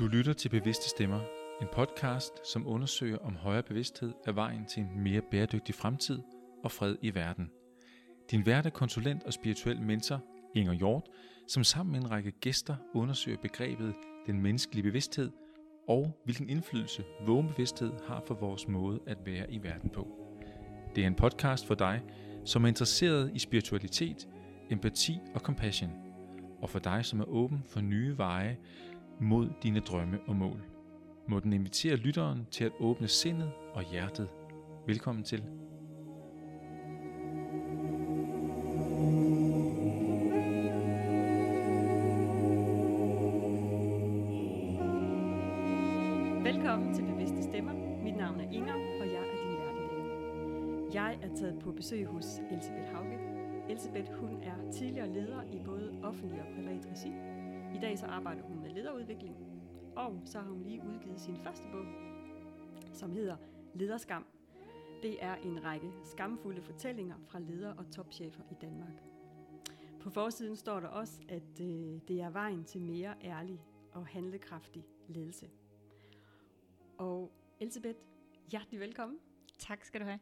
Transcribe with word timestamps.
Du 0.00 0.06
lytter 0.06 0.32
til 0.32 0.48
Bevidste 0.48 0.88
Stemmer, 0.88 1.20
en 1.62 1.68
podcast, 1.72 2.32
som 2.52 2.66
undersøger 2.66 3.18
om 3.18 3.36
højere 3.36 3.62
bevidsthed 3.62 4.12
er 4.26 4.32
vejen 4.32 4.66
til 4.66 4.82
en 4.82 5.00
mere 5.02 5.22
bæredygtig 5.30 5.74
fremtid 5.74 6.18
og 6.64 6.72
fred 6.72 6.96
i 7.02 7.14
verden. 7.14 7.50
Din 8.30 8.46
vært 8.46 8.66
er 8.66 8.70
konsulent 8.70 9.22
og 9.22 9.32
spirituel 9.32 9.82
mentor, 9.82 10.20
Inger 10.54 10.72
Hjort, 10.72 11.08
som 11.48 11.64
sammen 11.64 11.92
med 11.92 12.00
en 12.00 12.10
række 12.10 12.30
gæster 12.30 12.76
undersøger 12.94 13.38
begrebet 13.42 13.94
den 14.26 14.42
menneskelige 14.42 14.82
bevidsthed 14.82 15.30
og 15.88 16.20
hvilken 16.24 16.48
indflydelse 16.48 17.04
vågen 17.26 17.48
bevidsthed 17.48 17.92
har 18.06 18.22
for 18.26 18.34
vores 18.34 18.68
måde 18.68 19.00
at 19.06 19.18
være 19.26 19.52
i 19.52 19.62
verden 19.62 19.90
på. 19.90 20.08
Det 20.94 21.02
er 21.02 21.06
en 21.06 21.14
podcast 21.14 21.66
for 21.66 21.74
dig, 21.74 22.02
som 22.44 22.64
er 22.64 22.68
interesseret 22.68 23.30
i 23.34 23.38
spiritualitet, 23.38 24.28
empati 24.70 25.18
og 25.34 25.40
compassion, 25.40 25.90
og 26.62 26.70
for 26.70 26.78
dig, 26.78 27.04
som 27.04 27.20
er 27.20 27.24
åben 27.24 27.62
for 27.68 27.80
nye 27.80 28.18
veje 28.18 28.58
mod 29.20 29.48
dine 29.62 29.80
drømme 29.80 30.18
og 30.26 30.36
mål. 30.36 30.62
Må 31.28 31.40
den 31.40 31.52
invitere 31.52 31.96
lytteren 31.96 32.46
til 32.50 32.64
at 32.64 32.72
åbne 32.80 33.08
sindet 33.08 33.52
og 33.74 33.82
hjertet. 33.92 34.28
Velkommen 34.86 35.24
til. 35.24 35.42
Velkommen 46.42 46.94
til 46.94 47.04
Bevidste 47.04 47.42
Stemmer. 47.42 47.72
Mit 48.02 48.16
navn 48.16 48.40
er 48.40 48.50
Inger, 48.52 48.74
og 48.74 49.06
jeg 49.06 49.20
er 49.20 49.36
din 49.44 49.56
vært 49.56 49.76
i 49.76 49.96
dag. 49.96 50.94
Jeg 50.94 51.18
er 51.22 51.36
taget 51.36 51.58
på 51.58 51.72
besøg 51.72 52.06
hos 52.06 52.26
Elisabeth 52.50 52.94
Hauge. 52.94 53.18
Elisabeth 53.68 54.12
hun 54.20 54.42
er 54.42 54.72
tidligere 54.72 55.12
leder 55.12 55.42
i 55.52 55.58
både 55.64 55.92
offentlig 56.02 56.40
og 56.40 56.46
privat 56.56 56.88
regi. 56.92 57.29
I 57.80 57.82
dag 57.82 57.98
så 57.98 58.06
arbejder 58.06 58.42
hun 58.42 58.62
med 58.62 58.70
lederudvikling, 58.70 59.36
og 59.96 60.22
så 60.24 60.40
har 60.40 60.50
hun 60.50 60.62
lige 60.62 60.82
udgivet 60.82 61.20
sin 61.20 61.36
første 61.36 61.64
bog, 61.72 61.86
som 62.92 63.12
hedder 63.12 63.36
Lederskam. 63.74 64.26
Det 65.02 65.24
er 65.24 65.34
en 65.34 65.64
række 65.64 65.92
skamfulde 66.04 66.62
fortællinger 66.62 67.16
fra 67.26 67.38
ledere 67.38 67.74
og 67.74 67.90
topchefer 67.90 68.42
i 68.50 68.54
Danmark. 68.60 69.02
På 70.00 70.10
forsiden 70.10 70.56
står 70.56 70.80
der 70.80 70.88
også, 70.88 71.20
at 71.28 71.60
øh, 71.60 72.00
det 72.08 72.20
er 72.20 72.30
vejen 72.30 72.64
til 72.64 72.80
mere 72.80 73.14
ærlig 73.24 73.60
og 73.92 74.06
handlekraftig 74.06 74.86
ledelse. 75.08 75.50
Og 76.98 77.32
Elisabeth, 77.60 77.98
hjertelig 78.50 78.80
velkommen. 78.80 79.18
Tak 79.58 79.84
skal 79.84 80.00
du 80.00 80.06
have. 80.06 80.20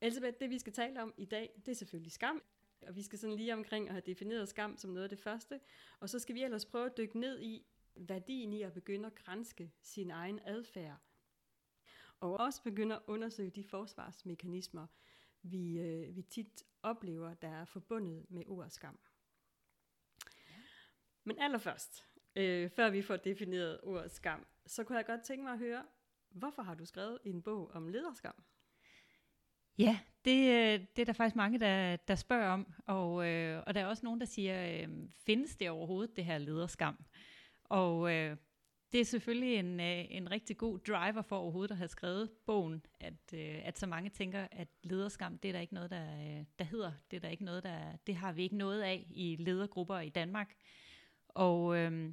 Elisabeth, 0.00 0.36
det 0.40 0.50
vi 0.50 0.58
skal 0.58 0.72
tale 0.72 1.02
om 1.02 1.14
i 1.16 1.24
dag, 1.24 1.60
det 1.66 1.72
er 1.72 1.76
selvfølgelig 1.76 2.12
skam. 2.12 2.42
Og 2.86 2.96
vi 2.96 3.02
skal 3.02 3.18
sådan 3.18 3.36
lige 3.36 3.54
omkring 3.54 3.88
at 3.88 3.94
have 3.94 4.02
defineret 4.06 4.48
skam 4.48 4.76
som 4.76 4.90
noget 4.90 5.04
af 5.04 5.08
det 5.08 5.18
første. 5.18 5.60
Og 6.00 6.08
så 6.08 6.18
skal 6.18 6.34
vi 6.34 6.42
ellers 6.42 6.64
prøve 6.64 6.86
at 6.86 6.96
dykke 6.96 7.18
ned 7.20 7.40
i 7.40 7.66
værdien 7.94 8.52
i 8.52 8.62
at 8.62 8.72
begynde 8.72 9.06
at 9.06 9.14
grænske 9.14 9.72
sin 9.82 10.10
egen 10.10 10.40
adfærd. 10.44 10.96
Og 12.20 12.32
også 12.32 12.62
begynde 12.62 12.94
at 12.94 13.02
undersøge 13.06 13.50
de 13.50 13.64
forsvarsmekanismer, 13.64 14.86
vi, 15.42 15.78
øh, 15.78 16.16
vi 16.16 16.22
tit 16.22 16.64
oplever, 16.82 17.34
der 17.34 17.48
er 17.48 17.64
forbundet 17.64 18.26
med 18.30 18.42
ord 18.46 18.70
skam. 18.70 18.98
Men 21.24 21.38
allerførst, 21.38 22.06
øh, 22.36 22.70
før 22.70 22.90
vi 22.90 23.02
får 23.02 23.16
defineret 23.16 23.80
ordet 23.82 24.12
skam, 24.12 24.46
så 24.66 24.84
kunne 24.84 24.98
jeg 24.98 25.06
godt 25.06 25.22
tænke 25.22 25.44
mig 25.44 25.52
at 25.52 25.58
høre, 25.58 25.86
hvorfor 26.30 26.62
har 26.62 26.74
du 26.74 26.84
skrevet 26.84 27.18
en 27.24 27.42
bog 27.42 27.70
om 27.70 27.88
lederskam? 27.88 28.44
Ja, 29.78 30.00
det, 30.24 30.40
øh, 30.40 30.86
det 30.96 31.02
er 31.02 31.04
der 31.04 31.12
faktisk 31.12 31.36
mange, 31.36 31.58
der, 31.58 31.96
der 31.96 32.14
spørger 32.14 32.48
om, 32.48 32.72
og, 32.86 33.26
øh, 33.26 33.62
og 33.66 33.74
der 33.74 33.80
er 33.80 33.86
også 33.86 34.06
nogen, 34.06 34.20
der 34.20 34.26
siger, 34.26 34.82
øh, 34.82 34.88
findes 35.26 35.56
det 35.56 35.70
overhovedet, 35.70 36.16
det 36.16 36.24
her 36.24 36.38
lederskam? 36.38 37.04
Og 37.64 38.12
øh, 38.14 38.36
det 38.92 39.00
er 39.00 39.04
selvfølgelig 39.04 39.54
en, 39.54 39.80
øh, 39.80 40.04
en 40.10 40.30
rigtig 40.30 40.56
god 40.56 40.78
driver 40.78 41.22
for 41.22 41.36
overhovedet 41.36 41.70
at 41.70 41.76
have 41.76 41.88
skrevet 41.88 42.30
bogen, 42.46 42.82
at, 43.00 43.34
øh, 43.34 43.60
at 43.64 43.78
så 43.78 43.86
mange 43.86 44.10
tænker, 44.10 44.46
at 44.50 44.68
lederskam, 44.82 45.38
det 45.38 45.48
er 45.48 45.52
der 45.52 45.60
ikke 45.60 45.74
noget, 45.74 45.90
der, 45.90 46.04
øh, 46.14 46.44
der 46.58 46.64
hedder. 46.64 46.92
Det, 47.10 47.16
er 47.16 47.20
der 47.20 47.28
ikke 47.28 47.44
noget, 47.44 47.62
der, 47.62 47.78
det 48.06 48.14
har 48.14 48.32
vi 48.32 48.42
ikke 48.42 48.56
noget 48.56 48.82
af 48.82 49.06
i 49.10 49.36
ledergrupper 49.38 49.98
i 49.98 50.08
Danmark. 50.08 50.54
Og, 51.28 51.76
øh, 51.76 52.12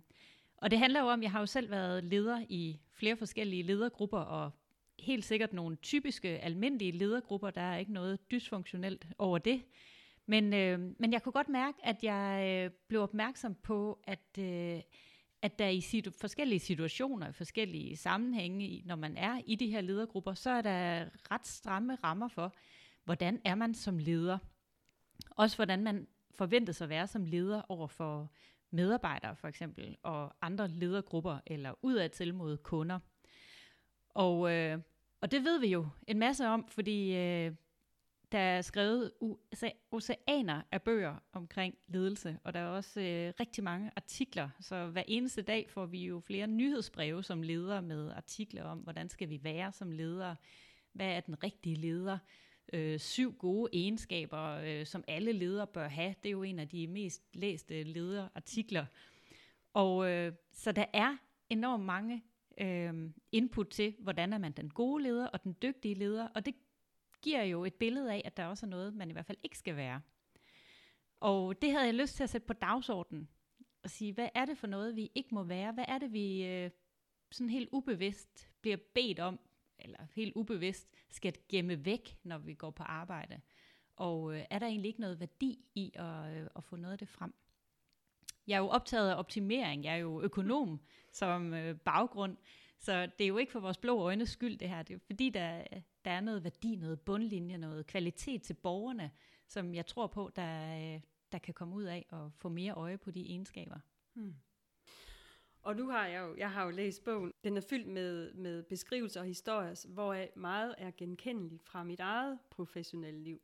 og 0.57 0.71
det 0.71 0.79
handler 0.79 0.99
jo 0.99 1.07
om, 1.07 1.23
jeg 1.23 1.31
har 1.31 1.39
jo 1.39 1.45
selv 1.45 1.71
været 1.71 2.03
leder 2.03 2.45
i 2.49 2.79
flere 2.91 3.17
forskellige 3.17 3.63
ledergrupper, 3.63 4.19
og 4.19 4.51
helt 4.99 5.25
sikkert 5.25 5.53
nogle 5.53 5.75
typiske, 5.75 6.27
almindelige 6.27 6.91
ledergrupper. 6.91 7.49
Der 7.49 7.61
er 7.61 7.77
ikke 7.77 7.93
noget 7.93 8.31
dysfunktionelt 8.31 9.07
over 9.17 9.37
det. 9.37 9.63
Men, 10.25 10.53
øh, 10.53 10.79
men 10.99 11.13
jeg 11.13 11.23
kunne 11.23 11.33
godt 11.33 11.49
mærke, 11.49 11.77
at 11.83 12.03
jeg 12.03 12.63
øh, 12.65 12.71
blev 12.87 13.01
opmærksom 13.01 13.55
på, 13.55 13.99
at, 14.03 14.37
øh, 14.39 14.81
at 15.41 15.59
der 15.59 15.67
i 15.67 15.81
situ- 15.81 16.11
forskellige 16.21 16.59
situationer, 16.59 17.29
i 17.29 17.33
forskellige 17.33 17.97
sammenhænge, 17.97 18.83
når 18.85 18.95
man 18.95 19.17
er 19.17 19.41
i 19.45 19.55
de 19.55 19.67
her 19.67 19.81
ledergrupper, 19.81 20.33
så 20.33 20.49
er 20.49 20.61
der 20.61 21.05
ret 21.31 21.47
stramme 21.47 21.97
rammer 22.03 22.27
for, 22.27 22.55
hvordan 23.05 23.41
er 23.45 23.55
man 23.55 23.73
som 23.73 23.97
leder. 23.97 24.37
Også 25.31 25.55
hvordan 25.55 25.83
man 25.83 26.07
forventes 26.35 26.81
at 26.81 26.89
være 26.89 27.07
som 27.07 27.25
leder 27.25 27.61
over 27.69 27.87
for 27.87 28.31
medarbejdere 28.71 29.35
for 29.35 29.47
eksempel, 29.47 29.97
og 30.03 30.33
andre 30.41 30.67
ledergrupper, 30.67 31.39
eller 31.45 31.73
udadtil 31.81 32.33
mod 32.33 32.57
kunder. 32.57 32.99
Og, 34.17 34.51
øh, 34.53 34.79
og 35.21 35.31
det 35.31 35.43
ved 35.43 35.59
vi 35.59 35.67
jo 35.67 35.87
en 36.07 36.19
masse 36.19 36.47
om, 36.47 36.67
fordi 36.67 37.15
øh, 37.15 37.51
der 38.31 38.39
er 38.39 38.61
skrevet 38.61 39.11
oceaner 39.91 40.61
af 40.71 40.81
bøger 40.81 41.15
omkring 41.33 41.75
ledelse, 41.87 42.39
og 42.43 42.53
der 42.53 42.59
er 42.59 42.67
også 42.67 43.01
øh, 43.01 43.33
rigtig 43.39 43.63
mange 43.63 43.91
artikler. 43.95 44.49
Så 44.59 44.85
hver 44.85 45.03
eneste 45.07 45.41
dag 45.41 45.69
får 45.69 45.85
vi 45.85 46.05
jo 46.05 46.19
flere 46.19 46.47
nyhedsbreve 46.47 47.23
som 47.23 47.41
ledere 47.41 47.81
med 47.81 48.11
artikler 48.11 48.63
om, 48.63 48.77
hvordan 48.77 49.09
skal 49.09 49.29
vi 49.29 49.43
være 49.43 49.71
som 49.71 49.91
ledere, 49.91 50.35
hvad 50.93 51.07
er 51.07 51.19
den 51.19 51.43
rigtige 51.43 51.75
leder, 51.75 52.17
øh, 52.73 52.99
syv 52.99 53.33
gode 53.33 53.69
egenskaber, 53.73 54.43
øh, 54.43 54.85
som 54.85 55.03
alle 55.07 55.31
ledere 55.31 55.67
bør 55.67 55.87
have. 55.87 56.15
Det 56.23 56.29
er 56.29 56.33
jo 56.33 56.43
en 56.43 56.59
af 56.59 56.67
de 56.67 56.87
mest 56.87 57.23
læste 57.33 57.83
lederartikler. 57.83 58.85
Og 59.73 60.09
øh, 60.09 60.33
så 60.51 60.71
der 60.71 60.85
er 60.93 61.17
enormt 61.49 61.85
mange 61.85 62.23
øh, 62.57 63.11
input 63.31 63.67
til, 63.67 63.95
hvordan 63.99 64.33
er 64.33 64.37
man 64.37 64.51
den 64.51 64.69
gode 64.69 65.03
leder 65.03 65.27
og 65.27 65.43
den 65.43 65.55
dygtige 65.61 65.95
leder, 65.95 66.27
og 66.27 66.45
det 66.45 66.55
giver 67.21 67.43
jo 67.43 67.65
et 67.65 67.73
billede 67.73 68.13
af, 68.13 68.21
at 68.25 68.37
der 68.37 68.45
også 68.45 68.65
er 68.65 68.69
noget, 68.69 68.93
man 68.93 69.09
i 69.09 69.13
hvert 69.13 69.25
fald 69.25 69.37
ikke 69.43 69.57
skal 69.57 69.75
være. 69.75 70.01
Og 71.19 71.61
det 71.61 71.71
havde 71.71 71.85
jeg 71.85 71.93
lyst 71.93 72.15
til 72.15 72.23
at 72.23 72.29
sætte 72.29 72.47
på 72.47 72.53
dagsordenen, 72.53 73.29
og 73.83 73.89
sige, 73.89 74.13
hvad 74.13 74.29
er 74.35 74.45
det 74.45 74.57
for 74.57 74.67
noget, 74.67 74.95
vi 74.95 75.11
ikke 75.15 75.35
må 75.35 75.43
være? 75.43 75.71
Hvad 75.71 75.85
er 75.87 75.97
det, 75.97 76.13
vi 76.13 76.45
øh, 76.45 76.71
sådan 77.31 77.49
helt 77.49 77.69
ubevidst 77.71 78.51
bliver 78.61 78.77
bedt 78.93 79.19
om, 79.19 79.39
eller 79.79 80.05
helt 80.13 80.33
ubevidst 80.35 80.87
skal 81.09 81.33
gemme 81.49 81.85
væk, 81.85 82.17
når 82.23 82.37
vi 82.37 82.53
går 82.53 82.71
på 82.71 82.83
arbejde? 82.83 83.41
Og 83.95 84.35
øh, 84.35 84.45
er 84.49 84.59
der 84.59 84.67
egentlig 84.67 84.89
ikke 84.89 85.01
noget 85.01 85.19
værdi 85.19 85.65
i 85.75 85.91
at, 85.95 86.37
øh, 86.37 86.47
at 86.55 86.63
få 86.63 86.75
noget 86.75 86.91
af 86.91 86.99
det 86.99 87.09
frem? 87.09 87.33
Jeg 88.47 88.55
er 88.55 88.59
jo 88.59 88.67
optaget 88.67 89.09
af 89.09 89.15
optimering, 89.15 89.83
jeg 89.83 89.93
er 89.93 89.97
jo 89.97 90.21
økonom 90.21 90.79
som 91.11 91.53
øh, 91.53 91.77
baggrund, 91.77 92.37
så 92.79 93.05
det 93.19 93.23
er 93.23 93.27
jo 93.27 93.37
ikke 93.37 93.51
for 93.51 93.59
vores 93.59 93.77
blå 93.77 93.99
øjnes 93.99 94.29
skyld 94.29 94.57
det 94.57 94.69
her, 94.69 94.83
det 94.83 94.89
er 94.93 94.95
jo 94.95 94.99
fordi, 95.05 95.29
der, 95.29 95.63
der 96.05 96.11
er 96.11 96.21
noget 96.21 96.43
værdi, 96.43 96.75
noget 96.75 96.99
bundlinje, 96.99 97.57
noget 97.57 97.87
kvalitet 97.87 98.41
til 98.41 98.53
borgerne, 98.53 99.11
som 99.47 99.75
jeg 99.75 99.85
tror 99.85 100.07
på, 100.07 100.31
der, 100.35 100.77
øh, 100.77 101.01
der 101.31 101.37
kan 101.37 101.53
komme 101.53 101.75
ud 101.75 101.83
af 101.83 102.05
og 102.09 102.31
få 102.33 102.49
mere 102.49 102.73
øje 102.73 102.97
på 102.97 103.11
de 103.11 103.21
egenskaber. 103.29 103.79
Hmm. 104.13 104.35
Og 105.61 105.75
nu 105.75 105.89
har 105.89 106.05
jeg 106.05 106.21
jo, 106.21 106.35
jeg 106.35 106.51
har 106.51 106.65
jo 106.65 106.71
læst 106.71 107.03
bogen. 107.03 107.33
Den 107.43 107.57
er 107.57 107.61
fyldt 107.61 107.87
med, 107.87 108.33
med 108.33 108.63
beskrivelser 108.63 109.19
og 109.19 109.27
historier, 109.27 109.85
hvor 109.87 110.37
meget 110.39 110.75
er 110.77 110.91
genkendeligt 110.97 111.63
fra 111.63 111.83
mit 111.83 111.99
eget 111.99 112.39
professionelle 112.49 113.23
liv. 113.23 113.41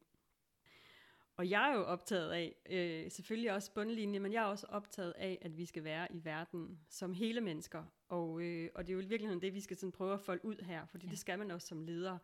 Og 1.38 1.50
jeg 1.50 1.70
er 1.70 1.74
jo 1.74 1.84
optaget 1.84 2.32
af, 2.32 2.56
øh, 2.70 3.12
selvfølgelig 3.12 3.52
også 3.54 3.74
bundlinje, 3.74 4.20
men 4.20 4.34
jeg 4.34 4.42
er 4.42 4.46
også 4.46 4.68
optaget 4.70 5.14
af, 5.18 5.38
at 5.42 5.58
vi 5.58 5.66
skal 5.66 5.84
være 5.84 6.08
i 6.12 6.26
verden 6.26 6.80
som 6.90 7.14
hele 7.14 7.42
mennesker. 7.42 7.84
Og, 8.08 8.42
øh, 8.42 8.70
og 8.76 8.88
det 8.88 8.94
er 8.94 8.94
jo 8.94 9.02
i 9.02 9.06
virkeligheden 9.06 9.42
det, 9.42 9.54
vi 9.54 9.62
skal 9.62 9.78
sådan 9.78 9.92
prøve 9.92 10.14
at 10.14 10.22
folde 10.22 10.46
ud 10.46 10.66
her, 10.66 10.86
fordi 10.86 11.06
ja. 11.06 11.12
det 11.12 11.20
skal 11.20 11.40
man 11.40 11.52
også 11.52 11.68
som 11.68 11.82
leder. 11.82 12.18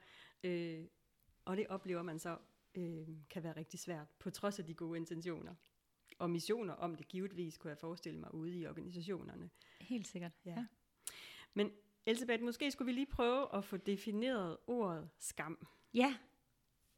Øh, 0.44 0.86
og 1.46 1.58
det 1.58 1.68
oplever 1.68 2.02
man 2.02 2.20
så 2.20 2.38
øh, 2.76 3.08
kan 3.30 3.44
være 3.44 3.56
rigtig 3.56 3.80
svært, 3.80 4.08
på 4.20 4.30
trods 4.30 4.60
af 4.60 4.66
de 4.66 4.74
gode 4.74 5.00
intentioner. 5.00 5.56
Og 6.20 6.30
missioner 6.30 6.74
om 6.74 6.96
det 6.96 7.08
givetvis, 7.08 7.58
kunne 7.58 7.70
jeg 7.70 7.78
forestille 7.78 8.20
mig, 8.20 8.34
ude 8.34 8.58
i 8.58 8.68
organisationerne. 8.68 9.50
Helt 9.82 10.08
sikkert, 10.08 10.32
ja. 10.46 10.52
ja. 10.52 10.66
Men 11.54 11.72
Elisabeth, 12.06 12.44
måske 12.44 12.72
skulle 12.72 12.86
vi 12.86 12.92
lige 12.92 13.06
prøve 13.06 13.56
at 13.56 13.64
få 13.64 13.78
defineret 13.78 14.58
ordet 14.68 15.10
skam. 15.20 15.68
Ja, 15.94 16.16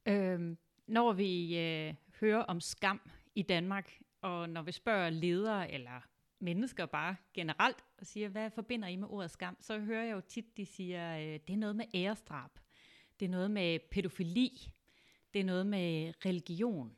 øhm, 0.06 0.58
når 0.88 1.14
vi 1.14 1.60
øh, 1.60 1.94
hører 2.20 2.42
om 2.44 2.62
skam 2.62 3.02
i 3.36 3.42
Danmark, 3.42 4.00
og 4.22 4.50
når 4.50 4.62
vi 4.62 4.72
spørger 4.72 5.10
ledere 5.10 5.72
eller 5.72 6.02
mennesker 6.40 6.86
bare 6.86 7.16
generelt, 7.34 7.86
og 7.98 8.06
siger, 8.06 8.30
hvad 8.30 8.50
forbinder 8.50 8.88
I 8.88 8.96
med 8.96 9.08
ordet 9.08 9.32
skam, 9.32 9.58
så 9.60 9.80
hører 9.80 10.04
jeg 10.04 10.16
jo 10.16 10.22
tit, 10.22 10.58
de 10.58 10.66
siger, 10.66 11.18
øh, 11.18 11.40
det 11.48 11.54
er 11.54 11.58
noget 11.58 11.76
med 11.76 11.86
ærestrap, 11.94 12.60
det 13.20 13.26
er 13.26 13.30
noget 13.30 13.52
med 13.52 13.80
pædofili, 13.92 14.72
det 15.34 15.40
er 15.40 15.46
noget 15.46 15.66
med 15.66 16.14
religion. 16.26 16.96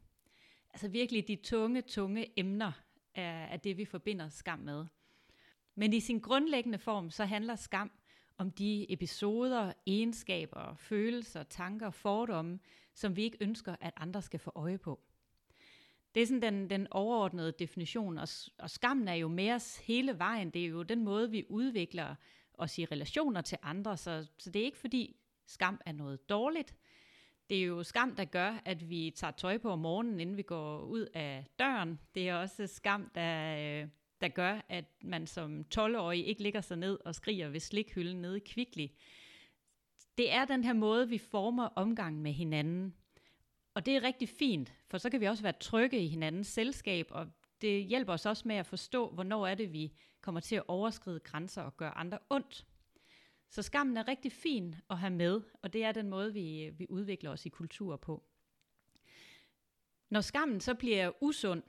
Altså 0.73 0.87
virkelig 0.87 1.27
de 1.27 1.35
tunge, 1.35 1.81
tunge 1.81 2.39
emner 2.39 2.71
er, 3.15 3.45
er 3.45 3.57
det, 3.57 3.77
vi 3.77 3.85
forbinder 3.85 4.29
skam 4.29 4.59
med. 4.59 4.85
Men 5.75 5.93
i 5.93 5.99
sin 5.99 6.19
grundlæggende 6.19 6.77
form, 6.77 7.09
så 7.09 7.25
handler 7.25 7.55
skam 7.55 7.91
om 8.37 8.51
de 8.51 8.91
episoder, 8.91 9.73
egenskaber, 9.85 10.75
følelser, 10.75 11.43
tanker, 11.43 11.89
fordomme, 11.89 12.59
som 12.93 13.15
vi 13.15 13.23
ikke 13.23 13.37
ønsker, 13.41 13.75
at 13.81 13.93
andre 13.97 14.21
skal 14.21 14.39
få 14.39 14.51
øje 14.55 14.77
på. 14.77 14.99
Det 16.15 16.23
er 16.23 16.27
sådan 16.27 16.41
den, 16.41 16.69
den 16.69 16.87
overordnede 16.91 17.51
definition, 17.59 18.17
og, 18.17 18.27
og 18.59 18.69
skammen 18.69 19.07
er 19.07 19.13
jo 19.13 19.27
med 19.27 19.51
os 19.51 19.77
hele 19.77 20.19
vejen. 20.19 20.49
Det 20.49 20.63
er 20.63 20.67
jo 20.67 20.83
den 20.83 21.03
måde, 21.03 21.31
vi 21.31 21.45
udvikler 21.49 22.15
os 22.53 22.77
i 22.77 22.85
relationer 22.85 23.41
til 23.41 23.57
andre, 23.61 23.97
så, 23.97 24.27
så 24.37 24.51
det 24.51 24.59
er 24.59 24.65
ikke 24.65 24.77
fordi 24.77 25.15
skam 25.45 25.81
er 25.85 25.91
noget 25.91 26.29
dårligt. 26.29 26.75
Det 27.49 27.57
er 27.57 27.65
jo 27.65 27.83
skam, 27.83 28.15
der 28.15 28.25
gør, 28.25 28.61
at 28.65 28.89
vi 28.89 29.13
tager 29.15 29.31
tøj 29.31 29.57
på 29.57 29.69
om 29.69 29.79
morgenen, 29.79 30.19
inden 30.19 30.37
vi 30.37 30.41
går 30.41 30.79
ud 30.79 31.07
af 31.13 31.45
døren. 31.59 31.99
Det 32.15 32.29
er 32.29 32.35
også 32.35 32.67
skam, 32.67 33.11
der, 33.15 33.55
øh, 33.81 33.87
der 34.23 34.29
gør, 34.29 34.61
at 34.69 34.85
man 35.01 35.27
som 35.27 35.65
12-årig 35.75 36.27
ikke 36.27 36.43
ligger 36.43 36.61
sig 36.61 36.77
ned 36.77 36.99
og 37.05 37.15
skriger 37.15 37.49
ved 37.49 37.59
slikhylden 37.59 38.21
nede 38.21 38.37
i 38.37 38.43
Kvickly. 38.45 38.87
Det 40.17 40.33
er 40.33 40.45
den 40.45 40.63
her 40.63 40.73
måde, 40.73 41.09
vi 41.09 41.17
former 41.17 41.65
omgangen 41.65 42.23
med 42.23 42.31
hinanden. 42.31 42.95
Og 43.73 43.85
det 43.85 43.95
er 43.95 44.03
rigtig 44.03 44.29
fint, 44.29 44.73
for 44.87 44.97
så 44.97 45.09
kan 45.09 45.21
vi 45.21 45.25
også 45.25 45.43
være 45.43 45.53
trygge 45.59 45.99
i 45.99 46.07
hinandens 46.07 46.47
selskab, 46.47 47.07
og 47.09 47.27
det 47.61 47.83
hjælper 47.83 48.13
os 48.13 48.25
også 48.25 48.47
med 48.47 48.55
at 48.55 48.65
forstå, 48.65 49.09
hvornår 49.09 49.47
er 49.47 49.55
det, 49.55 49.73
vi 49.73 49.93
kommer 50.21 50.41
til 50.41 50.55
at 50.55 50.63
overskride 50.67 51.19
grænser 51.19 51.61
og 51.61 51.77
gøre 51.77 51.97
andre 51.97 52.19
ondt. 52.29 52.65
Så 53.49 53.61
skammen 53.61 53.97
er 53.97 54.07
rigtig 54.07 54.31
fin 54.31 54.75
at 54.89 54.97
have 54.97 55.13
med, 55.13 55.41
og 55.61 55.73
det 55.73 55.83
er 55.83 55.91
den 55.91 56.09
måde, 56.09 56.33
vi, 56.33 56.69
vi 56.77 56.85
udvikler 56.89 57.31
os 57.31 57.45
i 57.45 57.49
kultur 57.49 57.95
på. 57.95 58.23
Når 60.09 60.21
skammen 60.21 60.59
så 60.59 60.73
bliver 60.73 61.11
usund, 61.21 61.63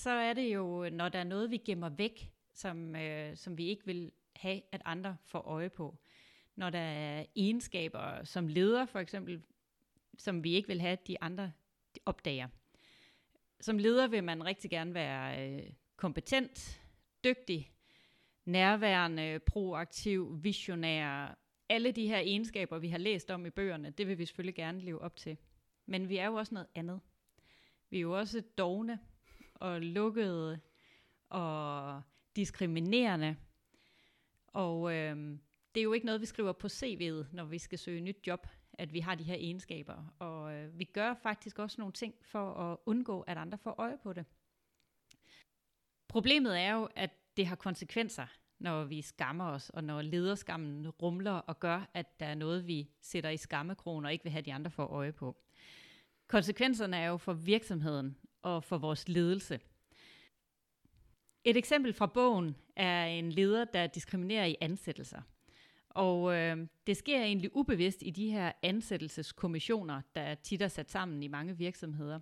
så 0.00 0.10
er 0.10 0.32
det 0.32 0.54
jo, 0.54 0.88
når 0.92 1.08
der 1.08 1.18
er 1.18 1.24
noget, 1.24 1.50
vi 1.50 1.56
gemmer 1.56 1.88
væk, 1.88 2.32
som, 2.52 2.96
øh, 2.96 3.36
som 3.36 3.58
vi 3.58 3.66
ikke 3.66 3.86
vil 3.86 4.12
have, 4.36 4.62
at 4.72 4.82
andre 4.84 5.16
får 5.24 5.40
øje 5.40 5.70
på. 5.70 5.98
Når 6.56 6.70
der 6.70 6.78
er 6.78 7.24
egenskaber 7.36 8.24
som 8.24 8.48
leder, 8.48 8.86
for 8.86 8.98
eksempel, 8.98 9.42
som 10.18 10.44
vi 10.44 10.52
ikke 10.52 10.68
vil 10.68 10.80
have, 10.80 10.92
at 10.92 11.06
de 11.06 11.22
andre 11.22 11.52
opdager. 12.06 12.48
Som 13.60 13.78
leder 13.78 14.06
vil 14.06 14.24
man 14.24 14.44
rigtig 14.44 14.70
gerne 14.70 14.94
være 14.94 15.50
øh, 15.50 15.62
kompetent, 15.96 16.82
dygtig, 17.24 17.72
nærværende, 18.44 19.38
proaktiv, 19.46 20.44
visionær. 20.44 21.38
Alle 21.68 21.92
de 21.92 22.06
her 22.06 22.18
egenskaber, 22.18 22.78
vi 22.78 22.88
har 22.88 22.98
læst 22.98 23.30
om 23.30 23.46
i 23.46 23.50
bøgerne, 23.50 23.90
det 23.90 24.06
vil 24.06 24.18
vi 24.18 24.26
selvfølgelig 24.26 24.54
gerne 24.54 24.80
leve 24.80 25.00
op 25.00 25.16
til. 25.16 25.36
Men 25.86 26.08
vi 26.08 26.16
er 26.16 26.26
jo 26.26 26.34
også 26.34 26.54
noget 26.54 26.68
andet. 26.74 27.00
Vi 27.90 27.96
er 27.96 28.00
jo 28.00 28.18
også 28.18 28.42
dogne 28.58 28.98
og 29.60 29.80
lukkede 29.80 30.60
og 31.28 32.02
diskriminerende. 32.36 33.36
Og 34.46 34.94
øhm, 34.94 35.40
det 35.74 35.80
er 35.80 35.84
jo 35.84 35.92
ikke 35.92 36.06
noget, 36.06 36.20
vi 36.20 36.26
skriver 36.26 36.52
på 36.52 36.66
CV'et, 36.66 37.26
når 37.32 37.44
vi 37.44 37.58
skal 37.58 37.78
søge 37.78 38.00
nyt 38.00 38.26
job, 38.26 38.46
at 38.72 38.92
vi 38.92 39.00
har 39.00 39.14
de 39.14 39.24
her 39.24 39.34
egenskaber. 39.34 40.14
Og 40.18 40.54
øh, 40.54 40.78
vi 40.78 40.84
gør 40.84 41.14
faktisk 41.14 41.58
også 41.58 41.80
nogle 41.80 41.92
ting 41.92 42.14
for 42.22 42.54
at 42.54 42.78
undgå, 42.86 43.20
at 43.20 43.38
andre 43.38 43.58
får 43.58 43.74
øje 43.78 43.98
på 44.02 44.12
det. 44.12 44.24
Problemet 46.08 46.60
er 46.60 46.72
jo, 46.72 46.88
at 46.96 47.10
det 47.36 47.46
har 47.46 47.56
konsekvenser, 47.56 48.26
når 48.58 48.84
vi 48.84 49.02
skammer 49.02 49.44
os, 49.44 49.70
og 49.70 49.84
når 49.84 50.02
lederskammen 50.02 50.88
rumler 50.88 51.32
og 51.32 51.60
gør, 51.60 51.90
at 51.94 52.20
der 52.20 52.26
er 52.26 52.34
noget, 52.34 52.66
vi 52.66 52.90
sætter 53.00 53.30
i 53.30 53.36
skammekroner 53.36 54.08
og 54.08 54.12
ikke 54.12 54.24
vil 54.24 54.32
have 54.32 54.42
de 54.42 54.54
andre 54.54 54.70
for 54.70 54.84
øje 54.86 55.12
på. 55.12 55.36
Konsekvenserne 56.26 56.96
er 56.96 57.06
jo 57.06 57.16
for 57.16 57.32
virksomheden 57.32 58.16
og 58.42 58.64
for 58.64 58.78
vores 58.78 59.08
ledelse. 59.08 59.60
Et 61.44 61.56
eksempel 61.56 61.92
fra 61.92 62.06
bogen 62.06 62.56
er 62.76 63.04
en 63.04 63.32
leder, 63.32 63.64
der 63.64 63.86
diskriminerer 63.86 64.46
i 64.46 64.56
ansættelser. 64.60 65.22
Og 65.88 66.34
øh, 66.34 66.66
det 66.86 66.96
sker 66.96 67.22
egentlig 67.22 67.56
ubevidst 67.56 68.02
i 68.02 68.10
de 68.10 68.30
her 68.30 68.52
ansættelseskommissioner, 68.62 70.00
der 70.14 70.34
tit 70.34 70.62
er 70.62 70.68
sat 70.68 70.90
sammen 70.90 71.22
i 71.22 71.28
mange 71.28 71.56
virksomheder. 71.56 72.20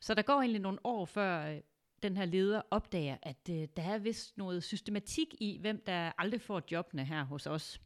Så 0.00 0.14
der 0.14 0.22
går 0.22 0.40
egentlig 0.40 0.60
nogle 0.60 0.78
år 0.84 1.04
før 1.04 1.46
øh, 1.46 1.60
den 2.02 2.16
her 2.16 2.24
leder 2.24 2.62
opdager, 2.70 3.16
at 3.22 3.48
øh, 3.50 3.68
der 3.76 3.82
er 3.82 3.98
vist 3.98 4.38
noget 4.38 4.64
systematik 4.64 5.34
i, 5.40 5.58
hvem 5.60 5.82
der 5.86 6.12
aldrig 6.18 6.40
får 6.40 6.62
jobbene 6.72 7.04
her 7.04 7.24
hos 7.24 7.46
os. 7.46 7.80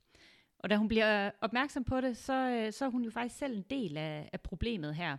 Og 0.59 0.71
da 0.71 0.77
hun 0.77 0.89
bliver 0.89 1.27
øh, 1.27 1.33
opmærksom 1.41 1.85
på 1.85 2.01
det, 2.01 2.17
så, 2.17 2.33
øh, 2.33 2.73
så 2.73 2.85
er 2.85 2.89
hun 2.89 3.05
jo 3.05 3.11
faktisk 3.11 3.39
selv 3.39 3.57
en 3.57 3.65
del 3.71 3.97
af, 3.97 4.31
af 4.33 4.41
problemet 4.41 4.95
her. 4.95 5.17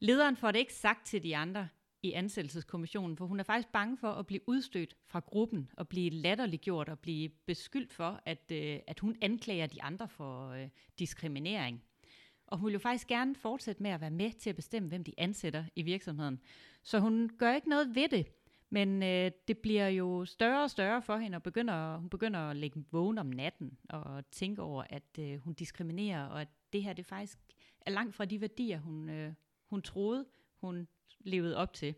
Lederen 0.00 0.36
får 0.36 0.50
det 0.50 0.58
ikke 0.58 0.74
sagt 0.74 1.06
til 1.06 1.22
de 1.22 1.36
andre 1.36 1.68
i 2.02 2.12
ansættelseskommissionen, 2.12 3.16
for 3.16 3.26
hun 3.26 3.40
er 3.40 3.44
faktisk 3.44 3.68
bange 3.72 3.96
for 3.96 4.10
at 4.10 4.26
blive 4.26 4.40
udstødt 4.48 4.96
fra 5.06 5.20
gruppen 5.20 5.70
og 5.76 5.88
blive 5.88 6.10
latterliggjort 6.10 6.88
og 6.88 6.98
blive 6.98 7.28
beskyldt 7.28 7.92
for, 7.92 8.20
at, 8.24 8.52
øh, 8.52 8.78
at 8.86 9.00
hun 9.00 9.16
anklager 9.22 9.66
de 9.66 9.82
andre 9.82 10.08
for 10.08 10.48
øh, 10.48 10.68
diskriminering. 10.98 11.82
Og 12.46 12.58
hun 12.58 12.66
vil 12.66 12.72
jo 12.72 12.78
faktisk 12.78 13.06
gerne 13.06 13.34
fortsætte 13.34 13.82
med 13.82 13.90
at 13.90 14.00
være 14.00 14.10
med 14.10 14.32
til 14.32 14.50
at 14.50 14.56
bestemme, 14.56 14.88
hvem 14.88 15.04
de 15.04 15.14
ansætter 15.18 15.64
i 15.76 15.82
virksomheden. 15.82 16.40
Så 16.82 16.98
hun 16.98 17.30
gør 17.38 17.54
ikke 17.54 17.68
noget 17.68 17.94
ved 17.94 18.08
det, 18.08 18.26
men 18.70 19.02
øh, 19.02 19.30
det 19.48 19.58
bliver 19.58 19.88
jo 19.88 20.24
større 20.24 20.62
og 20.62 20.70
større 20.70 21.02
for 21.02 21.16
hende, 21.16 21.36
og 21.36 21.42
begynder, 21.42 21.96
hun 21.96 22.08
begynder 22.08 22.40
at 22.40 22.56
lægge 22.56 22.84
vågen 22.90 23.18
om 23.18 23.26
natten 23.26 23.78
og 23.88 24.30
tænke 24.30 24.62
over, 24.62 24.84
at 24.90 25.18
øh, 25.18 25.38
hun 25.38 25.54
diskriminerer, 25.54 26.26
og 26.26 26.40
at 26.40 26.48
det 26.72 26.82
her 26.82 26.92
det 26.92 27.06
faktisk 27.06 27.38
er 27.80 27.90
langt 27.90 28.14
fra 28.14 28.24
de 28.24 28.40
værdier, 28.40 28.80
hun, 28.80 29.08
øh, 29.08 29.32
hun 29.70 29.82
troede, 29.82 30.26
hun 30.60 30.88
levede 31.20 31.56
op 31.56 31.72
til. 31.72 31.94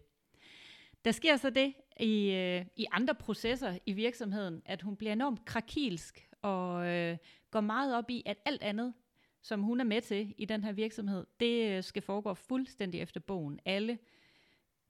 Der 1.04 1.12
sker 1.12 1.36
så 1.36 1.50
det 1.50 1.74
i, 2.00 2.30
øh, 2.30 2.66
i 2.76 2.86
andre 2.90 3.14
processer 3.14 3.78
i 3.86 3.92
virksomheden, 3.92 4.62
at 4.64 4.82
hun 4.82 4.96
bliver 4.96 5.12
enormt 5.12 5.44
krakilsk 5.44 6.28
og 6.42 6.86
øh, 6.86 7.16
går 7.50 7.60
meget 7.60 7.96
op 7.96 8.10
i, 8.10 8.22
at 8.26 8.38
alt 8.44 8.62
andet, 8.62 8.94
som 9.42 9.62
hun 9.62 9.80
er 9.80 9.84
med 9.84 10.00
til 10.00 10.34
i 10.38 10.44
den 10.44 10.64
her 10.64 10.72
virksomhed, 10.72 11.26
det 11.40 11.70
øh, 11.70 11.82
skal 11.82 12.02
foregå 12.02 12.34
fuldstændig 12.34 13.00
efter 13.00 13.20
bogen. 13.20 13.60
Alle 13.64 13.98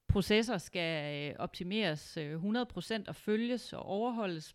processer 0.08 0.58
skal 0.58 1.30
øh, 1.30 1.36
optimeres 1.38 2.16
øh, 2.16 2.44
100% 2.44 3.04
og 3.08 3.16
følges 3.16 3.72
og 3.72 3.82
overholdes. 3.82 4.54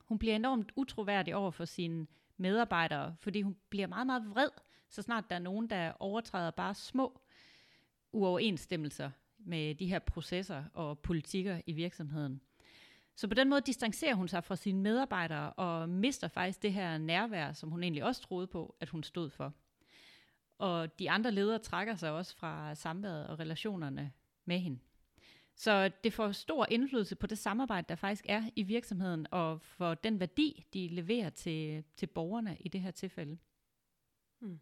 Hun 0.00 0.18
bliver 0.18 0.36
enormt 0.36 0.72
utroværdig 0.76 1.34
over 1.34 1.50
for 1.50 1.64
sine 1.64 2.06
medarbejdere, 2.36 3.16
fordi 3.18 3.42
hun 3.42 3.56
bliver 3.68 3.86
meget, 3.86 4.06
meget 4.06 4.30
vred, 4.30 4.48
så 4.88 5.02
snart 5.02 5.30
der 5.30 5.36
er 5.36 5.40
nogen, 5.40 5.70
der 5.70 5.92
overtræder 6.00 6.50
bare 6.50 6.74
små 6.74 7.21
uoverensstemmelser 8.12 9.10
med 9.38 9.74
de 9.74 9.86
her 9.86 9.98
processer 9.98 10.64
og 10.74 10.98
politikker 10.98 11.60
i 11.66 11.72
virksomheden. 11.72 12.40
Så 13.14 13.28
på 13.28 13.34
den 13.34 13.48
måde 13.48 13.60
distancerer 13.60 14.14
hun 14.14 14.28
sig 14.28 14.44
fra 14.44 14.56
sine 14.56 14.80
medarbejdere 14.80 15.52
og 15.52 15.88
mister 15.88 16.28
faktisk 16.28 16.62
det 16.62 16.72
her 16.72 16.98
nærvær, 16.98 17.52
som 17.52 17.70
hun 17.70 17.82
egentlig 17.82 18.04
også 18.04 18.22
troede 18.22 18.46
på, 18.46 18.76
at 18.80 18.88
hun 18.88 19.02
stod 19.02 19.30
for. 19.30 19.52
Og 20.58 20.98
de 20.98 21.10
andre 21.10 21.30
ledere 21.30 21.58
trækker 21.58 21.94
sig 21.94 22.10
også 22.10 22.36
fra 22.36 22.74
samværet 22.74 23.26
og 23.26 23.38
relationerne 23.38 24.12
med 24.44 24.58
hende. 24.58 24.78
Så 25.54 25.90
det 26.04 26.12
får 26.12 26.32
stor 26.32 26.66
indflydelse 26.70 27.16
på 27.16 27.26
det 27.26 27.38
samarbejde, 27.38 27.86
der 27.88 27.94
faktisk 27.94 28.24
er 28.28 28.42
i 28.56 28.62
virksomheden, 28.62 29.26
og 29.30 29.60
for 29.60 29.94
den 29.94 30.20
værdi, 30.20 30.66
de 30.74 30.88
leverer 30.88 31.30
til, 31.30 31.84
til 31.96 32.06
borgerne 32.06 32.56
i 32.60 32.68
det 32.68 32.80
her 32.80 32.90
tilfælde. 32.90 33.38
Hmm. 34.38 34.60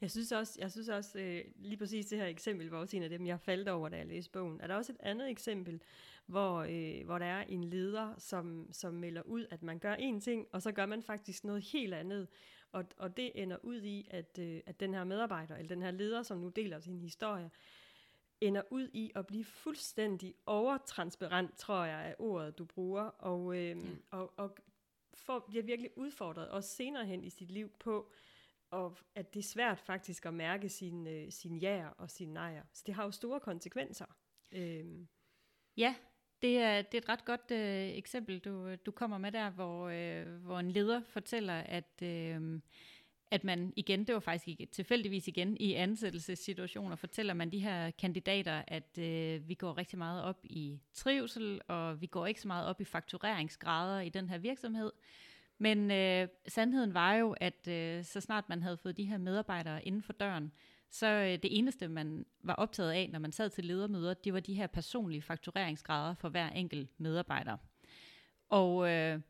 Jeg 0.00 0.10
synes 0.10 0.32
også, 0.32 0.56
jeg 0.60 0.70
synes 0.70 0.88
også 0.88 1.18
øh, 1.18 1.44
lige 1.56 1.76
præcis 1.76 2.06
det 2.06 2.18
her 2.18 2.26
eksempel 2.26 2.70
var 2.70 2.78
også 2.78 2.96
en 2.96 3.02
af 3.02 3.10
dem, 3.10 3.26
jeg 3.26 3.40
faldt 3.40 3.68
over, 3.68 3.88
da 3.88 3.96
jeg 3.96 4.06
læste 4.06 4.30
bogen. 4.30 4.60
Er 4.60 4.66
der 4.66 4.74
også 4.74 4.92
et 4.92 4.98
andet 5.00 5.30
eksempel, 5.30 5.82
hvor, 6.26 6.66
øh, 6.68 7.04
hvor 7.04 7.18
der 7.18 7.26
er 7.26 7.42
en 7.42 7.64
leder, 7.64 8.14
som, 8.18 8.68
som 8.72 8.94
melder 8.94 9.22
ud, 9.22 9.46
at 9.50 9.62
man 9.62 9.78
gør 9.78 9.96
én 9.96 10.20
ting, 10.20 10.46
og 10.52 10.62
så 10.62 10.72
gør 10.72 10.86
man 10.86 11.02
faktisk 11.02 11.44
noget 11.44 11.62
helt 11.62 11.94
andet. 11.94 12.28
Og, 12.72 12.84
og 12.96 13.16
det 13.16 13.30
ender 13.34 13.56
ud 13.62 13.82
i, 13.82 14.08
at, 14.10 14.38
øh, 14.38 14.60
at 14.66 14.80
den 14.80 14.94
her 14.94 15.04
medarbejder, 15.04 15.56
eller 15.56 15.68
den 15.68 15.82
her 15.82 15.90
leder, 15.90 16.22
som 16.22 16.38
nu 16.38 16.48
deler 16.48 16.80
sin 16.80 16.98
historie, 16.98 17.50
ender 18.40 18.62
ud 18.70 18.88
i 18.92 19.12
at 19.14 19.26
blive 19.26 19.44
fuldstændig 19.44 20.34
overtransparent, 20.46 21.56
tror 21.58 21.84
jeg 21.84 22.10
er 22.10 22.14
ordet, 22.18 22.58
du 22.58 22.64
bruger, 22.64 23.02
og, 23.02 23.56
øh, 23.56 23.76
ja. 23.76 23.76
og, 24.10 24.32
og 24.36 24.56
får, 25.14 25.44
bliver 25.48 25.62
virkelig 25.62 25.90
udfordret, 25.96 26.48
også 26.48 26.70
senere 26.70 27.06
hen 27.06 27.24
i 27.24 27.30
sit 27.30 27.50
liv, 27.50 27.70
på, 27.78 28.12
og 28.70 28.98
at 29.14 29.34
det 29.34 29.40
er 29.40 29.44
svært 29.44 29.80
faktisk 29.80 30.26
at 30.26 30.34
mærke 30.34 30.68
sin, 30.68 31.06
øh, 31.06 31.32
sin 31.32 31.56
ja 31.56 31.88
og 31.98 32.10
sin 32.10 32.28
nejer. 32.28 32.62
Så 32.72 32.82
det 32.86 32.94
har 32.94 33.04
jo 33.04 33.10
store 33.10 33.40
konsekvenser. 33.40 34.06
Øhm. 34.52 35.08
Ja, 35.76 35.94
det 36.42 36.58
er, 36.58 36.82
det 36.82 36.94
er 36.94 36.98
et 36.98 37.08
ret 37.08 37.24
godt 37.24 37.50
øh, 37.50 37.88
eksempel, 37.98 38.38
du, 38.38 38.74
du 38.74 38.90
kommer 38.90 39.18
med 39.18 39.32
der, 39.32 39.50
hvor, 39.50 39.88
øh, 39.88 40.26
hvor 40.26 40.58
en 40.58 40.70
leder 40.70 41.02
fortæller, 41.08 41.54
at, 41.54 42.02
øh, 42.02 42.60
at 43.30 43.44
man 43.44 43.72
igen, 43.76 44.04
det 44.04 44.14
var 44.14 44.20
faktisk 44.20 44.48
ikke, 44.48 44.66
tilfældigvis 44.66 45.28
igen 45.28 45.56
i 45.56 45.74
ansættelsessituationer, 45.74 46.96
fortæller 46.96 47.34
man 47.34 47.52
de 47.52 47.58
her 47.58 47.90
kandidater, 47.90 48.62
at 48.66 48.98
øh, 48.98 49.48
vi 49.48 49.54
går 49.54 49.78
rigtig 49.78 49.98
meget 49.98 50.24
op 50.24 50.40
i 50.44 50.80
trivsel, 50.94 51.60
og 51.68 52.00
vi 52.00 52.06
går 52.06 52.26
ikke 52.26 52.40
så 52.40 52.48
meget 52.48 52.66
op 52.66 52.80
i 52.80 52.84
faktureringsgrader 52.84 54.00
i 54.00 54.08
den 54.08 54.28
her 54.28 54.38
virksomhed. 54.38 54.92
Men 55.62 55.90
øh, 55.90 56.28
sandheden 56.48 56.94
var 56.94 57.14
jo, 57.14 57.34
at 57.40 57.68
øh, 57.68 58.04
så 58.04 58.20
snart 58.20 58.48
man 58.48 58.62
havde 58.62 58.76
fået 58.76 58.96
de 58.96 59.04
her 59.04 59.18
medarbejdere 59.18 59.84
inden 59.84 60.02
for 60.02 60.12
døren, 60.12 60.52
så 60.90 61.06
øh, 61.06 61.30
det 61.42 61.58
eneste, 61.58 61.88
man 61.88 62.26
var 62.42 62.54
optaget 62.54 62.90
af, 62.90 63.08
når 63.12 63.18
man 63.18 63.32
sad 63.32 63.50
til 63.50 63.64
ledermøder, 63.64 64.14
det 64.14 64.32
var 64.32 64.40
de 64.40 64.54
her 64.54 64.66
personlige 64.66 65.22
faktureringsgrader 65.22 66.14
for 66.14 66.28
hver 66.28 66.48
enkelt 66.48 67.00
medarbejder. 67.00 67.56
Og 68.48 68.90
øh, 68.90 69.20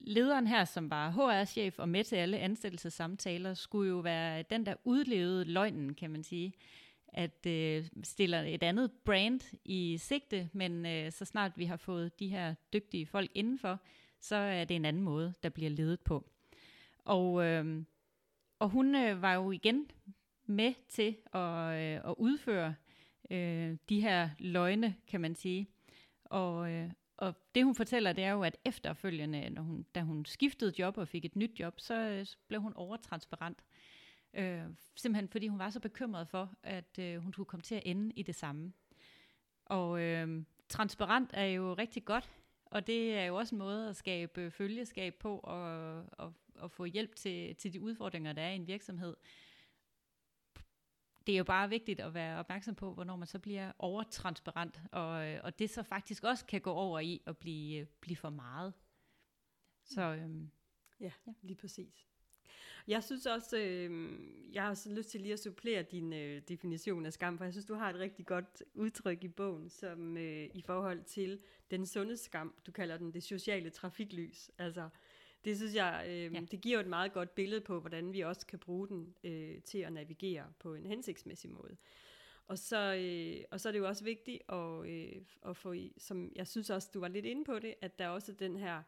lederen 0.00 0.46
her, 0.46 0.64
som 0.64 0.90
var 0.90 1.10
HR-chef 1.10 1.78
og 1.78 1.88
med 1.88 2.04
til 2.04 2.16
alle 2.16 2.38
ansættelsessamtaler, 2.38 3.54
skulle 3.54 3.88
jo 3.88 3.98
være 3.98 4.42
den, 4.42 4.66
der 4.66 4.74
udlevede 4.84 5.44
løgnen, 5.44 5.94
kan 5.94 6.10
man 6.10 6.24
sige. 6.24 6.52
At 7.08 7.46
øh, 7.46 7.84
stiller 8.02 8.40
et 8.40 8.62
andet 8.62 8.92
brand 8.92 9.40
i 9.64 9.98
sigte, 9.98 10.48
men 10.52 10.86
øh, 10.86 11.12
så 11.12 11.24
snart 11.24 11.52
vi 11.56 11.64
har 11.64 11.76
fået 11.76 12.18
de 12.18 12.28
her 12.28 12.54
dygtige 12.72 13.06
folk 13.06 13.30
indenfor, 13.34 13.80
så 14.20 14.36
er 14.36 14.64
det 14.64 14.74
en 14.74 14.84
anden 14.84 15.02
måde, 15.02 15.34
der 15.42 15.48
bliver 15.48 15.70
ledet 15.70 16.00
på. 16.00 16.30
Og, 16.98 17.44
øh, 17.44 17.84
og 18.58 18.68
hun 18.68 18.94
øh, 18.94 19.22
var 19.22 19.34
jo 19.34 19.50
igen 19.50 19.90
med 20.46 20.74
til 20.88 21.16
at, 21.32 21.74
øh, 21.74 22.10
at 22.10 22.14
udføre 22.18 22.74
øh, 23.30 23.76
de 23.88 24.00
her 24.00 24.30
løgne, 24.38 24.96
kan 25.06 25.20
man 25.20 25.34
sige. 25.34 25.68
Og, 26.24 26.70
øh, 26.72 26.90
og 27.16 27.34
det 27.54 27.64
hun 27.64 27.74
fortæller, 27.74 28.12
det 28.12 28.24
er 28.24 28.30
jo, 28.30 28.42
at 28.42 28.56
efterfølgende, 28.64 29.50
når 29.50 29.62
hun, 29.62 29.86
da 29.94 30.00
hun 30.00 30.24
skiftede 30.24 30.72
job 30.78 30.98
og 30.98 31.08
fik 31.08 31.24
et 31.24 31.36
nyt 31.36 31.60
job, 31.60 31.80
så, 31.80 31.94
øh, 31.94 32.26
så 32.26 32.36
blev 32.48 32.60
hun 32.60 32.72
overtransparent. 32.74 33.64
Øh, 34.34 34.62
simpelthen 34.96 35.28
fordi 35.28 35.48
hun 35.48 35.58
var 35.58 35.70
så 35.70 35.80
bekymret 35.80 36.28
for, 36.28 36.54
at 36.62 36.98
øh, 36.98 37.18
hun 37.18 37.32
skulle 37.32 37.46
komme 37.46 37.62
til 37.62 37.74
at 37.74 37.82
ende 37.84 38.12
i 38.16 38.22
det 38.22 38.34
samme. 38.34 38.72
Og 39.64 40.00
øh, 40.00 40.44
transparent 40.68 41.30
er 41.34 41.44
jo 41.44 41.74
rigtig 41.74 42.04
godt, 42.04 42.30
og 42.70 42.86
det 42.86 43.14
er 43.14 43.24
jo 43.24 43.36
også 43.36 43.54
en 43.54 43.58
måde 43.58 43.88
at 43.88 43.96
skabe 43.96 44.50
følgeskab 44.50 45.14
på 45.14 45.38
og, 45.38 46.04
og, 46.12 46.34
og 46.54 46.70
få 46.70 46.84
hjælp 46.84 47.14
til, 47.14 47.56
til 47.56 47.72
de 47.72 47.80
udfordringer, 47.80 48.32
der 48.32 48.42
er 48.42 48.50
i 48.50 48.56
en 48.56 48.66
virksomhed 48.66 49.16
det 51.28 51.34
er 51.34 51.38
jo 51.38 51.44
bare 51.44 51.68
vigtigt 51.68 52.00
at 52.00 52.14
være 52.14 52.38
opmærksom 52.38 52.74
på, 52.74 52.94
hvornår 52.94 53.16
man 53.16 53.26
så 53.26 53.38
bliver 53.38 53.72
overtransparent, 53.78 54.80
og, 54.92 55.10
og 55.42 55.58
det 55.58 55.70
så 55.70 55.82
faktisk 55.82 56.24
også 56.24 56.46
kan 56.46 56.60
gå 56.60 56.72
over 56.72 56.98
i 56.98 57.22
at 57.26 57.36
blive, 57.36 57.86
blive 58.00 58.16
for 58.16 58.30
meget. 58.30 58.74
Så 59.84 60.02
øhm, 60.02 60.50
ja, 61.00 61.12
ja, 61.26 61.32
lige 61.42 61.56
præcis. 61.56 62.07
Jeg 62.88 63.04
synes 63.04 63.26
også, 63.26 63.58
øh, 63.58 64.18
jeg 64.52 64.62
har 64.62 64.70
også 64.70 64.92
lyst 64.92 65.10
til 65.10 65.20
lige 65.20 65.32
at 65.32 65.38
supplere 65.38 65.82
din 65.82 66.12
øh, 66.12 66.42
definition 66.48 67.06
af 67.06 67.12
skam, 67.12 67.38
for 67.38 67.44
jeg 67.44 67.52
synes, 67.52 67.66
du 67.66 67.74
har 67.74 67.90
et 67.90 67.96
rigtig 67.96 68.26
godt 68.26 68.62
udtryk 68.74 69.24
i 69.24 69.28
bogen, 69.28 69.68
som 69.68 70.16
øh, 70.16 70.48
i 70.54 70.62
forhold 70.62 71.02
til 71.04 71.40
den 71.70 71.86
sunde 71.86 72.16
skam, 72.16 72.54
du 72.66 72.72
kalder 72.72 72.96
den 72.96 73.12
det 73.12 73.22
sociale 73.22 73.70
trafiklys. 73.70 74.50
Altså, 74.58 74.88
det 75.44 75.56
synes 75.56 75.74
jeg, 75.74 76.04
øh, 76.08 76.34
ja. 76.34 76.40
det 76.50 76.60
giver 76.60 76.80
et 76.80 76.86
meget 76.86 77.12
godt 77.12 77.34
billede 77.34 77.60
på, 77.60 77.80
hvordan 77.80 78.12
vi 78.12 78.20
også 78.20 78.46
kan 78.46 78.58
bruge 78.58 78.88
den 78.88 79.14
øh, 79.24 79.62
til 79.62 79.78
at 79.78 79.92
navigere 79.92 80.52
på 80.58 80.74
en 80.74 80.86
hensigtsmæssig 80.86 81.50
måde. 81.50 81.76
Og 82.46 82.58
så, 82.58 82.94
øh, 82.94 83.44
og 83.50 83.60
så 83.60 83.68
er 83.68 83.72
det 83.72 83.78
jo 83.78 83.88
også 83.88 84.04
vigtigt 84.04 84.42
at, 84.52 84.86
øh, 84.86 85.22
at 85.46 85.56
få, 85.56 85.72
i, 85.72 85.92
som 85.98 86.32
jeg 86.36 86.46
synes 86.46 86.70
også, 86.70 86.90
du 86.94 87.00
var 87.00 87.08
lidt 87.08 87.26
inde 87.26 87.44
på 87.44 87.58
det, 87.58 87.74
at 87.80 87.98
der 87.98 88.04
er 88.04 88.08
også 88.08 88.32
den 88.32 88.56
her, 88.56 88.82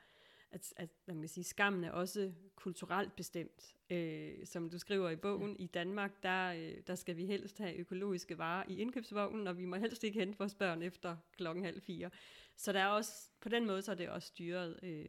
at, 0.53 0.73
at 0.77 0.89
hvad 1.05 1.15
man 1.15 1.23
kan 1.23 1.29
sige, 1.29 1.45
skammen 1.45 1.85
er 1.85 1.91
også 1.91 2.33
kulturelt 2.57 3.17
bestemt. 3.17 3.77
Øh, 3.91 4.47
som 4.47 4.71
du 4.71 4.79
skriver 4.79 5.11
i 5.11 5.17
bogen, 5.17 5.57
ja. 5.57 5.65
i 5.65 5.67
Danmark, 5.67 6.23
der, 6.23 6.53
øh, 6.53 6.77
der 6.87 6.95
skal 6.95 7.17
vi 7.17 7.27
helst 7.27 7.59
have 7.59 7.75
økologiske 7.75 8.39
varer 8.39 8.65
i 8.69 8.79
indkøbsvognen, 8.79 9.47
og 9.47 9.59
vi 9.59 9.65
må 9.65 9.77
helst 9.77 10.05
ikke 10.05 10.19
hente 10.19 10.39
vores 10.39 10.55
børn 10.55 10.83
efter 10.83 11.17
klokken 11.37 11.65
halv 11.65 11.81
fire. 11.81 12.11
Så 12.57 12.73
der 12.73 12.81
er 12.81 12.87
også, 12.87 13.31
på 13.41 13.49
den 13.49 13.67
måde, 13.67 13.83
så 13.83 13.91
er 13.91 13.97
det 13.97 14.09
også 14.09 14.29
styret 14.29 14.81
øh, 14.83 15.09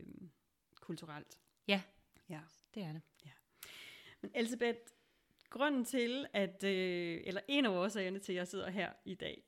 kulturelt. 0.79 1.39
Ja, 1.67 1.81
ja, 2.29 2.39
det 2.73 2.83
er 2.83 2.91
det. 2.91 3.01
Ja. 3.25 3.31
Men 4.21 4.31
Elisabeth, 4.35 4.79
grunden 5.49 5.85
til, 5.85 6.25
at, 6.33 6.63
øh, 6.63 7.21
eller 7.23 7.41
en 7.47 7.65
af 7.65 7.69
årsagerne 7.69 8.19
til, 8.19 8.33
at 8.33 8.37
jeg 8.37 8.47
sidder 8.47 8.69
her 8.69 8.93
i 9.05 9.13
dag, 9.13 9.43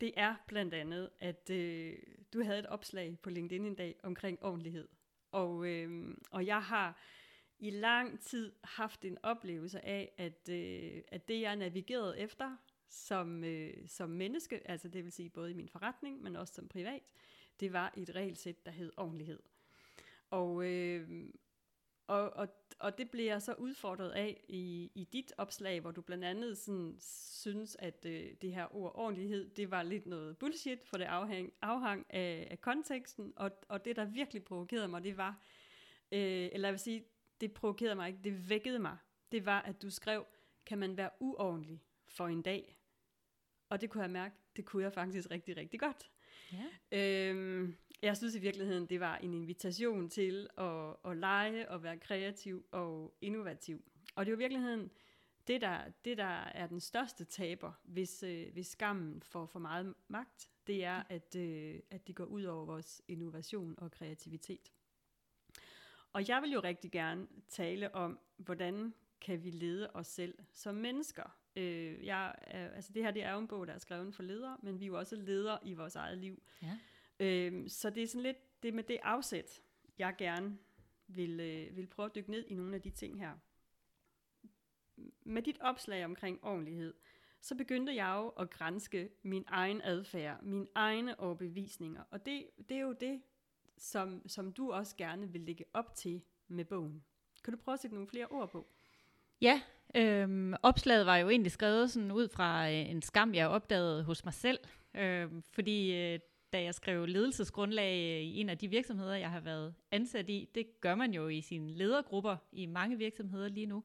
det 0.00 0.12
er 0.16 0.34
blandt 0.46 0.74
andet, 0.74 1.10
at 1.20 1.50
øh, 1.50 1.96
du 2.32 2.42
havde 2.44 2.58
et 2.58 2.66
opslag 2.66 3.18
på 3.22 3.30
LinkedIn 3.30 3.66
en 3.66 3.74
dag 3.74 3.96
omkring 4.02 4.42
ordentlighed. 4.42 4.88
Og, 5.32 5.66
øh, 5.66 6.16
og 6.30 6.46
jeg 6.46 6.62
har 6.62 6.98
i 7.58 7.70
lang 7.70 8.20
tid 8.20 8.52
haft 8.64 9.04
en 9.04 9.18
oplevelse 9.22 9.84
af, 9.84 10.12
at, 10.18 10.48
øh, 10.50 11.02
at 11.08 11.28
det 11.28 11.40
jeg 11.40 11.56
navigerede 11.56 12.18
efter 12.18 12.56
som, 12.88 13.44
øh, 13.44 13.88
som 13.88 14.10
menneske, 14.10 14.70
altså 14.70 14.88
det 14.88 15.04
vil 15.04 15.12
sige 15.12 15.30
både 15.30 15.50
i 15.50 15.54
min 15.54 15.68
forretning, 15.68 16.22
men 16.22 16.36
også 16.36 16.54
som 16.54 16.68
privat, 16.68 17.02
det 17.60 17.72
var 17.72 17.92
et 17.96 18.14
regelsæt, 18.14 18.66
der 18.66 18.72
hed 18.72 18.92
ordentlighed. 18.96 19.42
Og, 20.30 20.64
øh, 20.64 21.28
og, 22.06 22.30
og, 22.30 22.48
og 22.78 22.98
det 22.98 23.10
bliver 23.10 23.32
jeg 23.32 23.42
så 23.42 23.54
udfordret 23.54 24.10
af 24.10 24.44
i, 24.48 24.90
i 24.94 25.04
dit 25.04 25.32
opslag, 25.38 25.80
hvor 25.80 25.90
du 25.90 26.00
blandt 26.00 26.24
andet 26.24 26.58
sådan, 26.58 26.96
synes, 27.00 27.76
at 27.78 28.06
øh, 28.06 28.30
det 28.42 28.54
her 28.54 28.76
ord 28.76 28.92
ordentlighed, 28.94 29.50
det 29.50 29.70
var 29.70 29.82
lidt 29.82 30.06
noget 30.06 30.38
bullshit, 30.38 30.84
for 30.84 30.96
det 30.96 31.04
afhæng, 31.04 31.52
afhang 31.62 32.06
af, 32.10 32.48
af 32.50 32.60
konteksten, 32.60 33.32
og, 33.36 33.50
og 33.68 33.84
det, 33.84 33.96
der 33.96 34.04
virkelig 34.04 34.44
provokerede 34.44 34.88
mig, 34.88 35.04
det 35.04 35.16
var, 35.16 35.42
øh, 36.12 36.48
eller 36.52 36.68
jeg 36.68 36.72
vil 36.72 36.80
sige, 36.80 37.04
det 37.40 37.54
provokerede 37.54 37.94
mig 37.94 38.08
ikke, 38.08 38.20
det 38.24 38.48
vækkede 38.48 38.78
mig, 38.78 38.96
det 39.32 39.46
var, 39.46 39.62
at 39.62 39.82
du 39.82 39.90
skrev, 39.90 40.26
kan 40.66 40.78
man 40.78 40.96
være 40.96 41.10
uordentlig 41.20 41.82
for 42.08 42.28
en 42.28 42.42
dag? 42.42 42.78
Og 43.68 43.80
det 43.80 43.90
kunne 43.90 44.02
jeg 44.02 44.10
mærke, 44.10 44.34
det 44.56 44.64
kunne 44.64 44.82
jeg 44.82 44.92
faktisk 44.92 45.30
rigtig, 45.30 45.56
rigtig 45.56 45.80
godt. 45.80 46.10
Ja. 46.52 46.66
Øhm, 46.98 47.76
jeg 48.02 48.16
synes 48.16 48.34
i 48.34 48.38
virkeligheden, 48.38 48.86
det 48.86 49.00
var 49.00 49.16
en 49.16 49.34
invitation 49.34 50.08
til 50.08 50.48
at, 50.58 50.96
at 51.04 51.16
lege 51.16 51.70
og 51.70 51.82
være 51.82 51.98
kreativ 51.98 52.66
og 52.70 53.14
innovativ. 53.20 53.84
Og 54.14 54.26
det 54.26 54.32
er 54.32 54.34
jo 54.34 54.38
i 54.38 54.44
virkeligheden 54.44 54.90
det, 55.46 55.60
der, 55.60 55.80
det, 56.04 56.18
der 56.18 56.44
er 56.44 56.66
den 56.66 56.80
største 56.80 57.24
taber, 57.24 57.72
hvis, 57.82 58.22
øh, 58.22 58.52
hvis 58.52 58.66
skammen 58.66 59.22
får 59.22 59.46
for 59.46 59.58
meget 59.58 59.94
magt, 60.08 60.48
det 60.66 60.84
er, 60.84 61.02
at, 61.08 61.36
øh, 61.36 61.80
at 61.90 62.06
det 62.06 62.14
går 62.14 62.24
ud 62.24 62.42
over 62.42 62.64
vores 62.64 63.02
innovation 63.08 63.74
og 63.78 63.90
kreativitet. 63.90 64.72
Og 66.12 66.28
jeg 66.28 66.42
vil 66.42 66.50
jo 66.52 66.60
rigtig 66.60 66.92
gerne 66.92 67.26
tale 67.48 67.94
om, 67.94 68.18
hvordan 68.36 68.94
kan 69.22 69.44
vi 69.44 69.50
lede 69.50 69.90
os 69.94 70.06
selv 70.06 70.38
som 70.52 70.74
mennesker. 70.74 71.38
Øh, 71.56 72.06
jeg, 72.06 72.34
altså 72.46 72.92
det 72.92 73.02
her 73.02 73.10
det 73.10 73.24
er 73.24 73.32
jo 73.32 73.38
en 73.38 73.48
bog, 73.48 73.66
der 73.66 73.72
er 73.72 73.78
skrevet 73.78 74.14
for 74.14 74.22
ledere, 74.22 74.56
men 74.62 74.80
vi 74.80 74.84
er 74.84 74.88
jo 74.88 74.98
også 74.98 75.16
ledere 75.16 75.58
i 75.62 75.74
vores 75.74 75.96
eget 75.96 76.18
liv. 76.18 76.42
Ja. 76.62 76.78
Øh, 77.20 77.68
så 77.68 77.90
det 77.90 78.02
er 78.02 78.06
sådan 78.06 78.22
lidt 78.22 78.62
det 78.62 78.74
med 78.74 78.84
det 78.84 78.98
afsæt, 79.02 79.62
jeg 79.98 80.14
gerne 80.18 80.58
vil, 81.06 81.40
øh, 81.40 81.76
vil 81.76 81.86
prøve 81.86 82.06
at 82.06 82.14
dykke 82.14 82.30
ned 82.30 82.44
i 82.48 82.54
nogle 82.54 82.74
af 82.74 82.82
de 82.82 82.90
ting 82.90 83.18
her. 83.18 83.32
Med 85.24 85.42
dit 85.42 85.58
opslag 85.60 86.04
omkring 86.04 86.44
ordentlighed, 86.44 86.94
så 87.40 87.54
begyndte 87.54 87.94
jeg 87.94 88.14
jo 88.16 88.28
at 88.28 88.50
grænske 88.50 89.10
min 89.22 89.44
egen 89.46 89.80
adfærd, 89.82 90.42
mine 90.42 90.66
egne 90.74 91.20
overbevisninger. 91.20 92.04
Og 92.10 92.26
det, 92.26 92.46
det 92.68 92.76
er 92.76 92.80
jo 92.80 92.92
det, 92.92 93.22
som, 93.76 94.28
som 94.28 94.52
du 94.52 94.72
også 94.72 94.96
gerne 94.96 95.32
vil 95.32 95.40
lægge 95.40 95.64
op 95.72 95.94
til 95.94 96.22
med 96.48 96.64
bogen. 96.64 97.04
Kan 97.44 97.52
du 97.52 97.58
prøve 97.58 97.72
at 97.72 97.80
sætte 97.80 97.94
nogle 97.94 98.08
flere 98.08 98.26
ord 98.26 98.50
på? 98.50 98.68
Ja, 99.42 99.60
øhm, 99.94 100.54
opslaget 100.62 101.06
var 101.06 101.16
jo 101.16 101.28
egentlig 101.28 101.52
skrevet 101.52 101.90
sådan 101.90 102.12
ud 102.12 102.28
fra 102.28 102.70
øh, 102.70 102.90
en 102.90 103.02
skam, 103.02 103.34
jeg 103.34 103.48
opdagede 103.48 104.04
hos 104.04 104.24
mig 104.24 104.34
selv. 104.34 104.58
Øhm, 104.94 105.42
fordi 105.42 105.94
øh, 105.94 106.18
da 106.52 106.62
jeg 106.62 106.74
skrev 106.74 107.06
ledelsesgrundlag 107.06 107.92
øh, 107.92 108.22
i 108.22 108.40
en 108.40 108.48
af 108.48 108.58
de 108.58 108.68
virksomheder, 108.68 109.14
jeg 109.14 109.30
har 109.30 109.40
været 109.40 109.74
ansat 109.90 110.30
i, 110.30 110.48
det 110.54 110.80
gør 110.80 110.94
man 110.94 111.14
jo 111.14 111.28
i 111.28 111.40
sine 111.40 111.72
ledergrupper 111.72 112.36
i 112.52 112.66
mange 112.66 112.98
virksomheder 112.98 113.48
lige 113.48 113.66
nu, 113.66 113.84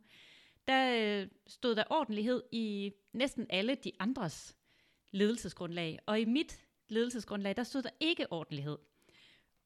der 0.67 1.21
øh, 1.21 1.27
stod 1.47 1.75
der 1.75 1.83
ordentlighed 1.89 2.43
i 2.51 2.93
næsten 3.13 3.45
alle 3.49 3.75
de 3.75 3.91
andres 3.99 4.55
ledelsesgrundlag. 5.11 5.99
Og 6.05 6.19
i 6.19 6.25
mit 6.25 6.65
ledelsesgrundlag, 6.89 7.55
der 7.55 7.63
stod 7.63 7.81
der 7.81 7.89
ikke 7.99 8.31
ordentlighed. 8.31 8.77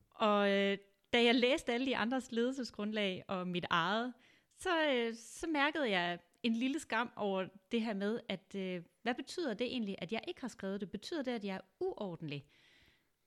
Og 0.09 0.51
øh, 0.51 0.77
da 1.13 1.23
jeg 1.23 1.35
læste 1.35 1.73
alle 1.73 1.85
de 1.85 1.97
andres 1.97 2.31
ledelsesgrundlag 2.31 3.23
og 3.27 3.47
mit 3.47 3.65
eget, 3.69 4.13
så, 4.61 4.91
øh, 4.93 5.15
så 5.15 5.47
mærkede 5.47 5.89
jeg 5.89 6.19
en 6.43 6.53
lille 6.53 6.79
skam 6.79 7.11
over 7.15 7.47
det 7.71 7.81
her 7.81 7.93
med, 7.93 8.19
at 8.29 8.55
øh, 8.55 8.83
hvad 9.01 9.15
betyder 9.15 9.53
det 9.53 9.67
egentlig, 9.67 9.95
at 9.97 10.11
jeg 10.11 10.21
ikke 10.27 10.41
har 10.41 10.47
skrevet 10.47 10.81
det? 10.81 10.91
Betyder 10.91 11.23
det, 11.23 11.31
at 11.31 11.45
jeg 11.45 11.55
er 11.55 11.61
uordentlig? 11.79 12.45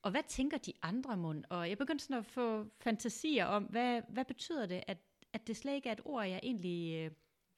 Og 0.01 0.11
hvad 0.11 0.21
tænker 0.27 0.57
de 0.57 0.73
andre 0.81 1.17
mund? 1.17 1.43
Og 1.49 1.69
jeg 1.69 1.77
begyndte 1.77 2.05
sådan 2.05 2.19
at 2.19 2.25
få 2.25 2.65
fantasier 2.79 3.45
om, 3.45 3.63
hvad, 3.63 4.01
hvad 4.09 4.25
betyder 4.25 4.65
det, 4.65 4.83
at, 4.87 4.97
at 5.33 5.47
det 5.47 5.57
slet 5.57 5.73
ikke 5.73 5.89
er 5.89 5.93
et 5.93 6.01
ord, 6.05 6.27
jeg 6.27 6.39
egentlig 6.43 7.05
øh, 7.05 7.11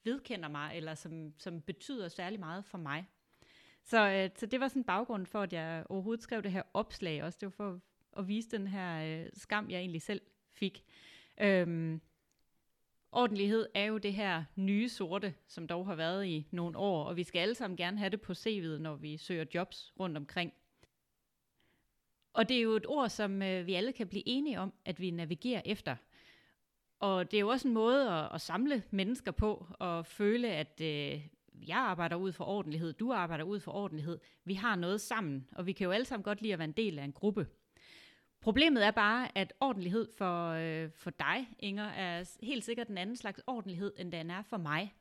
vedkender 0.04 0.48
mig, 0.48 0.76
eller 0.76 0.94
som, 0.94 1.32
som 1.38 1.60
betyder 1.60 2.08
særlig 2.08 2.40
meget 2.40 2.64
for 2.64 2.78
mig. 2.78 3.06
Så, 3.84 4.10
øh, 4.10 4.30
så 4.36 4.46
det 4.46 4.60
var 4.60 4.68
sådan 4.68 4.84
baggrund 4.84 5.26
for, 5.26 5.42
at 5.42 5.52
jeg 5.52 5.84
overhovedet 5.88 6.22
skrev 6.22 6.42
det 6.42 6.52
her 6.52 6.62
opslag 6.74 7.22
også. 7.22 7.38
Det 7.40 7.46
var 7.46 7.50
for 7.50 7.80
at 8.16 8.28
vise 8.28 8.50
den 8.50 8.66
her 8.66 9.20
øh, 9.20 9.30
skam, 9.34 9.70
jeg 9.70 9.78
egentlig 9.78 10.02
selv 10.02 10.20
fik. 10.52 10.84
Øhm, 11.40 12.00
ordentlighed 13.12 13.66
er 13.74 13.84
jo 13.84 13.98
det 13.98 14.12
her 14.12 14.44
nye 14.56 14.88
sorte, 14.88 15.34
som 15.46 15.66
dog 15.66 15.86
har 15.86 15.94
været 15.94 16.26
i 16.26 16.46
nogle 16.50 16.78
år, 16.78 17.04
og 17.04 17.16
vi 17.16 17.22
skal 17.22 17.38
alle 17.38 17.54
sammen 17.54 17.76
gerne 17.76 17.98
have 17.98 18.10
det 18.10 18.20
på 18.20 18.32
CV'et, 18.32 18.78
når 18.78 18.96
vi 18.96 19.16
søger 19.16 19.44
jobs 19.54 19.92
rundt 20.00 20.16
omkring. 20.16 20.52
Og 22.32 22.48
det 22.48 22.56
er 22.56 22.62
jo 22.62 22.72
et 22.72 22.86
ord, 22.86 23.08
som 23.08 23.42
øh, 23.42 23.66
vi 23.66 23.74
alle 23.74 23.92
kan 23.92 24.08
blive 24.08 24.28
enige 24.28 24.60
om, 24.60 24.72
at 24.84 25.00
vi 25.00 25.10
navigerer 25.10 25.62
efter. 25.64 25.96
Og 27.00 27.30
det 27.30 27.36
er 27.36 27.40
jo 27.40 27.48
også 27.48 27.68
en 27.68 27.74
måde 27.74 28.10
at, 28.10 28.28
at 28.34 28.40
samle 28.40 28.82
mennesker 28.90 29.32
på, 29.32 29.66
og 29.78 30.06
føle, 30.06 30.48
at 30.48 30.80
øh, 30.80 31.26
jeg 31.68 31.76
arbejder 31.76 32.16
ud 32.16 32.32
for 32.32 32.44
ordentlighed, 32.44 32.92
du 32.92 33.12
arbejder 33.12 33.44
ud 33.44 33.60
for 33.60 33.72
ordentlighed. 33.72 34.18
Vi 34.44 34.54
har 34.54 34.76
noget 34.76 35.00
sammen, 35.00 35.48
og 35.52 35.66
vi 35.66 35.72
kan 35.72 35.84
jo 35.84 35.90
alle 35.90 36.04
sammen 36.04 36.24
godt 36.24 36.42
lide 36.42 36.52
at 36.52 36.58
være 36.58 36.68
en 36.68 36.72
del 36.72 36.98
af 36.98 37.04
en 37.04 37.12
gruppe. 37.12 37.46
Problemet 38.40 38.86
er 38.86 38.90
bare, 38.90 39.38
at 39.38 39.52
ordentlighed 39.60 40.08
for, 40.18 40.48
øh, 40.48 40.90
for 40.90 41.10
dig, 41.10 41.48
Inger, 41.58 41.84
er 41.84 42.36
helt 42.42 42.64
sikkert 42.64 42.88
en 42.88 42.98
anden 42.98 43.16
slags 43.16 43.40
ordentlighed, 43.46 43.92
end 43.98 44.12
den 44.12 44.30
er 44.30 44.42
for 44.42 44.56
mig. 44.56 44.94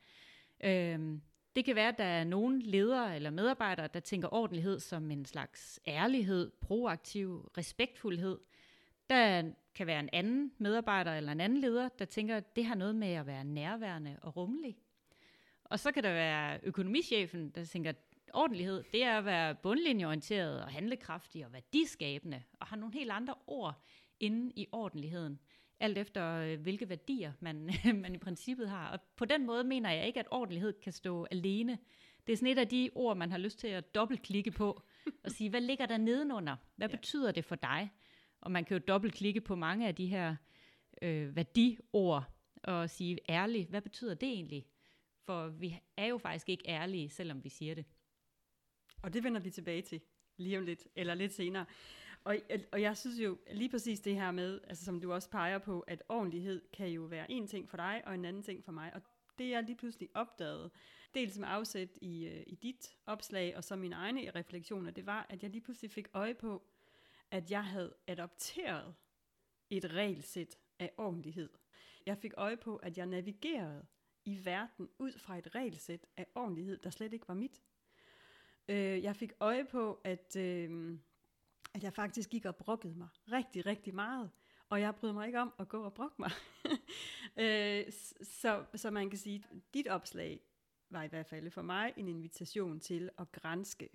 Øhm, 0.63 1.21
det 1.55 1.65
kan 1.65 1.75
være, 1.75 1.87
at 1.87 1.97
der 1.97 2.03
er 2.03 2.23
nogle 2.23 2.61
ledere 2.61 3.15
eller 3.15 3.29
medarbejdere, 3.29 3.87
der 3.93 3.99
tænker 3.99 4.33
ordentlighed 4.33 4.79
som 4.79 5.11
en 5.11 5.25
slags 5.25 5.79
ærlighed, 5.87 6.51
proaktiv, 6.61 7.51
respektfuldhed. 7.57 8.39
Der 9.09 9.51
kan 9.75 9.87
være 9.87 9.99
en 9.99 10.09
anden 10.13 10.51
medarbejder 10.57 11.13
eller 11.13 11.31
en 11.31 11.41
anden 11.41 11.61
leder, 11.61 11.89
der 11.89 12.05
tænker, 12.05 12.37
at 12.37 12.55
det 12.55 12.65
har 12.65 12.75
noget 12.75 12.95
med 12.95 13.13
at 13.13 13.27
være 13.27 13.43
nærværende 13.43 14.17
og 14.21 14.37
rummelig. 14.37 14.77
Og 15.63 15.79
så 15.79 15.91
kan 15.91 16.03
der 16.03 16.13
være 16.13 16.59
økonomichefen, 16.63 17.49
der 17.49 17.65
tænker, 17.65 17.89
at 17.89 18.06
ordentlighed, 18.33 18.83
det 18.91 19.03
er 19.03 19.17
at 19.17 19.25
være 19.25 19.55
bundlinjeorienteret 19.55 20.61
og 20.63 20.69
handlekraftig 20.69 21.45
og 21.45 21.53
værdiskabende, 21.53 22.43
og 22.59 22.67
har 22.67 22.75
nogle 22.75 22.93
helt 22.93 23.11
andre 23.11 23.35
ord 23.47 23.83
inde 24.19 24.51
i 24.55 24.67
ordentligheden, 24.71 25.39
alt 25.79 25.97
efter 25.97 26.33
øh, 26.33 26.59
hvilke 26.61 26.89
værdier 26.89 27.33
man, 27.39 27.69
man 28.03 28.15
i 28.15 28.17
princippet 28.17 28.69
har. 28.69 28.91
Og 28.91 28.99
på 29.15 29.25
den 29.25 29.45
måde 29.45 29.63
mener 29.63 29.91
jeg 29.91 30.07
ikke, 30.07 30.19
at 30.19 30.27
ordentlighed 30.31 30.73
kan 30.83 30.91
stå 30.91 31.27
alene. 31.31 31.77
Det 32.27 32.33
er 32.33 32.37
sådan 32.37 32.51
et 32.51 32.59
af 32.59 32.67
de 32.67 32.89
ord, 32.95 33.17
man 33.17 33.31
har 33.31 33.37
lyst 33.37 33.59
til 33.59 33.67
at 33.67 33.95
dobbeltklikke 33.95 34.51
på, 34.51 34.83
og 35.25 35.31
sige, 35.31 35.49
hvad 35.49 35.61
ligger 35.61 35.85
der 35.85 35.97
nedenunder? 35.97 36.55
Hvad 36.75 36.89
ja. 36.89 36.95
betyder 36.95 37.31
det 37.31 37.45
for 37.45 37.55
dig? 37.55 37.89
Og 38.41 38.51
man 38.51 38.65
kan 38.65 38.77
jo 38.77 38.83
dobbeltklikke 38.87 39.41
på 39.41 39.55
mange 39.55 39.87
af 39.87 39.95
de 39.95 40.07
her 40.07 40.35
øh, 41.01 41.35
værdiord, 41.35 42.23
og 42.63 42.89
sige 42.89 43.17
ærligt, 43.29 43.69
hvad 43.69 43.81
betyder 43.81 44.13
det 44.13 44.29
egentlig? 44.29 44.65
For 45.25 45.47
vi 45.47 45.79
er 45.97 46.05
jo 46.05 46.17
faktisk 46.17 46.49
ikke 46.49 46.63
ærlige, 46.67 47.09
selvom 47.09 47.43
vi 47.43 47.49
siger 47.49 47.75
det. 47.75 47.85
Og 49.01 49.13
det 49.13 49.23
vender 49.23 49.41
vi 49.41 49.49
tilbage 49.49 49.81
til 49.81 50.01
lige 50.37 50.57
om 50.57 50.63
lidt, 50.63 50.87
eller 50.95 51.13
lidt 51.13 51.33
senere. 51.33 51.65
Og, 52.23 52.37
og 52.71 52.81
jeg 52.81 52.97
synes 52.97 53.19
jo 53.19 53.37
lige 53.51 53.69
præcis 53.69 53.99
det 53.99 54.15
her 54.15 54.31
med, 54.31 54.61
altså 54.67 54.85
som 54.85 55.01
du 55.01 55.13
også 55.13 55.29
peger 55.29 55.57
på, 55.57 55.79
at 55.79 56.03
ordentlighed 56.09 56.61
kan 56.73 56.87
jo 56.87 57.01
være 57.01 57.31
en 57.31 57.47
ting 57.47 57.69
for 57.69 57.77
dig, 57.77 58.01
og 58.05 58.15
en 58.15 58.25
anden 58.25 58.43
ting 58.43 58.63
for 58.63 58.71
mig. 58.71 58.91
Og 58.95 59.01
det 59.37 59.49
jeg 59.49 59.63
lige 59.63 59.75
pludselig 59.75 60.09
opdagede, 60.13 60.71
dels 61.13 61.37
med 61.37 61.47
afsæt 61.51 61.97
i, 62.01 62.27
øh, 62.27 62.43
i 62.47 62.55
dit 62.55 62.97
opslag, 63.05 63.57
og 63.57 63.63
så 63.63 63.75
mine 63.75 63.95
egne 63.95 64.31
refleksioner, 64.35 64.91
det 64.91 65.05
var, 65.05 65.25
at 65.29 65.43
jeg 65.43 65.51
lige 65.51 65.61
pludselig 65.61 65.91
fik 65.91 66.07
øje 66.13 66.33
på, 66.33 66.63
at 67.31 67.51
jeg 67.51 67.65
havde 67.65 67.93
adopteret 68.07 68.95
et 69.69 69.93
regelsæt 69.93 70.57
af 70.79 70.91
ordentlighed. 70.97 71.49
Jeg 72.05 72.17
fik 72.17 72.33
øje 72.37 72.57
på, 72.57 72.75
at 72.75 72.97
jeg 72.97 73.05
navigerede 73.05 73.85
i 74.25 74.45
verden 74.45 74.89
ud 74.99 75.11
fra 75.11 75.37
et 75.37 75.55
regelsæt 75.55 76.05
af 76.17 76.27
ordentlighed, 76.35 76.77
der 76.77 76.89
slet 76.89 77.13
ikke 77.13 77.27
var 77.27 77.33
mit. 77.33 77.61
Øh, 78.69 79.03
jeg 79.03 79.15
fik 79.15 79.31
øje 79.39 79.65
på, 79.65 80.01
at, 80.03 80.35
øh, 80.35 80.97
at 81.73 81.83
jeg 81.83 81.93
faktisk 81.93 82.29
gik 82.29 82.45
og 82.45 82.55
brokkede 82.55 82.95
mig 82.95 83.07
rigtig, 83.31 83.65
rigtig 83.65 83.95
meget. 83.95 84.31
Og 84.69 84.81
jeg 84.81 84.95
bryder 84.95 85.13
mig 85.13 85.27
ikke 85.27 85.39
om 85.39 85.53
at 85.59 85.67
gå 85.67 85.83
og 85.83 85.93
brokke 85.93 86.15
mig. 86.19 86.31
øh, 87.43 87.93
så, 88.21 88.65
så 88.75 88.91
man 88.91 89.09
kan 89.09 89.19
sige, 89.19 89.43
at 89.51 89.57
dit 89.73 89.87
opslag 89.87 90.39
var 90.89 91.03
i 91.03 91.07
hvert 91.07 91.25
fald 91.25 91.51
for 91.51 91.61
mig 91.61 91.93
en 91.97 92.07
invitation 92.07 92.79
til 92.79 93.09
at 93.17 93.31
grænske. 93.31 93.89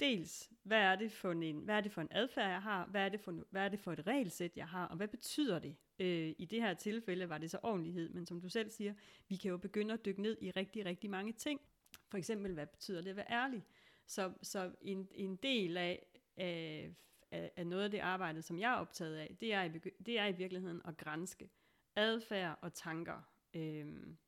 Dels, 0.00 0.50
hvad 0.62 0.78
er 0.78 0.96
det 0.96 1.12
for 1.12 1.32
en, 1.32 1.58
hvad 1.58 1.76
er 1.76 1.80
det 1.80 1.92
for 1.92 2.00
en 2.00 2.08
adfærd, 2.10 2.50
jeg 2.50 2.62
har? 2.62 2.86
Hvad 2.86 3.04
er 3.04 3.08
det 3.08 3.20
for, 3.20 3.44
hvad 3.50 3.64
er 3.64 3.68
det 3.68 3.80
for 3.80 3.92
et 3.92 4.06
regelsæt, 4.06 4.56
jeg 4.56 4.68
har? 4.68 4.86
Og 4.86 4.96
hvad 4.96 5.08
betyder 5.08 5.58
det? 5.58 5.76
Øh, 5.98 6.34
I 6.38 6.44
det 6.44 6.62
her 6.62 6.74
tilfælde 6.74 7.28
var 7.28 7.38
det 7.38 7.50
så 7.50 7.58
ordentlighed, 7.62 8.08
men 8.08 8.26
som 8.26 8.40
du 8.40 8.48
selv 8.48 8.70
siger, 8.70 8.94
vi 9.28 9.36
kan 9.36 9.50
jo 9.50 9.56
begynde 9.56 9.94
at 9.94 10.04
dykke 10.04 10.22
ned 10.22 10.36
i 10.40 10.50
rigtig, 10.50 10.84
rigtig 10.84 11.10
mange 11.10 11.32
ting. 11.32 11.60
For 12.08 12.18
eksempel, 12.18 12.52
hvad 12.54 12.66
betyder 12.66 13.02
det 13.02 13.10
at 13.10 13.16
være 13.16 13.30
ærlig? 13.30 13.64
Så, 14.06 14.32
så 14.42 14.72
en, 14.80 15.08
en 15.10 15.36
del 15.36 15.76
af, 15.76 16.06
af, 16.36 16.94
af 17.30 17.66
noget 17.66 17.84
af 17.84 17.90
det 17.90 17.98
arbejde, 17.98 18.42
som 18.42 18.58
jeg 18.58 18.72
er 18.72 18.76
optaget 18.76 19.16
af, 19.16 19.36
det 19.40 19.52
er 19.52 19.62
i, 19.62 19.68
det 19.78 20.18
er 20.18 20.26
i 20.26 20.32
virkeligheden 20.32 20.82
at 20.84 20.96
grænske 20.96 21.50
adfærd 21.96 22.58
og 22.62 22.74
tanker. 22.74 23.22
Øhm. 23.54 24.18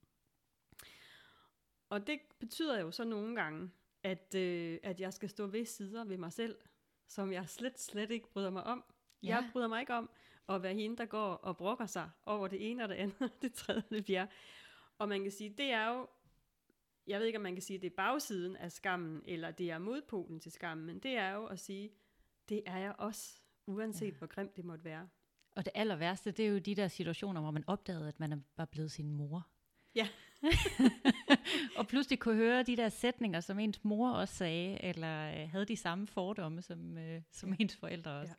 Og 1.89 2.07
det 2.07 2.21
betyder 2.39 2.81
jo 2.81 2.91
så 2.91 3.05
nogle 3.05 3.37
gange, 3.37 3.71
at, 4.03 4.35
øh, 4.35 4.79
at 4.83 5.01
jeg 5.01 5.13
skal 5.13 5.29
stå 5.29 5.47
ved 5.47 5.65
sider 5.65 6.05
ved 6.05 6.17
mig 6.17 6.33
selv, 6.33 6.59
som 7.07 7.33
jeg 7.33 7.49
slet, 7.49 7.81
slet 7.81 8.11
ikke 8.11 8.29
bryder 8.29 8.51
mig 8.51 8.65
om. 8.65 8.85
Ja. 9.23 9.29
Jeg 9.29 9.51
bryder 9.53 9.69
mig 9.69 9.81
ikke 9.81 9.95
om 9.95 10.11
at 10.49 10.63
være 10.63 10.75
hende, 10.75 10.97
der 10.97 11.07
går 11.07 11.35
og 11.35 11.57
brokker 11.57 11.87
sig 11.87 12.11
over 12.27 12.49
det 12.49 12.71
ene 12.71 12.83
og 12.83 12.89
det 12.89 12.95
andet, 12.95 13.33
det 13.43 13.55
tredje 13.55 13.83
og 13.83 13.91
det 13.91 14.07
fjerde. 14.07 14.31
Og 14.99 15.09
man 15.09 15.23
kan 15.23 15.33
sige, 15.33 15.51
det 15.51 15.71
er 15.71 15.89
jo 15.89 16.09
jeg 17.07 17.19
ved 17.19 17.27
ikke, 17.27 17.39
om 17.39 17.43
man 17.43 17.55
kan 17.55 17.63
sige, 17.63 17.77
at 17.77 17.83
det 17.83 17.91
er 17.91 17.97
bagsiden 17.97 18.57
af 18.57 18.73
skammen, 18.73 19.23
eller 19.25 19.51
det 19.51 19.71
er 19.71 19.79
modpolen 19.79 20.41
til 20.41 20.53
skammen, 20.53 20.87
men 20.87 20.99
det 20.99 21.17
er 21.17 21.31
jo 21.31 21.47
at 21.47 21.61
sige, 21.61 21.91
det 22.49 22.63
er 22.67 22.79
jeg 22.79 22.95
også, 22.99 23.41
uanset 23.67 24.13
ja. 24.13 24.19
hvor 24.19 24.27
grimt 24.27 24.57
det 24.57 24.65
måtte 24.65 24.85
være. 24.85 25.09
Og 25.57 25.65
det 25.65 25.73
aller 25.75 25.97
værste, 25.97 26.31
det 26.31 26.47
er 26.47 26.51
jo 26.51 26.59
de 26.59 26.75
der 26.75 26.89
situationer, 26.89 27.41
hvor 27.41 27.51
man 27.51 27.65
opdagede, 27.67 28.09
at 28.09 28.21
man 28.21 28.45
var 28.57 28.65
blevet 28.65 28.91
sin 28.91 29.11
mor. 29.11 29.49
Ja. 29.95 30.09
og 31.79 31.87
pludselig 31.87 32.19
kunne 32.19 32.37
høre 32.37 32.63
de 32.63 32.77
der 32.77 32.89
sætninger, 32.89 33.41
som 33.41 33.59
ens 33.59 33.85
mor 33.85 34.11
også 34.11 34.35
sagde, 34.35 34.85
eller 34.85 35.43
øh, 35.43 35.51
havde 35.51 35.65
de 35.65 35.77
samme 35.77 36.07
fordomme, 36.07 36.63
som, 36.63 36.99
øh, 36.99 37.23
som 37.31 37.55
ens 37.59 37.77
forældre 37.77 38.21
også. 38.21 38.35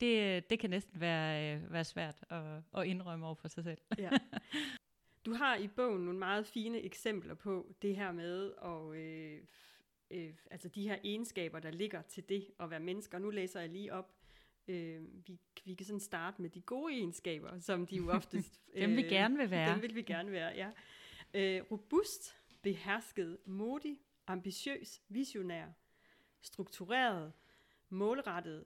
Ja. 0.00 0.06
Det, 0.06 0.50
det 0.50 0.58
kan 0.58 0.70
næsten 0.70 1.00
være, 1.00 1.56
øh, 1.56 1.72
være 1.72 1.84
svært 1.84 2.24
at, 2.30 2.62
at 2.76 2.86
indrømme 2.86 3.26
over 3.26 3.34
for 3.34 3.48
sig 3.48 3.64
selv. 3.64 3.78
ja. 3.98 4.10
Du 5.26 5.34
har 5.34 5.56
i 5.56 5.68
bogen 5.68 6.04
nogle 6.04 6.18
meget 6.18 6.46
fine 6.46 6.80
eksempler 6.80 7.34
på 7.34 7.74
det 7.82 7.96
her 7.96 8.12
med, 8.12 8.50
og 8.50 8.96
øh, 8.96 9.40
øh, 10.10 10.34
altså 10.50 10.68
de 10.68 10.88
her 10.88 10.98
egenskaber, 11.04 11.60
der 11.60 11.70
ligger 11.70 12.02
til 12.02 12.28
det 12.28 12.50
at 12.60 12.70
være 12.70 12.80
mennesker. 12.80 13.18
Nu 13.18 13.30
læser 13.30 13.60
jeg 13.60 13.68
lige 13.68 13.92
op. 13.92 14.12
Øh, 14.68 15.02
vi, 15.26 15.38
vi 15.64 15.74
kan 15.74 15.86
sådan 15.86 16.00
starte 16.00 16.42
med 16.42 16.50
de 16.50 16.60
gode 16.60 16.94
egenskaber, 16.94 17.58
som 17.58 17.86
de 17.86 17.96
jo 17.96 18.10
oftest... 18.16 18.60
dem 18.74 18.96
vi 18.96 19.02
øh, 19.02 19.10
gerne 19.10 19.36
vil 19.36 19.50
være. 19.50 19.72
Dem 19.72 19.82
vil 19.82 19.94
vi 19.94 20.02
gerne 20.02 20.32
være, 20.32 20.54
ja. 20.54 20.70
Øh, 21.34 21.62
robust, 21.70 22.36
behersket, 22.62 23.38
modig, 23.46 24.00
ambitiøs, 24.26 25.02
visionær, 25.08 25.66
struktureret, 26.40 27.32
målrettet, 27.88 28.64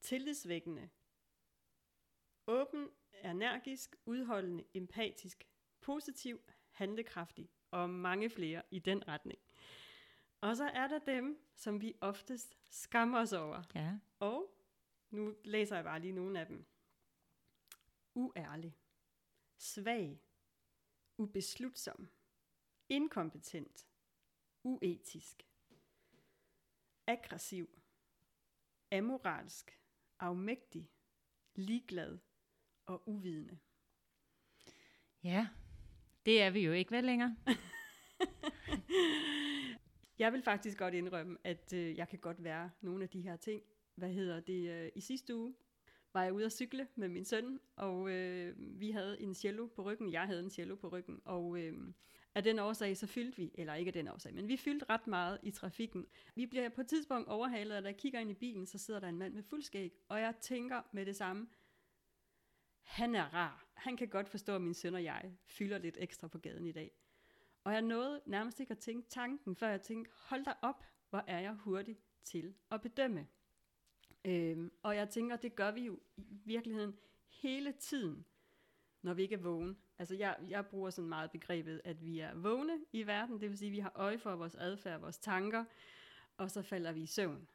tillidsvækkende, 0.00 0.88
åben, 2.46 2.88
energisk, 3.24 3.96
udholdende, 4.04 4.64
empatisk, 4.74 5.46
positiv, 5.86 6.40
handlekraftig 6.70 7.50
og 7.70 7.90
mange 7.90 8.30
flere 8.30 8.62
i 8.70 8.78
den 8.78 9.08
retning. 9.08 9.38
Og 10.40 10.56
så 10.56 10.64
er 10.64 10.88
der 10.88 10.98
dem, 10.98 11.38
som 11.56 11.80
vi 11.80 11.94
oftest 12.00 12.56
skammer 12.70 13.20
os 13.20 13.32
over. 13.32 13.62
Ja. 13.74 13.98
Og 14.18 14.56
nu 15.10 15.34
læser 15.44 15.76
jeg 15.76 15.84
bare 15.84 16.00
lige 16.00 16.12
nogle 16.12 16.40
af 16.40 16.46
dem. 16.46 16.66
Uærlig, 18.14 18.76
svag, 19.58 20.22
ubeslutsom, 21.18 22.08
inkompetent, 22.88 23.86
uetisk, 24.62 25.42
aggressiv, 27.06 27.80
amoralsk, 28.92 29.80
afmægtig, 30.18 30.90
ligeglad 31.54 32.18
og 32.86 33.08
uvidende. 33.08 33.58
Ja, 35.22 35.48
det 36.26 36.42
er 36.42 36.50
vi 36.50 36.60
jo 36.60 36.72
ikke 36.72 36.90
vel 36.90 37.04
længere. 37.04 37.36
jeg 40.18 40.32
vil 40.32 40.42
faktisk 40.42 40.78
godt 40.78 40.94
indrømme, 40.94 41.36
at 41.44 41.72
øh, 41.72 41.96
jeg 41.96 42.08
kan 42.08 42.18
godt 42.18 42.44
være 42.44 42.70
nogle 42.80 43.02
af 43.02 43.08
de 43.08 43.20
her 43.20 43.36
ting. 43.36 43.62
Hvad 43.94 44.08
hedder 44.08 44.40
det? 44.40 44.70
Øh, 44.70 44.88
I 44.94 45.00
sidste 45.00 45.36
uge 45.36 45.54
var 46.14 46.22
jeg 46.22 46.32
ude 46.32 46.44
at 46.44 46.52
cykle 46.52 46.88
med 46.94 47.08
min 47.08 47.24
søn, 47.24 47.60
og 47.76 48.10
øh, 48.10 48.54
vi 48.58 48.90
havde 48.90 49.20
en 49.20 49.34
cello 49.34 49.66
på 49.66 49.82
ryggen. 49.82 50.12
Jeg 50.12 50.22
havde 50.22 50.40
en 50.40 50.50
cello 50.50 50.74
på 50.74 50.88
ryggen, 50.88 51.20
og 51.24 51.58
øh, 51.58 51.74
af 52.34 52.42
den 52.42 52.58
årsag, 52.58 52.96
så 52.96 53.06
fyldte 53.06 53.36
vi, 53.36 53.50
eller 53.54 53.74
ikke 53.74 53.88
af 53.88 53.92
den 53.92 54.08
årsag, 54.08 54.34
men 54.34 54.48
vi 54.48 54.56
fyldte 54.56 54.86
ret 54.90 55.06
meget 55.06 55.38
i 55.42 55.50
trafikken. 55.50 56.06
Vi 56.34 56.46
bliver 56.46 56.68
på 56.68 56.80
et 56.80 56.86
tidspunkt 56.86 57.28
overhalet, 57.28 57.76
og 57.76 57.82
da 57.82 57.88
jeg 57.88 57.96
kigger 57.96 58.20
ind 58.20 58.30
i 58.30 58.34
bilen, 58.34 58.66
så 58.66 58.78
sidder 58.78 59.00
der 59.00 59.08
en 59.08 59.18
mand 59.18 59.34
med 59.34 59.42
fuld 59.42 59.62
skæg, 59.62 59.92
og 60.08 60.20
jeg 60.20 60.34
tænker 60.40 60.82
med 60.92 61.06
det 61.06 61.16
samme, 61.16 61.46
han 62.86 63.14
er 63.14 63.34
rar. 63.34 63.66
Han 63.74 63.96
kan 63.96 64.08
godt 64.08 64.28
forstå, 64.28 64.54
at 64.54 64.62
min 64.62 64.74
søn 64.74 64.94
og 64.94 65.04
jeg 65.04 65.32
fylder 65.44 65.78
lidt 65.78 65.96
ekstra 66.00 66.28
på 66.28 66.38
gaden 66.38 66.66
i 66.66 66.72
dag. 66.72 66.92
Og 67.64 67.72
jeg 67.72 67.82
nåede 67.82 68.22
nærmest 68.26 68.60
ikke 68.60 68.70
at 68.70 68.78
tænke 68.78 69.08
tanken, 69.08 69.56
før 69.56 69.68
jeg 69.68 69.82
tænkte, 69.82 70.10
hold 70.14 70.44
da 70.44 70.52
op, 70.62 70.84
hvor 71.10 71.24
er 71.26 71.38
jeg 71.38 71.52
hurtig 71.52 71.98
til 72.22 72.54
at 72.70 72.82
bedømme. 72.82 73.26
Øhm, 74.24 74.72
og 74.82 74.96
jeg 74.96 75.08
tænker, 75.08 75.36
det 75.36 75.56
gør 75.56 75.70
vi 75.70 75.80
jo 75.80 76.00
i 76.16 76.40
virkeligheden 76.44 76.98
hele 77.28 77.72
tiden, 77.72 78.24
når 79.02 79.14
vi 79.14 79.22
ikke 79.22 79.34
er 79.34 79.38
vågne. 79.38 79.76
Altså 79.98 80.14
jeg, 80.14 80.36
jeg 80.48 80.66
bruger 80.66 80.90
sådan 80.90 81.08
meget 81.08 81.30
begrebet, 81.30 81.80
at 81.84 82.04
vi 82.04 82.18
er 82.18 82.34
vågne 82.34 82.78
i 82.92 83.06
verden, 83.06 83.40
det 83.40 83.50
vil 83.50 83.58
sige, 83.58 83.68
at 83.68 83.72
vi 83.72 83.78
har 83.78 83.92
øje 83.94 84.18
for 84.18 84.36
vores 84.36 84.54
adfærd, 84.54 85.00
vores 85.00 85.18
tanker, 85.18 85.64
og 86.36 86.50
så 86.50 86.62
falder 86.62 86.92
vi 86.92 87.02
i 87.02 87.06
søvn 87.06 87.48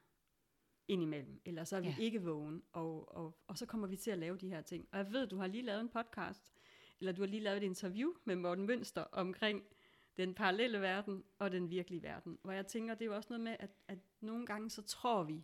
indimellem, 0.92 1.42
eller 1.46 1.64
så 1.64 1.76
er 1.76 1.82
vi 1.82 1.88
ja. 1.88 1.96
ikke 2.00 2.24
vågen, 2.24 2.64
og, 2.72 3.16
og, 3.16 3.38
og 3.48 3.58
så 3.58 3.66
kommer 3.66 3.88
vi 3.88 3.96
til 3.96 4.12
at 4.12 4.18
lave 4.18 4.38
de 4.38 4.50
her 4.50 4.62
ting. 4.62 4.88
Og 4.92 4.98
jeg 4.98 5.12
ved, 5.12 5.28
du 5.28 5.38
har 5.38 5.48
lige 5.48 5.64
lavet 5.64 5.82
en 5.82 5.90
podcast, 5.90 6.54
eller 7.00 7.12
du 7.12 7.22
har 7.22 7.28
lige 7.28 7.44
lavet 7.44 7.58
et 7.58 7.64
interview 7.64 8.14
med 8.26 8.36
Morten 8.36 8.66
Mønster 8.66 9.02
omkring 9.02 9.64
den 10.18 10.34
parallelle 10.34 10.82
verden 10.82 11.24
og 11.40 11.52
den 11.52 11.70
virkelige 11.70 12.04
verden. 12.04 12.38
Hvor 12.44 12.52
jeg 12.52 12.68
tænker, 12.68 12.94
det 12.94 13.02
er 13.02 13.06
jo 13.06 13.16
også 13.16 13.30
noget 13.30 13.44
med, 13.44 13.56
at, 13.60 13.70
at 13.88 13.98
nogle 14.22 14.46
gange 14.46 14.70
så 14.70 14.82
tror 14.82 15.24
vi, 15.24 15.44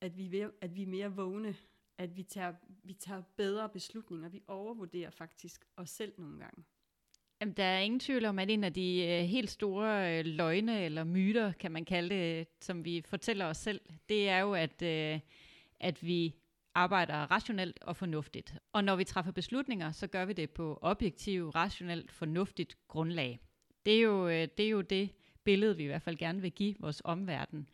at 0.00 0.16
vi, 0.16 0.38
er, 0.38 0.50
at 0.60 0.76
vi 0.76 0.82
er 0.82 0.86
mere 0.86 1.16
vågne, 1.16 1.56
at 1.98 2.16
vi 2.16 2.22
tager, 2.22 2.54
vi 2.82 2.94
tager 2.94 3.22
bedre 3.36 3.68
beslutninger. 3.68 4.28
Vi 4.28 4.42
overvurderer 4.46 5.10
faktisk 5.10 5.64
os 5.76 5.90
selv 5.90 6.12
nogle 6.18 6.38
gange. 6.38 6.64
Jamen, 7.40 7.54
der 7.54 7.64
er 7.64 7.80
ingen 7.80 8.00
tvivl 8.00 8.24
om, 8.24 8.38
at 8.38 8.50
en 8.50 8.64
af 8.64 8.72
de 8.72 9.06
øh, 9.06 9.24
helt 9.24 9.50
store 9.50 10.18
øh, 10.18 10.24
løgne 10.24 10.84
eller 10.84 11.04
myter, 11.04 11.52
kan 11.52 11.72
man 11.72 11.84
kalde 11.84 12.14
det, 12.14 12.46
som 12.60 12.84
vi 12.84 13.02
fortæller 13.06 13.46
os 13.46 13.56
selv, 13.56 13.80
det 14.08 14.28
er 14.28 14.38
jo, 14.38 14.54
at, 14.54 14.82
øh, 14.82 15.20
at 15.80 16.06
vi 16.06 16.34
arbejder 16.74 17.14
rationelt 17.14 17.78
og 17.82 17.96
fornuftigt. 17.96 18.54
Og 18.72 18.84
når 18.84 18.96
vi 18.96 19.04
træffer 19.04 19.32
beslutninger, 19.32 19.92
så 19.92 20.06
gør 20.06 20.24
vi 20.24 20.32
det 20.32 20.50
på 20.50 20.78
objektivt, 20.82 21.54
rationelt, 21.54 22.12
fornuftigt 22.12 22.76
grundlag. 22.88 23.40
Det 23.86 23.96
er 23.96 24.00
jo 24.00 24.28
det, 24.28 24.60
er 24.60 24.70
jo 24.70 24.80
det 24.80 25.10
billede, 25.44 25.76
vi 25.76 25.82
i 25.82 25.86
hvert 25.86 26.02
fald 26.02 26.16
gerne 26.16 26.40
vil 26.40 26.52
give 26.52 26.74
vores 26.78 27.02
omverden. 27.04 27.68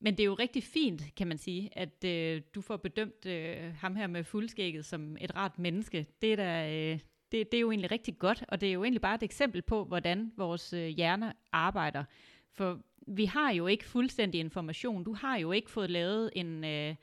Men 0.00 0.16
det 0.16 0.20
er 0.20 0.26
jo 0.26 0.34
rigtig 0.34 0.62
fint, 0.62 1.02
kan 1.16 1.26
man 1.26 1.38
sige, 1.38 1.78
at 1.78 2.04
øh, 2.04 2.42
du 2.54 2.60
får 2.60 2.76
bedømt 2.76 3.26
øh, 3.26 3.74
ham 3.74 3.96
her 3.96 4.06
med 4.06 4.24
fuldskægget 4.24 4.84
som 4.84 5.16
et 5.20 5.34
rart 5.34 5.58
menneske. 5.58 6.06
Det 6.22 6.32
er, 6.32 6.36
da, 6.36 6.74
øh, 6.74 6.98
det, 7.32 7.52
det 7.52 7.58
er 7.58 7.60
jo 7.60 7.70
egentlig 7.70 7.90
rigtig 7.90 8.18
godt, 8.18 8.44
og 8.48 8.60
det 8.60 8.68
er 8.68 8.72
jo 8.72 8.84
egentlig 8.84 9.00
bare 9.00 9.14
et 9.14 9.22
eksempel 9.22 9.62
på, 9.62 9.84
hvordan 9.84 10.32
vores 10.36 10.72
øh, 10.72 10.86
hjerner 10.86 11.32
arbejder. 11.52 12.04
For 12.52 12.80
vi 13.06 13.24
har 13.24 13.52
jo 13.52 13.66
ikke 13.66 13.84
fuldstændig 13.84 14.40
information. 14.40 15.04
Du 15.04 15.14
har 15.14 15.36
jo 15.36 15.52
ikke 15.52 15.70
fået 15.70 15.90
lavet 15.90 16.30
en 16.36 16.64
øh, 16.64 16.94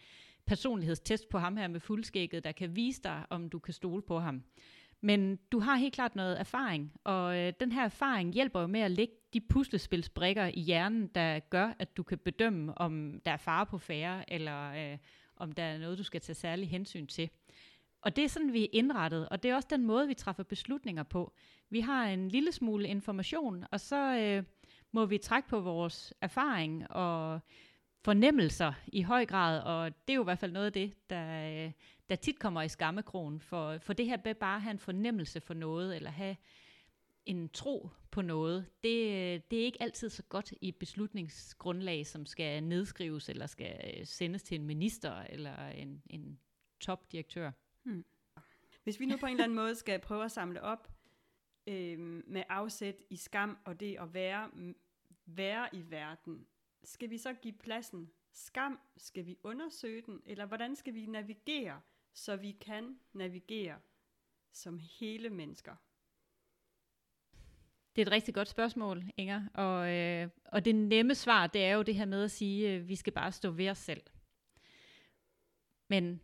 personlighedstest 0.46 1.30
på 1.30 1.39
ham 1.39 1.58
her 1.58 1.68
med 1.68 1.80
fuldskægget, 1.80 2.44
der 2.44 2.52
kan 2.52 2.76
vise 2.76 3.02
dig, 3.02 3.24
om 3.30 3.50
du 3.50 3.60
kan 3.60 3.74
stole 3.74 4.02
på 4.02 4.20
ham. 4.20 4.44
Men 5.02 5.39
du 5.52 5.60
har 5.60 5.76
helt 5.76 5.94
klart 5.94 6.15
noget 6.15 6.39
erfaring, 6.39 6.94
og 7.04 7.38
øh, 7.38 7.54
den 7.60 7.72
her 7.72 7.84
erfaring 7.84 8.34
hjælper 8.34 8.62
jo 8.62 8.68
med 8.68 8.80
at 8.80 8.92
lægge 8.92 9.13
de 9.34 9.42
puslespilsbrikker 9.42 10.46
i 10.54 10.60
hjernen, 10.60 11.08
der 11.08 11.39
gør, 11.39 11.74
at 11.80 11.98
du 11.98 12.04
kan 12.04 12.18
bedømme, 12.18 12.78
om 12.78 13.22
der 13.26 13.32
er 13.32 13.38
fare 13.38 13.65
på 13.65 13.78
færre, 13.78 14.34
eller 14.34 14.72
øh, 14.72 14.98
om 15.38 15.52
der 15.52 15.63
er 15.63 15.78
noget, 15.78 15.98
du 15.98 16.04
skal 16.04 16.22
tage 16.22 16.36
særlig 16.36 16.70
hensyn 16.70 17.08
til. 17.08 17.30
Og 18.02 18.16
det 18.16 18.24
er 18.24 18.28
sådan, 18.28 18.54
vi 18.54 18.64
er 18.64 18.70
indrettet, 18.72 19.30
og 19.30 19.44
det 19.44 19.52
er 19.52 19.56
også 19.56 19.68
den 19.72 19.86
måde, 19.86 20.08
vi 20.08 20.14
træffer 20.14 20.44
beslutninger 20.44 21.04
på. 21.04 21.34
Vi 21.70 21.80
har 21.80 22.06
en 22.06 22.30
lille 22.30 22.52
smule 22.52 22.88
information, 22.88 23.66
og 23.72 23.80
så 23.80 24.18
øh, 24.18 24.44
må 24.92 25.06
vi 25.06 25.18
trække 25.18 25.50
på 25.50 25.60
vores 25.60 26.14
erfaring 26.22 26.92
og 26.92 27.40
fornemmelser 28.02 28.74
i 28.88 29.02
høj 29.02 29.26
grad, 29.26 29.62
og 29.62 29.92
det 30.08 30.14
er 30.14 30.16
jo 30.16 30.22
i 30.22 30.24
hvert 30.24 30.40
fald 30.40 30.52
noget 30.52 30.66
af 30.66 30.74
det, 30.74 30.94
der, 31.10 31.66
øh, 31.66 31.72
der 32.10 32.16
tit 32.16 32.40
kommer 32.40 32.62
i 32.62 32.68
skammekrogen, 32.68 33.40
for, 33.40 33.78
for 33.78 33.94
det 33.94 34.06
her 34.06 34.18
med 34.26 34.36
bare 34.36 34.56
at 34.56 34.62
have 34.62 34.72
en 34.72 34.80
fornemmelse 34.80 35.42
for 35.42 35.54
noget, 35.54 35.96
eller 35.96 36.10
have 36.10 36.36
en 37.26 37.50
tro 37.50 37.90
på 38.12 38.22
noget, 38.22 38.66
det, 38.84 39.06
øh, 39.06 39.42
det 39.52 39.60
er 39.60 39.66
ikke 39.66 39.82
altid 39.82 40.10
så 40.10 40.24
godt 40.24 40.54
i 40.62 40.72
beslutningsgrundlag, 40.72 42.08
som 42.08 42.26
skal 42.26 42.64
nedskrives, 42.64 43.30
eller 43.30 43.48
skal 43.48 43.82
øh, 43.98 44.06
sendes 44.06 44.44
til 44.44 44.60
en 44.60 44.66
minister, 44.66 45.24
eller 45.30 45.68
en, 45.68 46.04
en 46.10 46.40
topdirektør. 46.80 47.52
Hmm. 47.84 48.06
Hvis 48.84 49.00
vi 49.00 49.06
nu 49.06 49.18
på 49.18 49.26
en 49.26 49.32
eller 49.32 49.44
anden 49.44 49.56
måde 49.56 49.76
skal 49.76 50.00
prøve 50.00 50.26
at 50.26 50.32
samle 50.32 50.62
op 50.62 50.92
øh, 51.68 52.00
med 52.28 52.44
afsæt 52.50 53.02
i 53.10 53.15
skam 53.15 53.58
og 53.65 53.80
det 53.80 53.98
at 54.00 54.13
være, 54.13 54.52
være 55.26 55.76
i 55.76 55.92
verden, 55.92 56.48
skal 56.84 57.10
vi 57.10 57.18
så 57.18 57.34
give 57.34 57.54
pladsen 57.54 58.12
skam? 58.34 58.80
Skal 58.98 59.26
vi 59.26 59.38
undersøge 59.44 60.02
den? 60.02 60.22
Eller 60.26 60.46
hvordan 60.46 60.76
skal 60.76 60.94
vi 60.94 61.06
navigere, 61.06 61.82
så 62.13 62.36
vi 62.36 62.52
kan 62.52 63.00
navigere 63.13 63.80
som 64.52 64.80
hele 64.80 65.30
mennesker? 65.30 65.76
Det 67.96 68.02
er 68.02 68.06
et 68.06 68.12
rigtig 68.12 68.34
godt 68.34 68.48
spørgsmål, 68.48 69.04
Inger. 69.18 69.48
Og, 69.54 69.96
øh, 69.96 70.30
og 70.46 70.65
det 70.65 70.76
nemme 70.76 71.15
svar, 71.15 71.48
det 71.48 71.63
er 71.63 71.74
jo 71.74 71.82
det 71.82 71.96
her 71.96 72.06
med 72.06 72.24
at 72.24 72.32
sige, 72.32 72.74
øh, 72.74 72.88
vi 72.88 72.96
skal 72.96 73.13
bare 73.13 73.32
stå 73.32 73.52
ved 73.52 73.70
os 73.70 73.78
selv. 73.78 74.02
Men 75.88 76.22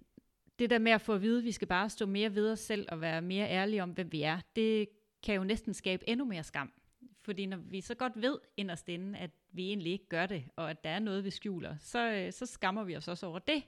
det 0.60 0.70
der 0.70 0.80
med 0.80 0.92
at 0.92 1.02
få 1.02 1.14
at 1.14 1.22
vide, 1.22 1.38
at 1.38 1.44
vi 1.44 1.52
skal 1.52 1.68
bare 1.68 1.90
stå 1.90 2.06
mere 2.06 2.36
ved 2.36 2.52
os 2.52 2.60
selv 2.60 2.88
og 2.92 3.02
være 3.02 3.22
mere 3.22 3.50
ærlige 3.50 3.84
om, 3.84 3.90
hvem 3.90 4.12
vi 4.12 4.22
er, 4.22 4.40
det 4.56 4.90
kan 5.24 5.36
jo 5.36 5.44
næsten 5.44 5.74
skabe 5.74 6.10
endnu 6.10 6.26
mere 6.26 6.44
skam. 6.44 6.74
Fordi 7.22 7.46
når 7.46 7.58
vi 7.58 7.82
så 7.82 7.96
godt 7.96 8.14
ved 8.16 8.38
inderst 8.58 8.90
inde, 8.90 9.20
at 9.20 9.32
vi 9.52 9.68
egentlig 9.68 9.92
ikke 9.92 10.10
gør 10.10 10.26
det, 10.26 10.44
og 10.56 10.70
at 10.70 10.84
der 10.84 10.90
er 10.90 11.00
noget, 11.00 11.24
vi 11.24 11.30
skjuler, 11.30 11.76
så, 11.80 12.12
øh, 12.12 12.34
så 12.34 12.46
skammer 12.46 12.84
vi 12.84 12.96
os 12.96 13.08
også 13.08 13.26
over 13.26 13.40
det. 13.40 13.64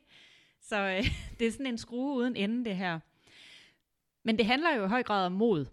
Så 0.61 0.75
øh, 0.75 1.03
det 1.39 1.47
er 1.47 1.51
sådan 1.51 1.65
en 1.65 1.77
skrue 1.77 2.17
uden 2.17 2.35
ende, 2.35 2.65
det 2.65 2.75
her. 2.75 2.99
Men 4.23 4.37
det 4.37 4.45
handler 4.45 4.75
jo 4.75 4.85
i 4.85 4.87
høj 4.87 5.03
grad 5.03 5.25
om 5.25 5.31
mod. 5.31 5.65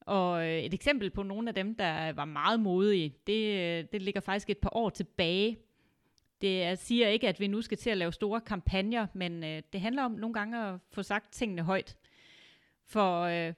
Og 0.00 0.46
øh, 0.46 0.58
et 0.58 0.74
eksempel 0.74 1.10
på 1.10 1.22
nogle 1.22 1.48
af 1.48 1.54
dem, 1.54 1.74
der 1.74 2.12
var 2.12 2.24
meget 2.24 2.60
modige, 2.60 3.14
det, 3.26 3.54
øh, 3.54 3.84
det 3.92 4.02
ligger 4.02 4.20
faktisk 4.20 4.50
et 4.50 4.58
par 4.58 4.76
år 4.76 4.90
tilbage. 4.90 5.58
Det 6.40 6.78
siger 6.78 7.08
ikke, 7.08 7.28
at 7.28 7.40
vi 7.40 7.46
nu 7.46 7.62
skal 7.62 7.78
til 7.78 7.90
at 7.90 7.98
lave 7.98 8.12
store 8.12 8.40
kampagner, 8.40 9.06
men 9.12 9.44
øh, 9.44 9.62
det 9.72 9.80
handler 9.80 10.02
om 10.02 10.12
nogle 10.12 10.34
gange 10.34 10.58
at 10.58 10.80
få 10.90 11.02
sagt 11.02 11.32
tingene 11.32 11.62
højt. 11.62 11.96
For 12.84 13.22
øh, 13.22 13.54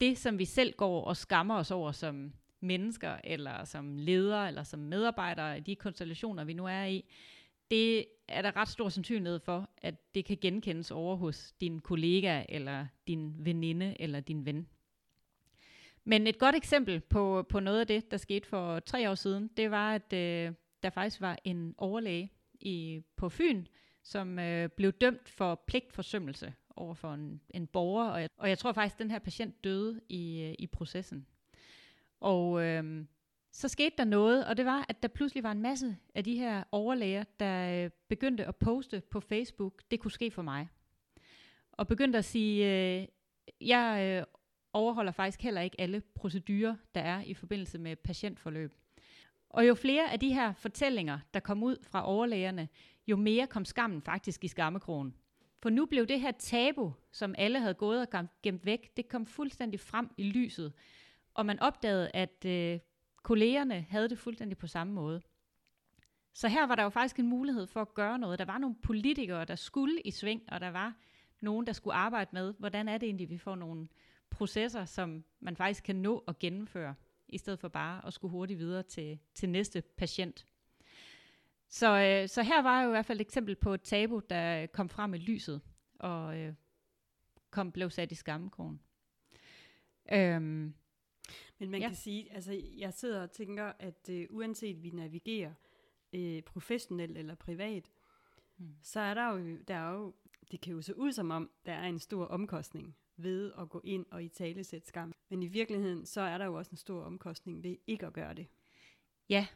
det, 0.00 0.18
som 0.18 0.38
vi 0.38 0.44
selv 0.44 0.72
går 0.76 1.04
og 1.04 1.16
skammer 1.16 1.54
os 1.54 1.70
over 1.70 1.92
som 1.92 2.32
mennesker, 2.60 3.16
eller 3.24 3.64
som 3.64 3.96
ledere, 3.98 4.48
eller 4.48 4.62
som 4.62 4.80
medarbejdere 4.80 5.58
i 5.58 5.60
de 5.60 5.76
konstellationer, 5.76 6.44
vi 6.44 6.52
nu 6.52 6.66
er 6.66 6.84
i, 6.84 7.04
det 7.70 8.06
er 8.28 8.42
der 8.42 8.56
ret 8.56 8.68
stor 8.68 8.88
sandsynlighed 8.88 9.40
for, 9.40 9.70
at 9.78 10.14
det 10.14 10.24
kan 10.24 10.38
genkendes 10.40 10.90
over 10.90 11.16
hos 11.16 11.52
din 11.60 11.80
kollega, 11.80 12.44
eller 12.48 12.86
din 13.06 13.34
veninde, 13.38 13.96
eller 14.00 14.20
din 14.20 14.46
ven. 14.46 14.68
Men 16.04 16.26
et 16.26 16.38
godt 16.38 16.56
eksempel 16.56 17.00
på, 17.00 17.46
på 17.48 17.60
noget 17.60 17.80
af 17.80 17.86
det, 17.86 18.10
der 18.10 18.16
skete 18.16 18.48
for 18.48 18.80
tre 18.80 19.10
år 19.10 19.14
siden, 19.14 19.50
det 19.56 19.70
var, 19.70 19.94
at 19.94 20.12
øh, 20.12 20.52
der 20.82 20.90
faktisk 20.90 21.20
var 21.20 21.38
en 21.44 21.74
overlæge 21.78 22.32
i, 22.60 23.02
på 23.16 23.28
Fyn, 23.28 23.66
som 24.02 24.38
øh, 24.38 24.68
blev 24.68 24.92
dømt 24.92 25.28
for 25.28 25.62
pligtforsømmelse 25.66 26.54
over 26.76 26.94
for 26.94 27.14
en, 27.14 27.40
en 27.50 27.66
borger, 27.66 28.04
og 28.10 28.20
jeg, 28.20 28.28
og 28.36 28.48
jeg 28.48 28.58
tror 28.58 28.72
faktisk, 28.72 28.94
at 28.94 28.98
den 28.98 29.10
her 29.10 29.18
patient 29.18 29.64
døde 29.64 30.00
i, 30.08 30.42
øh, 30.42 30.54
i 30.58 30.66
processen. 30.66 31.26
Og 32.20 32.62
øh, 32.62 33.04
så 33.52 33.68
skete 33.68 33.94
der 33.98 34.04
noget, 34.04 34.46
og 34.46 34.56
det 34.56 34.64
var, 34.64 34.86
at 34.88 35.02
der 35.02 35.08
pludselig 35.08 35.42
var 35.42 35.52
en 35.52 35.62
masse 35.62 35.96
af 36.14 36.24
de 36.24 36.38
her 36.38 36.64
overlæger, 36.72 37.24
der 37.40 37.84
øh, 37.84 37.90
begyndte 38.08 38.44
at 38.46 38.56
poste 38.56 39.02
på 39.10 39.20
Facebook, 39.20 39.82
det 39.90 40.00
kunne 40.00 40.10
ske 40.10 40.30
for 40.30 40.42
mig. 40.42 40.68
Og 41.72 41.88
begyndte 41.88 42.18
at 42.18 42.24
sige, 42.24 42.66
øh, 42.66 43.06
jeg 43.60 44.18
øh, 44.20 44.24
overholder 44.72 45.12
faktisk 45.12 45.42
heller 45.42 45.60
ikke 45.60 45.80
alle 45.80 46.00
procedurer, 46.14 46.76
der 46.94 47.00
er 47.00 47.20
i 47.20 47.34
forbindelse 47.34 47.78
med 47.78 47.96
patientforløb. 47.96 48.74
Og 49.52 49.68
jo 49.68 49.74
flere 49.74 50.12
af 50.12 50.20
de 50.20 50.34
her 50.34 50.52
fortællinger, 50.52 51.18
der 51.34 51.40
kom 51.40 51.62
ud 51.62 51.76
fra 51.82 52.08
overlægerne, 52.08 52.68
jo 53.06 53.16
mere 53.16 53.46
kom 53.46 53.64
skammen 53.64 54.02
faktisk 54.02 54.44
i 54.44 54.48
skammekrogen. 54.48 55.14
For 55.62 55.70
nu 55.70 55.86
blev 55.86 56.06
det 56.06 56.20
her 56.20 56.30
tabu, 56.30 56.92
som 57.12 57.34
alle 57.38 57.60
havde 57.60 57.74
gået 57.74 58.06
og 58.12 58.28
gemt 58.42 58.66
væk, 58.66 58.96
det 58.96 59.08
kom 59.08 59.26
fuldstændig 59.26 59.80
frem 59.80 60.10
i 60.16 60.22
lyset. 60.22 60.72
Og 61.34 61.46
man 61.46 61.60
opdagede, 61.60 62.10
at 62.14 62.44
øh, 62.44 62.78
kollegerne 63.22 63.86
havde 63.90 64.08
det 64.08 64.18
fuldstændig 64.18 64.58
på 64.58 64.66
samme 64.66 64.92
måde. 64.92 65.22
Så 66.34 66.48
her 66.48 66.66
var 66.66 66.74
der 66.74 66.82
jo 66.82 66.88
faktisk 66.88 67.18
en 67.18 67.26
mulighed 67.26 67.66
for 67.66 67.80
at 67.80 67.94
gøre 67.94 68.18
noget. 68.18 68.38
Der 68.38 68.44
var 68.44 68.58
nogle 68.58 68.76
politikere, 68.82 69.44
der 69.44 69.56
skulle 69.56 70.00
i 70.00 70.10
sving, 70.10 70.42
og 70.48 70.60
der 70.60 70.70
var 70.70 70.94
nogen, 71.40 71.66
der 71.66 71.72
skulle 71.72 71.94
arbejde 71.94 72.30
med, 72.32 72.54
hvordan 72.58 72.88
er 72.88 72.98
det 72.98 73.06
egentlig, 73.06 73.30
vi 73.30 73.38
får 73.38 73.54
nogle 73.54 73.88
processer, 74.30 74.84
som 74.84 75.24
man 75.40 75.56
faktisk 75.56 75.84
kan 75.84 75.96
nå 75.96 76.24
at 76.28 76.38
gennemføre, 76.38 76.94
i 77.32 77.38
stedet 77.38 77.58
for 77.58 77.68
bare 77.68 78.06
at 78.06 78.12
skulle 78.12 78.30
hurtigt 78.30 78.58
videre 78.58 78.82
til, 78.82 79.18
til 79.34 79.48
næste 79.48 79.82
patient. 79.96 80.46
Så, 81.68 82.00
øh, 82.00 82.28
så 82.28 82.42
her 82.42 82.62
var 82.62 82.82
jo 82.82 82.88
i 82.88 82.90
hvert 82.90 83.06
fald 83.06 83.20
et 83.20 83.26
eksempel 83.26 83.56
på 83.56 83.74
et 83.74 83.82
tabu, 83.82 84.22
der 84.30 84.66
kom 84.66 84.88
frem 84.88 85.14
i 85.14 85.18
lyset, 85.18 85.60
og 85.98 86.38
øh, 86.38 86.54
kom, 87.50 87.72
blev 87.72 87.90
sat 87.90 88.12
i 88.12 88.14
skammekrogen. 88.14 88.80
Øhm, 90.12 90.74
Men 91.58 91.70
man 91.70 91.80
ja. 91.80 91.88
kan 91.88 91.96
sige, 91.96 92.32
altså 92.32 92.62
jeg 92.76 92.92
sidder 92.92 93.22
og 93.22 93.30
tænker, 93.30 93.72
at 93.78 94.08
øh, 94.10 94.26
uanset 94.30 94.82
vi 94.82 94.90
navigerer 94.90 95.52
øh, 96.12 96.42
professionelt 96.42 97.18
eller 97.18 97.34
privat, 97.34 97.90
hmm. 98.56 98.76
så 98.82 99.00
er 99.00 99.14
der 99.14 99.32
jo, 99.32 99.58
der 99.68 99.74
er 99.74 99.92
jo, 99.92 100.14
det 100.50 100.60
kan 100.60 100.72
jo 100.72 100.82
se 100.82 100.98
ud 100.98 101.12
som 101.12 101.30
om, 101.30 101.50
der 101.66 101.72
er 101.72 101.88
en 101.88 101.98
stor 101.98 102.24
omkostning 102.24 102.96
ved 103.16 103.52
at 103.58 103.68
gå 103.68 103.80
ind 103.84 104.06
og 104.10 104.24
i 104.24 104.28
tale 104.28 104.64
sætte 104.64 104.88
skam. 104.88 105.12
Men 105.30 105.42
i 105.42 105.46
virkeligheden, 105.46 106.06
så 106.06 106.20
er 106.20 106.38
der 106.38 106.44
jo 106.44 106.54
også 106.54 106.70
en 106.70 106.76
stor 106.76 107.02
omkostning 107.02 107.62
ved 107.62 107.76
ikke 107.86 108.06
at 108.06 108.12
gøre 108.12 108.34
det. 108.34 108.46
Ja, 109.28 109.46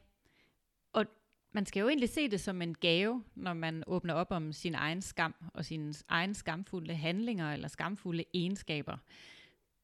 og 0.93 1.07
man 1.53 1.67
skal 1.67 1.81
jo 1.81 1.89
egentlig 1.89 2.09
se 2.09 2.29
det 2.29 2.41
som 2.41 2.63
en 2.63 2.75
gave, 2.75 3.25
når 3.35 3.55
man 3.55 3.85
åbner 3.87 4.15
op 4.15 4.31
om 4.31 4.53
sin 4.53 4.75
egen 4.75 5.03
skam 5.03 5.35
og 5.55 5.65
sine 5.65 5.95
egen 6.09 6.35
skamfulde 6.35 6.95
handlinger 6.95 7.53
eller 7.53 7.69
skamfulde 7.69 8.25
egenskaber. 8.35 8.97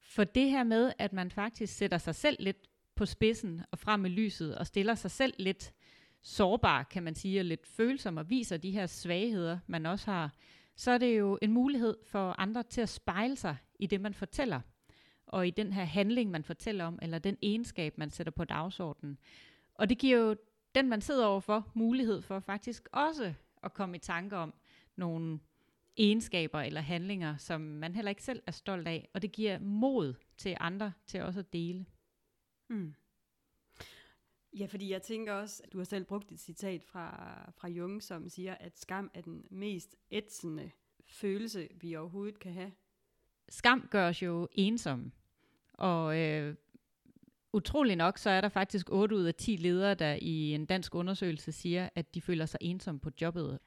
For 0.01 0.25
det 0.25 0.51
her 0.51 0.65
med, 0.65 0.93
at 0.99 1.13
man 1.13 1.31
faktisk 1.31 1.77
sætter 1.77 1.99
sig 1.99 2.15
selv 2.15 2.37
lidt 2.41 2.69
på 2.95 3.07
spidsen 3.07 3.63
og 3.71 3.79
frem 3.79 4.05
i 4.05 4.09
lyset 4.09 4.59
og 4.59 4.67
stiller 4.67 4.95
sig 4.95 5.11
selv 5.11 5.35
lidt 5.39 5.73
sårbar, 6.23 6.83
kan 6.83 7.03
man 7.03 7.15
sige, 7.15 7.41
og 7.41 7.45
lidt 7.45 7.67
følsom 7.67 8.17
og 8.17 8.31
viser 8.31 8.57
de 8.57 8.71
her 8.71 8.87
svagheder, 8.87 9.59
man 9.67 9.87
også 9.87 10.11
har, 10.11 10.35
så 10.83 10.91
er 10.91 10.99
det 10.99 11.19
jo 11.19 11.39
en 11.43 11.53
mulighed 11.53 11.97
for 12.05 12.35
andre 12.41 12.63
til 12.63 12.81
at 12.81 12.89
spejle 12.89 13.37
sig 13.37 13.57
i 13.79 13.87
det, 13.87 14.01
man 14.01 14.15
fortæller, 14.15 14.61
og 15.27 15.47
i 15.47 15.51
den 15.51 15.73
her 15.73 15.85
handling, 15.85 16.31
man 16.31 16.45
fortæller 16.45 16.85
om, 16.85 16.99
eller 17.03 17.19
den 17.19 17.37
egenskab, 17.43 17.99
man 17.99 18.11
sætter 18.11 18.31
på 18.31 18.45
dagsordenen. 18.45 19.19
Og 19.75 19.89
det 19.89 19.99
giver 19.99 20.19
jo 20.19 20.37
den, 20.75 20.89
man 20.89 21.01
sidder 21.01 21.27
overfor, 21.27 21.71
mulighed 21.75 22.23
for 22.23 22.41
faktisk 22.41 22.89
også 22.93 23.35
at 23.63 23.75
komme 23.75 23.97
i 23.97 23.99
tanke 23.99 24.37
om, 24.37 24.55
nogle 24.97 25.41
egenskaber 25.97 26.61
eller 26.61 26.81
handlinger, 26.81 27.37
som 27.37 27.61
man 27.61 27.95
heller 27.95 28.11
ikke 28.11 28.23
selv 28.23 28.43
er 28.47 28.53
stolt 28.53 28.89
af, 28.89 29.09
og 29.15 29.23
det 29.23 29.33
giver 29.33 29.59
mod 29.59 30.15
til 30.37 30.57
andre 30.61 30.93
til 31.07 31.23
også 31.23 31.41
at 31.41 31.53
dele. 31.53 31.87
Mm. 32.69 32.95
Ja, 34.59 34.67
fordi 34.67 34.91
jeg 34.91 35.03
tænker 35.03 35.33
også, 35.33 35.63
at 35.65 35.73
du 35.73 35.79
har 35.79 35.85
selv 35.85 36.05
brugt 36.05 36.33
et 36.33 36.41
citat 36.41 36.85
fra, 36.85 37.51
fra 37.57 37.69
Jung, 37.69 38.03
som 38.03 38.29
siger, 38.29 38.55
at 38.55 38.79
skam 38.79 39.11
er 39.15 39.21
den 39.21 39.45
mest 39.51 39.97
ætsende 40.11 40.71
følelse, 41.09 41.69
vi 41.81 41.97
overhovedet 41.97 42.39
kan 42.39 42.53
have. 42.53 42.73
Skam 43.49 43.89
gør 43.91 44.09
os 44.09 44.23
jo 44.23 44.49
ensomme, 44.53 45.11
og 45.73 46.19
øh, 46.19 46.55
utrolig 47.53 47.97
nok, 47.97 48.19
så 48.19 48.31
er 48.31 48.41
der 48.41 48.49
faktisk 48.49 48.91
8 48.91 49.17
ud 49.17 49.25
af 49.25 49.35
10 49.35 49.57
ledere, 49.57 49.95
der 49.95 50.19
i 50.21 50.55
en 50.55 50.67
dansk 50.67 50.95
undersøgelse 50.95 51.53
siger, 51.53 51.89
at 51.95 52.15
de 52.15 52.21
føler 52.21 52.47
sig 52.47 52.59
ensomme 52.61 53.01
på 53.01 53.11
jobbet. 53.21 53.59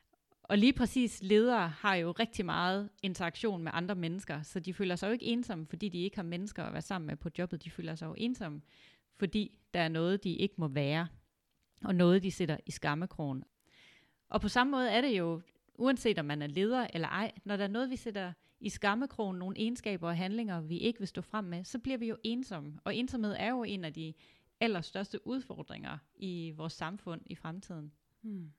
Og 0.43 0.57
lige 0.57 0.73
præcis 0.73 1.19
ledere 1.23 1.69
har 1.69 1.95
jo 1.95 2.11
rigtig 2.11 2.45
meget 2.45 2.89
interaktion 3.03 3.63
med 3.63 3.71
andre 3.73 3.95
mennesker, 3.95 4.41
så 4.41 4.59
de 4.59 4.73
føler 4.73 4.95
sig 4.95 5.07
jo 5.07 5.13
ikke 5.13 5.25
ensomme, 5.25 5.67
fordi 5.67 5.89
de 5.89 6.03
ikke 6.03 6.15
har 6.15 6.23
mennesker 6.23 6.63
at 6.63 6.73
være 6.73 6.81
sammen 6.81 7.07
med 7.07 7.15
på 7.15 7.29
jobbet. 7.37 7.63
De 7.63 7.69
føler 7.69 7.95
sig 7.95 8.05
jo 8.05 8.15
ensomme, 8.17 8.61
fordi 9.15 9.59
der 9.73 9.79
er 9.79 9.89
noget, 9.89 10.23
de 10.23 10.35
ikke 10.35 10.55
må 10.57 10.67
være, 10.67 11.07
og 11.83 11.95
noget, 11.95 12.23
de 12.23 12.31
sætter 12.31 12.57
i 12.65 12.71
skammekrogen. 12.71 13.43
Og 14.29 14.41
på 14.41 14.47
samme 14.47 14.71
måde 14.71 14.89
er 14.89 15.01
det 15.01 15.17
jo, 15.17 15.41
uanset 15.73 16.19
om 16.19 16.25
man 16.25 16.41
er 16.41 16.47
leder 16.47 16.87
eller 16.93 17.07
ej, 17.07 17.31
når 17.43 17.57
der 17.57 17.63
er 17.63 17.67
noget, 17.67 17.89
vi 17.89 17.95
sætter 17.95 18.33
i 18.59 18.69
skammekrogen, 18.69 19.39
nogle 19.39 19.59
egenskaber 19.59 20.07
og 20.07 20.17
handlinger, 20.17 20.61
vi 20.61 20.77
ikke 20.77 20.99
vil 20.99 21.07
stå 21.07 21.21
frem 21.21 21.45
med, 21.45 21.63
så 21.63 21.79
bliver 21.79 21.97
vi 21.97 22.07
jo 22.07 22.17
ensomme. 22.23 22.79
Og 22.83 22.95
ensomhed 22.95 23.35
er 23.39 23.49
jo 23.49 23.63
en 23.63 23.85
af 23.85 23.93
de 23.93 24.13
allerstørste 24.59 25.27
udfordringer 25.27 25.97
i 26.15 26.53
vores 26.55 26.73
samfund 26.73 27.21
i 27.25 27.35
fremtiden. 27.35 27.91
Hmm. 28.21 28.51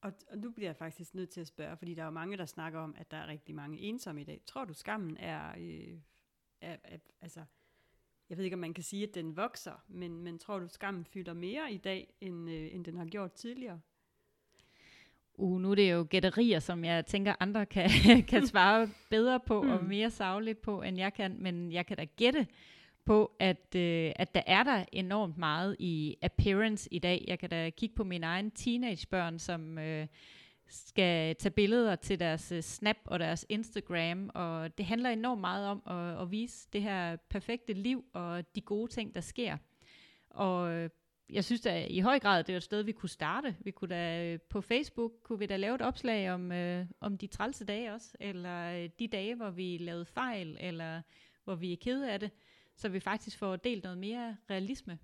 Og, 0.00 0.12
og 0.30 0.38
nu 0.38 0.50
bliver 0.50 0.68
jeg 0.68 0.76
faktisk 0.76 1.14
nødt 1.14 1.30
til 1.30 1.40
at 1.40 1.46
spørge, 1.46 1.76
fordi 1.76 1.94
der 1.94 2.02
er 2.02 2.06
jo 2.06 2.10
mange, 2.10 2.36
der 2.36 2.46
snakker 2.46 2.80
om, 2.80 2.94
at 2.98 3.10
der 3.10 3.16
er 3.16 3.26
rigtig 3.26 3.54
mange 3.54 3.78
ensomme 3.78 4.20
i 4.20 4.24
dag. 4.24 4.40
Tror 4.46 4.64
du, 4.64 4.72
skammen 4.72 5.16
er, 5.16 5.54
øh, 5.58 5.98
er, 6.60 6.76
er 6.84 6.98
altså, 7.20 7.44
jeg 8.32 8.38
ved 8.38 8.44
ikke, 8.44 8.54
om 8.54 8.60
man 8.60 8.74
kan 8.74 8.84
sige, 8.84 9.02
at 9.02 9.14
den 9.14 9.36
vokser, 9.36 9.84
men, 9.88 10.22
men 10.22 10.38
tror 10.38 10.58
du, 10.58 10.68
skammen 10.68 11.04
fylder 11.04 11.32
mere 11.32 11.72
i 11.72 11.76
dag, 11.76 12.14
end, 12.20 12.50
øh, 12.50 12.74
end 12.74 12.84
den 12.84 12.96
har 12.96 13.04
gjort 13.04 13.32
tidligere? 13.32 13.80
Uh, 15.34 15.60
nu 15.60 15.70
er 15.70 15.74
det 15.74 15.92
jo 15.92 16.06
gætterier, 16.10 16.58
som 16.58 16.84
jeg 16.84 17.06
tænker, 17.06 17.34
andre 17.40 17.66
kan, 17.76 17.90
kan 18.28 18.46
svare 18.52 18.88
bedre 19.10 19.40
på, 19.40 19.62
mm. 19.62 19.70
og 19.70 19.84
mere 19.84 20.10
savligt 20.10 20.62
på, 20.62 20.82
end 20.82 20.98
jeg 20.98 21.14
kan, 21.14 21.36
men 21.38 21.72
jeg 21.72 21.86
kan 21.86 21.96
da 21.96 22.04
gætte 22.16 22.46
på, 23.04 23.32
at, 23.38 23.74
øh, 23.76 24.12
at 24.16 24.34
der 24.34 24.42
er 24.46 24.62
der 24.62 24.84
enormt 24.92 25.38
meget 25.38 25.76
i 25.78 26.16
appearance 26.22 26.94
i 26.94 26.98
dag. 26.98 27.24
Jeg 27.28 27.38
kan 27.38 27.50
da 27.50 27.70
kigge 27.70 27.94
på 27.94 28.04
mine 28.04 28.26
egne 28.26 28.50
teenagebørn, 28.50 29.38
som 29.38 29.78
øh, 29.78 30.06
skal 30.72 31.36
tage 31.36 31.52
billeder 31.52 31.96
til 31.96 32.20
deres 32.20 32.52
øh, 32.52 32.62
Snap 32.62 32.96
og 33.04 33.18
deres 33.18 33.46
Instagram, 33.48 34.30
og 34.34 34.78
det 34.78 34.86
handler 34.86 35.10
enormt 35.10 35.40
meget 35.40 35.66
om 35.66 35.82
at, 35.86 36.22
at 36.22 36.30
vise 36.30 36.68
det 36.72 36.82
her 36.82 37.16
perfekte 37.16 37.72
liv 37.72 38.04
og 38.12 38.54
de 38.54 38.60
gode 38.60 38.90
ting, 38.90 39.14
der 39.14 39.20
sker. 39.20 39.56
Og 40.30 40.72
øh, 40.72 40.90
jeg 41.30 41.44
synes 41.44 41.60
da 41.60 41.86
i 41.86 42.00
høj 42.00 42.18
grad, 42.18 42.44
det 42.44 42.52
er 42.52 42.56
et 42.56 42.62
sted, 42.62 42.82
vi 42.82 42.92
kunne 42.92 43.08
starte. 43.08 43.56
Vi 43.60 43.70
kunne 43.70 43.94
da 43.94 44.32
øh, 44.32 44.40
på 44.40 44.60
Facebook 44.60 45.12
kunne 45.22 45.38
vi 45.38 45.46
da 45.46 45.56
lave 45.56 45.74
et 45.74 45.82
opslag 45.82 46.32
om, 46.32 46.52
øh, 46.52 46.86
om 47.00 47.18
de 47.18 47.26
trælse 47.26 47.64
dage 47.64 47.92
også, 47.92 48.16
eller 48.20 48.88
de 48.98 49.08
dage, 49.08 49.34
hvor 49.34 49.50
vi 49.50 49.78
lavede 49.78 50.04
fejl, 50.04 50.56
eller 50.60 51.02
hvor 51.44 51.54
vi 51.54 51.72
er 51.72 51.76
kede 51.76 52.12
af 52.12 52.20
det, 52.20 52.30
så 52.76 52.88
vi 52.88 53.00
faktisk 53.00 53.38
får 53.38 53.56
delt 53.56 53.84
noget 53.84 53.98
mere 53.98 54.36
realisme. 54.50 54.98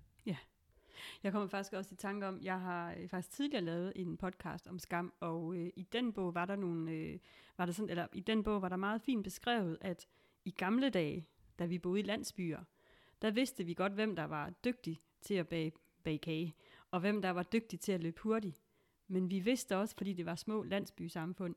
Jeg 1.23 1.31
kommer 1.31 1.47
faktisk 1.47 1.73
også 1.73 1.93
i 1.93 1.95
tanke 1.95 2.27
om, 2.27 2.41
jeg 2.41 2.59
har 2.59 2.93
øh, 2.97 3.09
faktisk 3.09 3.35
tidligere 3.35 3.63
lavet 3.63 3.93
en 3.95 4.17
podcast 4.17 4.67
om 4.67 4.79
skam, 4.79 5.13
og 5.19 5.55
øh, 5.55 5.69
i 5.75 5.83
den 5.83 6.13
bog 6.13 6.35
var 6.35 6.45
der 6.45 6.55
nogle, 6.55 6.91
øh, 6.91 7.19
var 7.57 7.65
der 7.65 7.73
sådan, 7.73 7.89
eller 7.89 8.07
i 8.13 8.19
den 8.19 8.43
bog 8.43 8.61
var 8.61 8.69
der 8.69 8.75
meget 8.75 9.01
fint 9.01 9.23
beskrevet, 9.23 9.77
at 9.81 10.07
i 10.45 10.51
gamle 10.51 10.89
dage, 10.89 11.27
da 11.59 11.65
vi 11.65 11.79
boede 11.79 11.99
i 11.99 12.03
landsbyer, 12.03 12.63
der 13.21 13.31
vidste 13.31 13.63
vi 13.63 13.73
godt, 13.73 13.93
hvem 13.93 14.15
der 14.15 14.23
var 14.23 14.49
dygtig 14.49 15.01
til 15.21 15.33
at 15.33 15.47
bage, 15.47 15.71
bage 16.03 16.17
kage, 16.17 16.55
og 16.91 16.99
hvem 16.99 17.21
der 17.21 17.29
var 17.29 17.43
dygtig 17.43 17.79
til 17.79 17.91
at 17.91 18.03
løbe 18.03 18.21
hurtigt. 18.21 18.61
Men 19.07 19.29
vi 19.29 19.39
vidste 19.39 19.77
også, 19.77 19.95
fordi 19.97 20.13
det 20.13 20.25
var 20.25 20.35
små 20.35 20.63
landsbysamfund, 20.63 21.55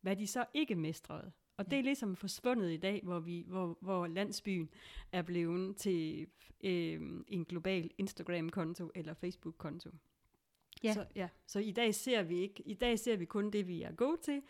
hvad 0.00 0.16
de 0.16 0.26
så 0.26 0.44
ikke 0.54 0.74
mestrede. 0.74 1.32
Og 1.60 1.70
det 1.70 1.78
er 1.78 1.82
ligesom 1.82 2.16
forsvundet 2.16 2.72
i 2.72 2.76
dag, 2.76 3.00
hvor, 3.04 3.18
vi, 3.18 3.44
hvor, 3.48 3.78
hvor 3.80 4.06
landsbyen 4.06 4.70
er 5.12 5.22
blevet 5.22 5.76
til 5.76 6.26
øh, 6.64 7.00
en 7.28 7.44
global 7.44 7.90
Instagram-konto 7.98 8.90
eller 8.94 9.14
Facebook-konto. 9.14 9.90
Ja. 10.84 10.92
Så, 10.92 11.06
ja. 11.16 11.28
så 11.46 11.58
i 11.58 11.70
dag 11.70 11.94
ser 11.94 12.22
vi 12.22 12.38
ikke, 12.38 12.62
i 12.66 12.74
dag 12.74 12.98
ser 12.98 13.16
vi 13.16 13.24
kun 13.24 13.50
det, 13.50 13.68
vi 13.68 13.82
er 13.82 13.92
gode 13.92 14.16
til, 14.22 14.42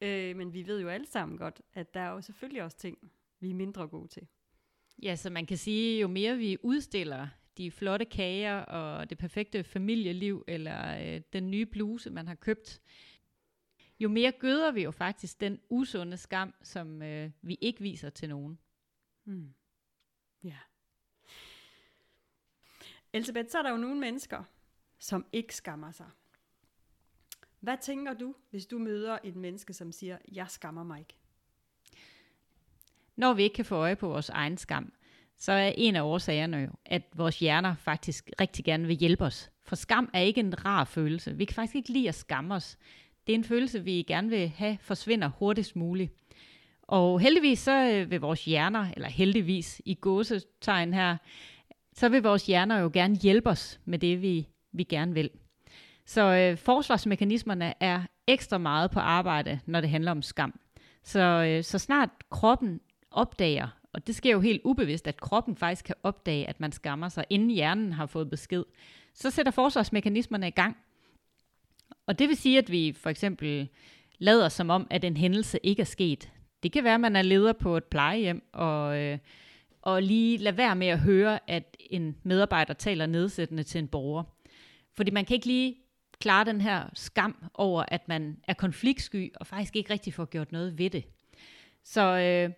øh, 0.00 0.36
men 0.36 0.52
vi 0.52 0.66
ved 0.66 0.80
jo 0.80 0.88
alle 0.88 1.06
sammen 1.06 1.38
godt, 1.38 1.62
at 1.74 1.94
der 1.94 2.00
er 2.00 2.10
jo 2.10 2.20
selvfølgelig 2.20 2.62
også 2.62 2.76
ting, 2.76 2.98
vi 3.40 3.50
er 3.50 3.54
mindre 3.54 3.88
gode 3.88 4.08
til. 4.08 4.26
Ja, 5.02 5.16
så 5.16 5.30
man 5.30 5.46
kan 5.46 5.56
sige, 5.56 6.00
jo 6.00 6.08
mere 6.08 6.36
vi 6.36 6.56
udstiller 6.62 7.28
de 7.58 7.70
flotte 7.70 8.04
kager 8.04 8.58
og 8.58 9.10
det 9.10 9.18
perfekte 9.18 9.64
familieliv, 9.64 10.44
eller 10.48 11.14
øh, 11.14 11.20
den 11.32 11.50
nye 11.50 11.66
bluse, 11.66 12.10
man 12.10 12.28
har 12.28 12.34
købt, 12.34 12.80
jo 14.00 14.08
mere 14.08 14.32
gøder 14.32 14.70
vi 14.70 14.82
jo 14.82 14.90
faktisk 14.90 15.40
den 15.40 15.60
usunde 15.68 16.16
skam, 16.16 16.54
som 16.62 17.02
øh, 17.02 17.30
vi 17.42 17.58
ikke 17.60 17.80
viser 17.80 18.10
til 18.10 18.28
nogen. 18.28 18.58
Hmm. 19.24 19.54
Ja. 20.44 20.58
Elisabeth, 23.12 23.48
så 23.50 23.58
er 23.58 23.62
der 23.62 23.70
jo 23.70 23.76
nogle 23.76 24.00
mennesker, 24.00 24.44
som 24.98 25.26
ikke 25.32 25.56
skammer 25.56 25.90
sig. 25.90 26.10
Hvad 27.60 27.76
tænker 27.82 28.14
du, 28.14 28.34
hvis 28.50 28.66
du 28.66 28.78
møder 28.78 29.18
et 29.24 29.36
menneske, 29.36 29.72
som 29.72 29.92
siger, 29.92 30.18
jeg 30.32 30.46
skammer 30.48 30.84
mig 30.84 30.98
ikke? 30.98 31.16
Når 33.16 33.32
vi 33.32 33.42
ikke 33.42 33.54
kan 33.54 33.64
få 33.64 33.74
øje 33.74 33.96
på 33.96 34.08
vores 34.08 34.28
egen 34.28 34.56
skam, 34.56 34.92
så 35.36 35.52
er 35.52 35.72
en 35.76 35.96
af 35.96 36.02
årsagerne 36.02 36.56
jo, 36.56 36.70
at 36.84 37.02
vores 37.14 37.38
hjerner 37.38 37.74
faktisk 37.74 38.30
rigtig 38.40 38.64
gerne 38.64 38.86
vil 38.86 38.96
hjælpe 38.96 39.24
os. 39.24 39.50
For 39.62 39.76
skam 39.76 40.10
er 40.12 40.20
ikke 40.20 40.40
en 40.40 40.64
rar 40.64 40.84
følelse. 40.84 41.36
Vi 41.36 41.44
kan 41.44 41.54
faktisk 41.54 41.74
ikke 41.74 41.92
lide 41.92 42.08
at 42.08 42.14
skamme 42.14 42.54
os. 42.54 42.78
Det 43.26 43.32
er 43.32 43.38
en 43.38 43.44
følelse, 43.44 43.84
vi 43.84 43.92
gerne 43.92 44.30
vil 44.30 44.48
have 44.48 44.78
forsvinder 44.80 45.28
hurtigst 45.28 45.76
muligt. 45.76 46.12
Og 46.82 47.20
heldigvis 47.20 47.58
så 47.58 47.90
øh, 47.90 48.10
vil 48.10 48.20
vores 48.20 48.44
hjerner, 48.44 48.86
eller 48.96 49.08
heldigvis 49.08 49.82
i 49.84 49.94
gåsetegn 49.94 50.94
her, 50.94 51.16
så 51.94 52.08
vil 52.08 52.22
vores 52.22 52.46
hjerner 52.46 52.78
jo 52.78 52.90
gerne 52.92 53.16
hjælpe 53.16 53.50
os 53.50 53.80
med 53.84 53.98
det, 53.98 54.22
vi, 54.22 54.48
vi 54.72 54.84
gerne 54.84 55.14
vil. 55.14 55.30
Så 56.06 56.22
øh, 56.22 56.58
forsvarsmekanismerne 56.58 57.74
er 57.80 58.02
ekstra 58.26 58.58
meget 58.58 58.90
på 58.90 59.00
arbejde, 59.00 59.60
når 59.66 59.80
det 59.80 59.90
handler 59.90 60.10
om 60.10 60.22
skam. 60.22 60.60
Så, 61.02 61.20
øh, 61.20 61.64
så 61.64 61.78
snart 61.78 62.10
kroppen 62.30 62.80
opdager, 63.10 63.68
og 63.92 64.06
det 64.06 64.14
sker 64.14 64.32
jo 64.32 64.40
helt 64.40 64.60
ubevidst, 64.64 65.08
at 65.08 65.20
kroppen 65.20 65.56
faktisk 65.56 65.84
kan 65.84 65.94
opdage, 66.02 66.48
at 66.48 66.60
man 66.60 66.72
skammer 66.72 67.08
sig, 67.08 67.24
inden 67.30 67.50
hjernen 67.50 67.92
har 67.92 68.06
fået 68.06 68.30
besked, 68.30 68.64
så 69.14 69.30
sætter 69.30 69.52
forsvarsmekanismerne 69.52 70.48
i 70.48 70.50
gang, 70.50 70.76
og 72.06 72.18
det 72.18 72.28
vil 72.28 72.36
sige, 72.36 72.58
at 72.58 72.70
vi 72.70 72.92
for 72.92 73.10
eksempel 73.10 73.68
lader 74.18 74.48
som 74.48 74.70
om, 74.70 74.86
at 74.90 75.04
en 75.04 75.16
hændelse 75.16 75.58
ikke 75.62 75.80
er 75.80 75.86
sket. 75.86 76.30
Det 76.62 76.72
kan 76.72 76.84
være, 76.84 76.94
at 76.94 77.00
man 77.00 77.16
er 77.16 77.22
leder 77.22 77.52
på 77.52 77.76
et 77.76 77.84
plejehjem, 77.84 78.42
og, 78.52 78.98
øh, 78.98 79.18
og 79.82 80.02
lige 80.02 80.36
lade 80.36 80.56
være 80.56 80.76
med 80.76 80.86
at 80.86 80.98
høre, 80.98 81.38
at 81.50 81.76
en 81.90 82.16
medarbejder 82.22 82.74
taler 82.74 83.06
nedsættende 83.06 83.62
til 83.62 83.78
en 83.78 83.88
borger. 83.88 84.22
Fordi 84.96 85.10
man 85.10 85.24
kan 85.24 85.34
ikke 85.34 85.46
lige 85.46 85.76
klare 86.20 86.44
den 86.44 86.60
her 86.60 86.90
skam 86.94 87.50
over, 87.54 87.84
at 87.88 88.08
man 88.08 88.36
er 88.48 88.54
konfliktsky, 88.54 89.32
og 89.34 89.46
faktisk 89.46 89.76
ikke 89.76 89.92
rigtig 89.92 90.14
får 90.14 90.24
gjort 90.24 90.52
noget 90.52 90.78
ved 90.78 90.90
det. 90.90 91.04
Så 91.84 92.00
øh, 92.00 92.50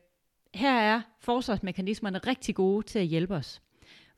her 0.54 0.80
er 0.80 1.00
forsvarsmekanismerne 1.20 2.18
rigtig 2.18 2.54
gode 2.54 2.86
til 2.86 2.98
at 2.98 3.06
hjælpe 3.06 3.34
os. 3.34 3.62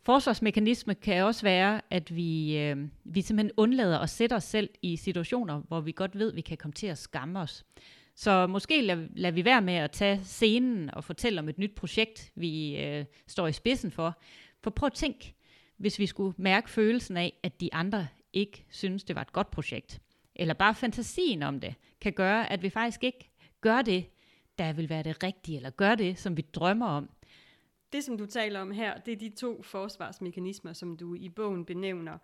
Forsvarsmekanisme 0.08 0.94
kan 0.94 1.24
også 1.24 1.42
være, 1.42 1.80
at 1.90 2.16
vi, 2.16 2.58
øh, 2.58 2.76
vi 3.04 3.20
simpelthen 3.20 3.52
undlader 3.56 3.98
at 3.98 4.10
sætte 4.10 4.34
os 4.34 4.44
selv 4.44 4.70
i 4.82 4.96
situationer, 4.96 5.62
hvor 5.68 5.80
vi 5.80 5.92
godt 5.92 6.18
ved, 6.18 6.28
at 6.28 6.36
vi 6.36 6.40
kan 6.40 6.56
komme 6.56 6.72
til 6.72 6.86
at 6.86 6.98
skamme 6.98 7.40
os. 7.40 7.64
Så 8.14 8.46
måske 8.46 8.80
lader, 8.80 9.06
lad 9.16 9.32
vi 9.32 9.44
være 9.44 9.62
med 9.62 9.74
at 9.74 9.90
tage 9.90 10.20
scenen 10.24 10.94
og 10.94 11.04
fortælle 11.04 11.40
om 11.40 11.48
et 11.48 11.58
nyt 11.58 11.74
projekt, 11.74 12.32
vi 12.34 12.76
øh, 12.76 13.04
står 13.26 13.46
i 13.46 13.52
spidsen 13.52 13.90
for. 13.90 14.18
For 14.62 14.70
prøv 14.70 14.86
at 14.86 14.92
tænk, 14.92 15.34
hvis 15.76 15.98
vi 15.98 16.06
skulle 16.06 16.34
mærke 16.38 16.70
følelsen 16.70 17.16
af, 17.16 17.32
at 17.42 17.60
de 17.60 17.74
andre 17.74 18.08
ikke 18.32 18.66
synes, 18.70 19.04
det 19.04 19.16
var 19.16 19.22
et 19.22 19.32
godt 19.32 19.50
projekt. 19.50 20.00
Eller 20.36 20.54
bare 20.54 20.74
fantasien 20.74 21.42
om 21.42 21.60
det 21.60 21.74
kan 22.00 22.12
gøre, 22.12 22.52
at 22.52 22.62
vi 22.62 22.70
faktisk 22.70 23.04
ikke 23.04 23.30
gør 23.60 23.82
det, 23.82 24.06
der 24.58 24.72
vil 24.72 24.88
være 24.88 25.02
det 25.02 25.22
rigtige, 25.22 25.56
eller 25.56 25.70
gør 25.70 25.94
det, 25.94 26.18
som 26.18 26.36
vi 26.36 26.42
drømmer 26.42 26.86
om 26.86 27.10
det, 27.92 28.04
som 28.04 28.18
du 28.18 28.26
taler 28.26 28.60
om 28.60 28.70
her, 28.70 28.98
det 28.98 29.12
er 29.12 29.16
de 29.16 29.28
to 29.28 29.62
forsvarsmekanismer, 29.62 30.72
som 30.72 30.96
du 30.96 31.14
i 31.14 31.28
bogen 31.28 31.64
benævner 31.64 32.18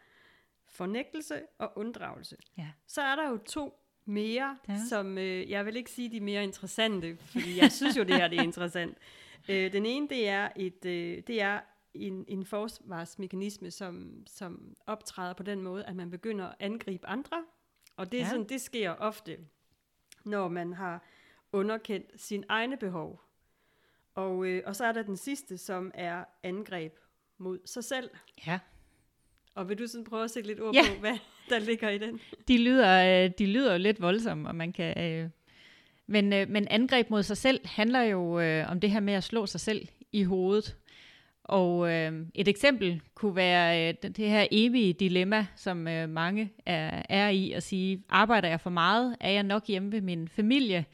fornægtelse 0.68 1.42
og 1.59 1.72
unddragelse. 1.77 2.37
Ja. 2.59 2.70
Så 2.87 3.03
er 3.03 3.16
der 3.16 3.29
jo 3.29 3.37
to 3.37 3.81
mere, 4.05 4.59
ja. 4.68 4.79
som 4.88 5.18
øh, 5.18 5.50
jeg 5.50 5.66
vil 5.66 5.77
ikke 5.77 5.90
sige 5.90 6.11
de 6.11 6.20
mere 6.20 6.44
interessante, 6.44 7.16
fordi 7.16 7.59
jeg 7.59 7.72
synes 7.72 7.96
jo, 7.96 8.03
det 8.03 8.16
her 8.16 8.29
det 8.29 8.38
er 8.38 8.42
interessant. 8.42 8.98
Øh, 9.48 9.72
den 9.72 9.87
ene, 9.87 10.09
det 10.09 10.29
er, 10.29 10.48
et, 10.57 10.85
øh, 10.85 11.22
det 11.27 11.40
er 11.40 11.61
en, 11.94 12.24
en 12.29 12.44
forsvarsmekanisme, 12.44 13.70
som, 13.70 14.22
som 14.27 14.74
optræder 14.87 15.35
på 15.35 15.42
den 15.42 15.62
måde, 15.62 15.85
at 15.85 15.96
man 15.96 16.11
begynder 16.11 16.46
at 16.46 16.55
angribe 16.61 17.07
andre. 17.07 17.44
Og 17.96 18.12
det, 18.12 18.20
er 18.20 18.24
ja. 18.24 18.31
sådan, 18.31 18.48
det 18.48 18.61
sker 18.61 18.90
ofte 18.90 19.38
når 20.24 20.48
man 20.48 20.72
har 20.72 21.05
underkendt 21.53 22.20
sin 22.20 22.44
egne 22.48 22.77
behov. 22.77 23.20
Og, 24.14 24.46
øh, 24.46 24.62
og 24.66 24.77
så 24.77 24.85
er 24.85 24.92
der 24.92 25.03
den 25.03 25.16
sidste, 25.16 25.59
som 25.59 25.90
er 25.94 26.24
angreb 26.42 26.92
mod 27.38 27.59
sig 27.64 27.85
selv. 27.85 28.11
Ja. 28.46 28.59
Og 29.55 29.68
vil 29.68 29.79
du 29.79 29.87
sådan 29.87 30.05
prøve 30.05 30.24
at 30.24 30.31
sætte 30.31 30.48
lidt 30.48 30.61
ord 30.61 30.74
Ja. 30.74 30.83
på, 30.94 31.00
hvad 31.00 31.18
der 31.48 31.59
ligger 31.59 31.88
i 31.90 31.98
den? 31.98 32.20
De 32.48 32.59
lyder, 32.59 33.24
øh, 33.24 33.31
de 33.38 33.46
lyder 33.46 33.72
jo 33.72 33.79
lidt 33.79 34.00
voldsomme, 34.00 34.48
og 34.48 34.55
man 34.57 34.72
kan... 34.72 34.98
Øh, 35.12 35.31
men, 36.07 36.33
øh, 36.33 36.48
men 36.48 36.68
angreb 36.68 37.11
mod 37.11 37.22
sig 37.22 37.37
selv 37.37 37.61
handler 37.66 38.03
jo 38.03 38.40
øh, 38.40 38.70
om 38.70 38.81
det 38.81 38.90
her 38.90 39.00
med 39.00 39.14
at 39.14 39.24
slå 39.24 39.46
sig 39.46 39.61
selv 39.61 39.88
i 40.12 40.22
hovedet. 40.22 40.77
Og 41.44 41.92
øh, 41.92 42.27
et 42.35 42.48
eksempel 42.48 43.00
kunne 43.14 43.37
være 43.37 43.88
øh, 43.88 43.94
det 44.03 44.16
det 44.16 44.29
her 44.31 44.46
evige 44.50 44.92
dilemma, 44.92 45.46
som 45.57 45.88
øh, 45.88 46.09
mange 46.09 46.53
er, 46.66 47.03
er 47.09 47.29
i, 47.29 47.53
at 47.53 47.62
sige, 47.62 48.03
arbejder 48.09 48.48
jeg 48.48 48.61
for 48.61 48.70
meget? 48.70 49.16
Er 49.20 49.31
jeg 49.31 49.42
nok 49.42 49.66
hjemme 49.66 49.92
ved 49.92 50.00
min 50.00 50.29
familie? 50.29 50.85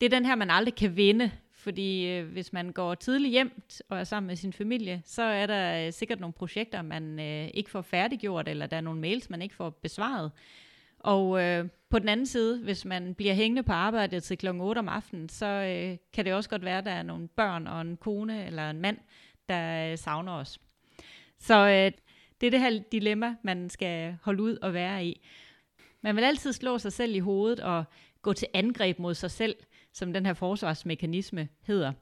Det 0.00 0.06
er 0.06 0.10
den 0.10 0.26
her, 0.26 0.34
man 0.34 0.50
aldrig 0.50 0.74
kan 0.74 0.96
vinde, 0.96 1.30
fordi 1.66 2.06
øh, 2.06 2.26
hvis 2.26 2.52
man 2.52 2.72
går 2.72 2.94
tidligt 2.94 3.30
hjem 3.32 3.62
og 3.88 3.98
er 3.98 4.04
sammen 4.04 4.26
med 4.26 4.36
sin 4.36 4.52
familie, 4.52 5.02
så 5.04 5.22
er 5.22 5.46
der 5.46 5.86
øh, 5.86 5.92
sikkert 5.92 6.20
nogle 6.20 6.32
projekter, 6.32 6.82
man 6.82 7.20
øh, 7.20 7.48
ikke 7.54 7.70
får 7.70 7.82
færdiggjort, 7.82 8.48
eller 8.48 8.66
der 8.66 8.76
er 8.76 8.80
nogle 8.80 9.00
mails, 9.00 9.30
man 9.30 9.42
ikke 9.42 9.54
får 9.54 9.70
besvaret. 9.70 10.30
Og 10.98 11.42
øh, 11.42 11.68
på 11.90 11.98
den 11.98 12.08
anden 12.08 12.26
side, 12.26 12.62
hvis 12.62 12.84
man 12.84 13.14
bliver 13.14 13.34
hængende 13.34 13.62
på 13.62 13.72
arbejdet 13.72 14.22
til 14.22 14.38
klokken 14.38 14.62
8 14.62 14.78
om 14.78 14.88
aftenen, 14.88 15.28
så 15.28 15.46
øh, 15.46 15.98
kan 16.12 16.24
det 16.24 16.34
også 16.34 16.50
godt 16.50 16.64
være, 16.64 16.78
at 16.78 16.84
der 16.84 16.90
er 16.90 17.02
nogle 17.02 17.28
børn 17.28 17.66
og 17.66 17.80
en 17.80 17.96
kone 17.96 18.46
eller 18.46 18.70
en 18.70 18.80
mand, 18.80 18.98
der 19.48 19.92
øh, 19.92 19.98
savner 19.98 20.32
os. 20.32 20.60
Så 21.38 21.54
øh, 21.54 21.92
det 22.40 22.46
er 22.46 22.50
det 22.50 22.60
her 22.60 22.82
dilemma, 22.92 23.34
man 23.42 23.70
skal 23.70 24.16
holde 24.22 24.42
ud 24.42 24.56
og 24.56 24.74
være 24.74 25.06
i. 25.06 25.20
Man 26.00 26.16
vil 26.16 26.24
altid 26.24 26.52
slå 26.52 26.78
sig 26.78 26.92
selv 26.92 27.14
i 27.14 27.18
hovedet 27.18 27.60
og 27.60 27.84
gå 28.22 28.32
til 28.32 28.48
angreb 28.54 28.98
mod 28.98 29.14
sig 29.14 29.30
selv, 29.30 29.56
som 29.96 30.12
den 30.12 30.26
her 30.26 30.34
forsvarsmekanisme 30.34 31.48
hedder. 31.62 31.92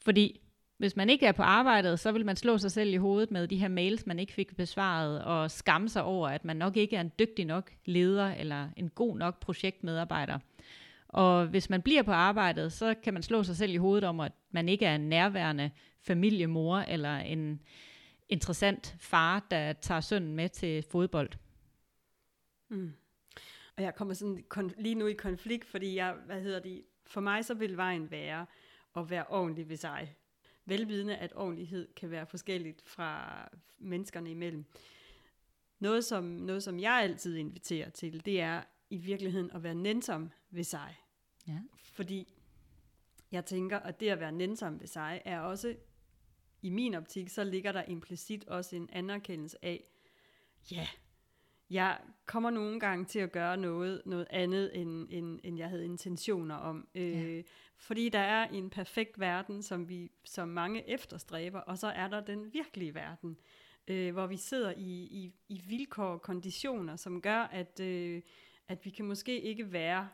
Fordi 0.00 0.40
hvis 0.76 0.96
man 0.96 1.10
ikke 1.10 1.26
er 1.26 1.32
på 1.32 1.42
arbejdet, 1.42 2.00
så 2.00 2.12
vil 2.12 2.26
man 2.26 2.36
slå 2.36 2.58
sig 2.58 2.72
selv 2.72 2.94
i 2.94 2.96
hovedet 2.96 3.30
med 3.30 3.48
de 3.48 3.56
her 3.56 3.68
mails, 3.68 4.06
man 4.06 4.18
ikke 4.18 4.32
fik 4.32 4.56
besvaret, 4.56 5.24
og 5.24 5.50
skamme 5.50 5.88
sig 5.88 6.02
over, 6.02 6.28
at 6.28 6.44
man 6.44 6.56
nok 6.56 6.76
ikke 6.76 6.96
er 6.96 7.00
en 7.00 7.12
dygtig 7.18 7.44
nok 7.44 7.72
leder 7.84 8.34
eller 8.34 8.68
en 8.76 8.88
god 8.88 9.16
nok 9.16 9.40
projektmedarbejder. 9.40 10.38
Og 11.08 11.46
hvis 11.46 11.70
man 11.70 11.82
bliver 11.82 12.02
på 12.02 12.12
arbejdet, 12.12 12.72
så 12.72 12.94
kan 13.02 13.14
man 13.14 13.22
slå 13.22 13.42
sig 13.42 13.56
selv 13.56 13.74
i 13.74 13.76
hovedet 13.76 14.04
om, 14.04 14.20
at 14.20 14.32
man 14.50 14.68
ikke 14.68 14.86
er 14.86 14.94
en 14.94 15.08
nærværende 15.08 15.70
familiemor 16.00 16.78
eller 16.78 17.16
en 17.16 17.60
interessant 18.28 18.96
far, 18.98 19.46
der 19.50 19.72
tager 19.72 20.00
sønnen 20.00 20.34
med 20.34 20.48
til 20.48 20.84
fodbold. 20.90 21.30
Mm. 22.70 22.92
Og 23.76 23.82
jeg 23.82 23.94
kommer 23.94 24.14
sådan 24.14 24.44
kon- 24.54 24.82
lige 24.82 24.94
nu 24.94 25.06
i 25.06 25.12
konflikt, 25.12 25.64
fordi 25.64 25.96
jeg, 25.96 26.14
hvad 26.26 26.40
hedder 26.40 26.60
det, 26.60 26.82
for 27.08 27.20
mig 27.20 27.44
så 27.44 27.54
vil 27.54 27.76
vejen 27.76 28.10
være 28.10 28.46
at 28.96 29.10
være 29.10 29.24
ordentlig 29.28 29.68
ved 29.68 29.76
sig. 29.76 30.16
Velvidende, 30.64 31.16
at 31.16 31.32
ordentlighed 31.36 31.88
kan 31.94 32.10
være 32.10 32.26
forskelligt 32.26 32.82
fra 32.82 33.48
menneskerne 33.78 34.30
imellem. 34.30 34.64
Noget 35.78 36.04
som, 36.04 36.24
noget, 36.24 36.62
som 36.62 36.80
jeg 36.80 36.92
altid 36.92 37.36
inviterer 37.36 37.90
til, 37.90 38.24
det 38.24 38.40
er 38.40 38.62
i 38.90 38.96
virkeligheden 38.96 39.50
at 39.50 39.62
være 39.62 39.74
nænsom 39.74 40.30
ved 40.50 40.64
sig. 40.64 40.96
Ja. 41.46 41.60
Fordi 41.76 42.34
jeg 43.32 43.44
tænker, 43.44 43.78
at 43.78 44.00
det 44.00 44.08
at 44.08 44.20
være 44.20 44.32
nænsom 44.32 44.80
ved 44.80 44.86
sig, 44.86 45.22
er 45.24 45.40
også, 45.40 45.76
i 46.62 46.70
min 46.70 46.94
optik, 46.94 47.28
så 47.28 47.44
ligger 47.44 47.72
der 47.72 47.82
implicit 47.82 48.44
også 48.44 48.76
en 48.76 48.88
anerkendelse 48.92 49.64
af, 49.64 49.84
ja, 50.70 50.88
jeg 51.70 51.98
kommer 52.26 52.50
nogle 52.50 52.80
gange 52.80 53.04
til 53.04 53.18
at 53.18 53.32
gøre 53.32 53.56
noget, 53.56 54.02
noget 54.06 54.26
andet, 54.30 54.80
end, 54.80 55.06
end, 55.10 55.40
end 55.44 55.58
jeg 55.58 55.68
havde 55.68 55.84
intentioner 55.84 56.54
om. 56.54 56.88
Øh, 56.94 57.36
Ja. 57.36 57.42
Fordi 57.80 58.08
der 58.08 58.18
er 58.18 58.48
en 58.48 58.70
perfekt 58.70 59.20
verden, 59.20 59.62
som, 59.62 59.88
vi, 59.88 60.10
som 60.24 60.48
mange 60.48 60.88
efterstræber, 60.90 61.60
og 61.60 61.78
så 61.78 61.86
er 61.86 62.08
der 62.08 62.20
den 62.20 62.52
virkelige 62.52 62.94
verden, 62.94 63.36
øh, 63.88 64.12
hvor 64.12 64.26
vi 64.26 64.36
sidder 64.36 64.72
i, 64.76 64.92
i, 64.92 65.34
i 65.48 65.62
vilkår 65.68 66.04
og 66.04 66.22
konditioner, 66.22 66.96
som 66.96 67.22
gør, 67.22 67.40
at, 67.40 67.80
øh, 67.80 68.22
at 68.68 68.84
vi 68.84 68.90
kan 68.90 69.04
måske 69.04 69.40
ikke 69.40 69.72
være 69.72 70.08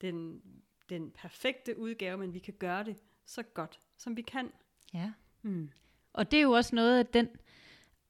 den, 0.00 0.42
den 0.88 1.10
perfekte 1.10 1.78
udgave, 1.78 2.16
men 2.16 2.34
vi 2.34 2.38
kan 2.38 2.54
gøre 2.54 2.84
det 2.84 2.96
så 3.26 3.42
godt, 3.42 3.80
som 3.96 4.16
vi 4.16 4.22
kan. 4.22 4.52
Ja. 4.94 5.12
Mm. 5.42 5.70
Og 6.12 6.30
det 6.30 6.36
er 6.38 6.42
jo 6.42 6.52
også 6.52 6.74
noget 6.74 6.98
af 6.98 7.06
den 7.06 7.28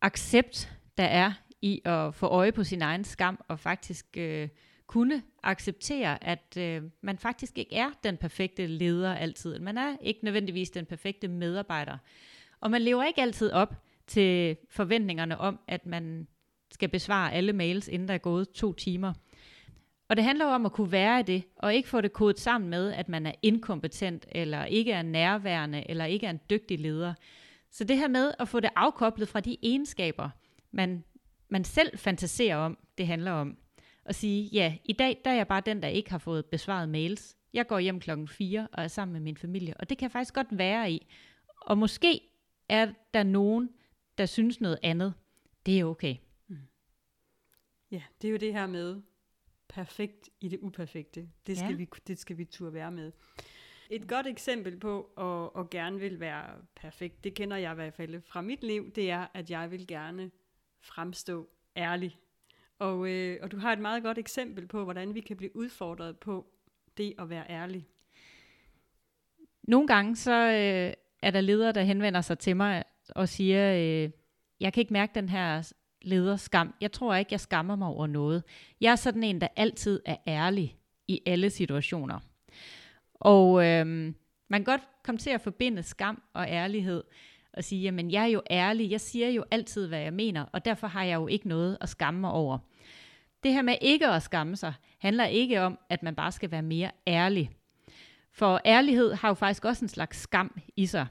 accept, 0.00 0.72
der 0.96 1.04
er 1.04 1.32
i 1.62 1.80
at 1.84 2.14
få 2.14 2.26
øje 2.26 2.52
på 2.52 2.64
sin 2.64 2.82
egen 2.82 3.04
skam, 3.04 3.44
og 3.48 3.60
faktisk 3.60 4.06
øh, 4.16 4.48
kunne 4.86 5.22
acceptere, 5.42 6.24
at 6.24 6.56
øh, 6.58 6.82
man 7.00 7.18
faktisk 7.18 7.58
ikke 7.58 7.74
er 7.74 7.90
den 8.04 8.16
perfekte 8.16 8.66
leder 8.66 9.14
altid. 9.14 9.58
Man 9.58 9.78
er 9.78 9.96
ikke 10.00 10.24
nødvendigvis 10.24 10.70
den 10.70 10.86
perfekte 10.86 11.28
medarbejder. 11.28 11.98
Og 12.60 12.70
man 12.70 12.82
lever 12.82 13.04
ikke 13.04 13.22
altid 13.22 13.52
op 13.52 13.74
til 14.06 14.56
forventningerne 14.70 15.38
om, 15.38 15.60
at 15.68 15.86
man 15.86 16.28
skal 16.70 16.88
besvare 16.88 17.32
alle 17.32 17.52
mails, 17.52 17.88
inden 17.88 18.08
der 18.08 18.14
er 18.14 18.18
gået 18.18 18.50
to 18.50 18.72
timer. 18.72 19.12
Og 20.08 20.16
det 20.16 20.24
handler 20.24 20.46
om 20.46 20.66
at 20.66 20.72
kunne 20.72 20.92
være 20.92 21.20
i 21.20 21.22
det, 21.22 21.42
og 21.56 21.74
ikke 21.74 21.88
få 21.88 22.00
det 22.00 22.12
kodet 22.12 22.40
sammen 22.40 22.70
med, 22.70 22.92
at 22.92 23.08
man 23.08 23.26
er 23.26 23.32
inkompetent, 23.42 24.26
eller 24.32 24.64
ikke 24.64 24.92
er 24.92 25.02
nærværende, 25.02 25.90
eller 25.90 26.04
ikke 26.04 26.26
er 26.26 26.30
en 26.30 26.40
dygtig 26.50 26.78
leder. 26.78 27.14
Så 27.70 27.84
det 27.84 27.96
her 27.96 28.08
med 28.08 28.32
at 28.38 28.48
få 28.48 28.60
det 28.60 28.70
afkoblet 28.76 29.28
fra 29.28 29.40
de 29.40 29.56
egenskaber, 29.62 30.30
man, 30.70 31.04
man 31.48 31.64
selv 31.64 31.98
fantaserer 31.98 32.56
om, 32.56 32.78
det 32.98 33.06
handler 33.06 33.30
om. 33.32 33.58
At 34.04 34.14
sige, 34.14 34.44
ja, 34.44 34.76
i 34.84 34.92
dag 34.92 35.20
der 35.24 35.30
er 35.30 35.34
jeg 35.34 35.48
bare 35.48 35.62
den, 35.66 35.82
der 35.82 35.88
ikke 35.88 36.10
har 36.10 36.18
fået 36.18 36.46
besvaret 36.46 36.88
mails. 36.88 37.36
Jeg 37.52 37.66
går 37.66 37.78
hjem 37.78 38.00
klokken 38.00 38.28
4 38.28 38.68
og 38.72 38.84
er 38.84 38.88
sammen 38.88 39.12
med 39.12 39.20
min 39.20 39.36
familie, 39.36 39.74
og 39.76 39.88
det 39.88 39.98
kan 39.98 40.04
jeg 40.04 40.12
faktisk 40.12 40.34
godt 40.34 40.46
være 40.50 40.92
i. 40.92 41.06
Og 41.60 41.78
måske 41.78 42.20
er 42.68 42.92
der 43.14 43.22
nogen, 43.22 43.70
der 44.18 44.26
synes 44.26 44.60
noget 44.60 44.78
andet. 44.82 45.14
Det 45.66 45.80
er 45.80 45.84
okay. 45.84 46.16
Ja, 47.90 48.02
det 48.22 48.28
er 48.28 48.32
jo 48.32 48.36
det 48.38 48.52
her 48.52 48.66
med 48.66 49.02
perfekt 49.68 50.30
i 50.40 50.48
det 50.48 50.58
uperfekte. 50.62 51.28
Det 51.46 51.56
skal, 51.58 51.70
Ja. 51.70 51.76
vi, 51.76 51.88
det 52.06 52.18
skal 52.18 52.38
vi 52.38 52.44
turde 52.44 52.72
være 52.72 52.92
med. 52.92 53.12
Et 53.90 54.08
godt 54.08 54.26
eksempel 54.26 54.76
på 54.80 55.02
at, 55.18 55.60
at 55.60 55.70
gerne 55.70 55.98
vil 56.00 56.20
være 56.20 56.44
perfekt, 56.76 57.24
det 57.24 57.34
kender 57.34 57.56
jeg 57.56 57.72
i 57.72 57.74
hvert 57.74 57.94
fald 57.94 58.22
fra 58.22 58.40
mit 58.40 58.64
liv, 58.64 58.90
det 58.90 59.10
er, 59.10 59.26
at 59.34 59.50
jeg 59.50 59.70
vil 59.70 59.86
gerne 59.86 60.30
fremstå 60.82 61.48
ærlig. 61.76 62.18
Og, 62.78 63.08
øh, 63.08 63.38
og 63.42 63.52
du 63.52 63.58
har 63.58 63.72
et 63.72 63.78
meget 63.78 64.02
godt 64.02 64.18
eksempel 64.18 64.66
på, 64.66 64.84
hvordan 64.84 65.14
vi 65.14 65.20
kan 65.20 65.36
blive 65.36 65.56
udfordret 65.56 66.18
på 66.18 66.46
det 66.96 67.14
at 67.18 67.30
være 67.30 67.50
ærlig. 67.50 67.86
Nogle 69.62 69.86
gange 69.86 70.16
så 70.16 70.32
øh, 70.32 70.92
er 71.22 71.30
der 71.30 71.40
ledere, 71.40 71.72
der 71.72 71.82
henvender 71.82 72.20
sig 72.20 72.38
til 72.38 72.56
mig 72.56 72.84
og 73.08 73.28
siger, 73.28 73.74
øh, 73.74 74.10
jeg 74.60 74.72
kan 74.72 74.80
ikke 74.80 74.92
mærke 74.92 75.14
den 75.14 75.28
her 75.28 75.72
lederskam. 76.02 76.74
Jeg 76.80 76.92
tror 76.92 77.14
ikke, 77.14 77.32
jeg 77.32 77.40
skammer 77.40 77.76
mig 77.76 77.88
over 77.88 78.06
noget. 78.06 78.42
Jeg 78.80 78.92
er 78.92 78.96
sådan 78.96 79.24
en, 79.24 79.40
der 79.40 79.48
altid 79.56 80.00
er 80.04 80.16
ærlig 80.26 80.76
i 81.08 81.22
alle 81.26 81.50
situationer. 81.50 82.18
Og 83.14 83.66
øh, 83.66 83.86
man 84.48 84.64
kan 84.64 84.64
godt 84.64 84.88
komme 85.04 85.18
til 85.18 85.30
at 85.30 85.40
forbinde 85.40 85.82
skam 85.82 86.22
og 86.32 86.48
ærlighed 86.48 87.04
og 87.58 87.64
sige, 87.64 87.82
jamen 87.82 88.10
jeg 88.10 88.22
er 88.22 88.26
jo 88.26 88.42
ærlig, 88.50 88.90
jeg 88.90 89.00
siger 89.00 89.28
jo 89.28 89.44
altid, 89.50 89.88
hvad 89.88 90.00
jeg 90.00 90.12
mener, 90.12 90.44
og 90.52 90.64
derfor 90.64 90.86
har 90.86 91.04
jeg 91.04 91.14
jo 91.14 91.26
ikke 91.26 91.48
noget 91.48 91.78
at 91.80 91.88
skamme 91.88 92.20
mig 92.20 92.30
over. 92.30 92.58
Det 93.42 93.52
her 93.52 93.62
med 93.62 93.74
ikke 93.80 94.06
at 94.06 94.22
skamme 94.22 94.56
sig, 94.56 94.72
handler 94.98 95.24
ikke 95.24 95.60
om, 95.60 95.78
at 95.88 96.02
man 96.02 96.14
bare 96.14 96.32
skal 96.32 96.50
være 96.50 96.62
mere 96.62 96.90
ærlig. 97.06 97.50
For 98.32 98.60
ærlighed 98.64 99.14
har 99.14 99.28
jo 99.28 99.34
faktisk 99.34 99.64
også 99.64 99.84
en 99.84 99.88
slags 99.88 100.18
skam 100.18 100.60
i 100.76 100.86
sig. 100.86 101.06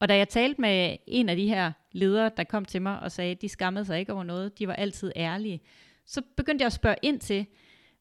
Og 0.00 0.08
da 0.08 0.16
jeg 0.16 0.28
talte 0.28 0.60
med 0.60 0.96
en 1.06 1.28
af 1.28 1.36
de 1.36 1.48
her 1.48 1.72
ledere, 1.92 2.30
der 2.36 2.44
kom 2.44 2.64
til 2.64 2.82
mig 2.82 3.00
og 3.00 3.12
sagde, 3.12 3.30
at 3.30 3.42
de 3.42 3.48
skammede 3.48 3.84
sig 3.84 3.98
ikke 3.98 4.12
over 4.12 4.24
noget, 4.24 4.58
de 4.58 4.68
var 4.68 4.74
altid 4.74 5.12
ærlige, 5.16 5.60
så 6.06 6.22
begyndte 6.36 6.62
jeg 6.62 6.66
at 6.66 6.72
spørge 6.72 6.96
ind 7.02 7.20
til, 7.20 7.46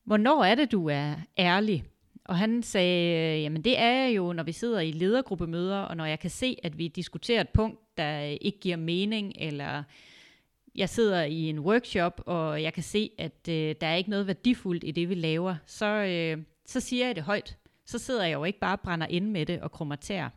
hvornår 0.03 0.43
er 0.43 0.55
det, 0.55 0.71
du 0.71 0.89
er 0.89 1.15
ærlig? 1.37 1.83
Og 2.29 2.37
han 2.37 2.63
sagde, 2.63 3.35
øh, 3.37 3.43
jamen 3.43 3.61
det 3.61 3.79
er 3.79 3.91
jeg 3.91 4.15
jo, 4.15 4.33
når 4.33 4.43
vi 4.43 4.51
sidder 4.51 4.79
i 4.79 4.91
ledergruppemøder, 4.91 5.77
og 5.77 5.97
når 5.97 6.05
jeg 6.05 6.19
kan 6.19 6.29
se, 6.29 6.57
at 6.63 6.77
vi 6.77 6.87
diskuterer 6.87 7.41
et 7.41 7.49
punkt, 7.49 7.79
der 7.97 8.19
ikke 8.19 8.59
giver 8.59 8.77
mening, 8.77 9.33
eller 9.35 9.83
jeg 10.75 10.89
sidder 10.89 11.23
i 11.23 11.49
en 11.49 11.59
workshop, 11.59 12.21
og 12.25 12.63
jeg 12.63 12.73
kan 12.73 12.83
se, 12.83 13.11
at 13.17 13.47
øh, 13.49 13.75
der 13.81 13.87
er 13.87 13.95
ikke 13.95 14.09
noget 14.09 14.27
værdifuldt 14.27 14.83
i 14.83 14.91
det, 14.91 15.09
vi 15.09 15.15
laver, 15.15 15.55
så, 15.65 15.85
øh, 15.85 16.43
så 16.65 16.79
siger 16.79 17.05
jeg 17.05 17.15
det 17.15 17.23
højt. 17.23 17.57
Så 17.85 17.97
sidder 17.97 18.23
jeg 18.23 18.33
jo 18.33 18.43
ikke 18.43 18.59
bare 18.59 18.75
og 18.75 18.81
brænder 18.81 19.07
ind 19.07 19.31
med 19.31 19.45
det 19.45 19.61
og 19.61 19.71
krummer 19.71 20.29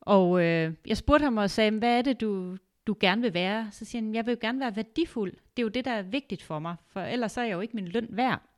Og 0.00 0.42
øh, 0.42 0.72
jeg 0.86 0.96
spurgte 0.96 1.24
ham 1.24 1.36
og 1.36 1.50
sagde, 1.50 1.70
hvad 1.70 1.98
er 1.98 2.02
det, 2.02 2.20
du, 2.20 2.56
du 2.86 2.96
gerne 3.00 3.22
vil 3.22 3.34
være? 3.34 3.68
Så 3.70 3.84
siger 3.84 4.02
han, 4.02 4.14
jeg 4.14 4.26
vil 4.26 4.32
jo 4.32 4.38
gerne 4.40 4.60
være 4.60 4.76
værdifuld. 4.76 5.32
Det 5.32 5.62
er 5.62 5.62
jo 5.62 5.68
det, 5.68 5.84
der 5.84 5.90
er 5.90 6.02
vigtigt 6.02 6.42
for 6.42 6.58
mig, 6.58 6.76
for 6.88 7.00
ellers 7.00 7.36
er 7.36 7.42
jeg 7.42 7.52
jo 7.52 7.60
ikke 7.60 7.76
min 7.76 7.88
løn 7.88 8.08
værd. 8.10 8.53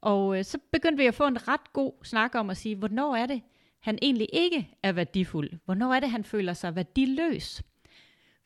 Og 0.00 0.38
øh, 0.38 0.44
så 0.44 0.58
begyndte 0.72 0.98
vi 0.98 1.06
at 1.06 1.14
få 1.14 1.26
en 1.26 1.48
ret 1.48 1.72
god 1.72 1.92
snak 2.04 2.34
om 2.34 2.50
at 2.50 2.56
sige, 2.56 2.76
hvornår 2.76 3.16
er 3.16 3.26
det, 3.26 3.42
han 3.80 3.98
egentlig 4.02 4.28
ikke 4.32 4.68
er 4.82 4.92
værdifuld? 4.92 5.50
Hvornår 5.64 5.94
er 5.94 6.00
det, 6.00 6.10
han 6.10 6.24
føler 6.24 6.52
sig 6.52 6.76
værdiløs? 6.76 7.62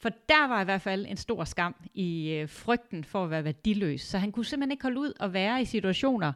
For 0.01 0.09
der 0.09 0.49
var 0.49 0.61
i 0.61 0.65
hvert 0.65 0.83
fald 0.83 1.07
en 1.09 1.17
stor 1.17 1.45
skam 1.45 1.75
i 1.95 2.31
øh, 2.31 2.49
frygten 2.49 3.05
for 3.05 3.25
at 3.25 3.31
være 3.31 3.45
værdiløs. 3.45 4.01
Så 4.01 4.19
han 4.19 4.33
kunne 4.33 4.45
simpelthen 4.45 4.73
ikke 4.73 4.83
holde 4.83 5.01
ud 5.01 5.13
og 5.21 5.33
være 5.33 5.63
i 5.63 5.65
situationer, 5.65 6.33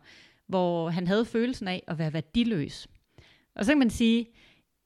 hvor 0.47 0.91
han 0.91 1.07
havde 1.07 1.25
følelsen 1.25 1.69
af 1.69 1.83
at 1.87 1.99
være 1.99 2.13
værdiløs. 2.13 2.89
Og 3.55 3.65
så 3.65 3.71
kan 3.71 3.79
man 3.79 3.91
sige, 3.91 4.27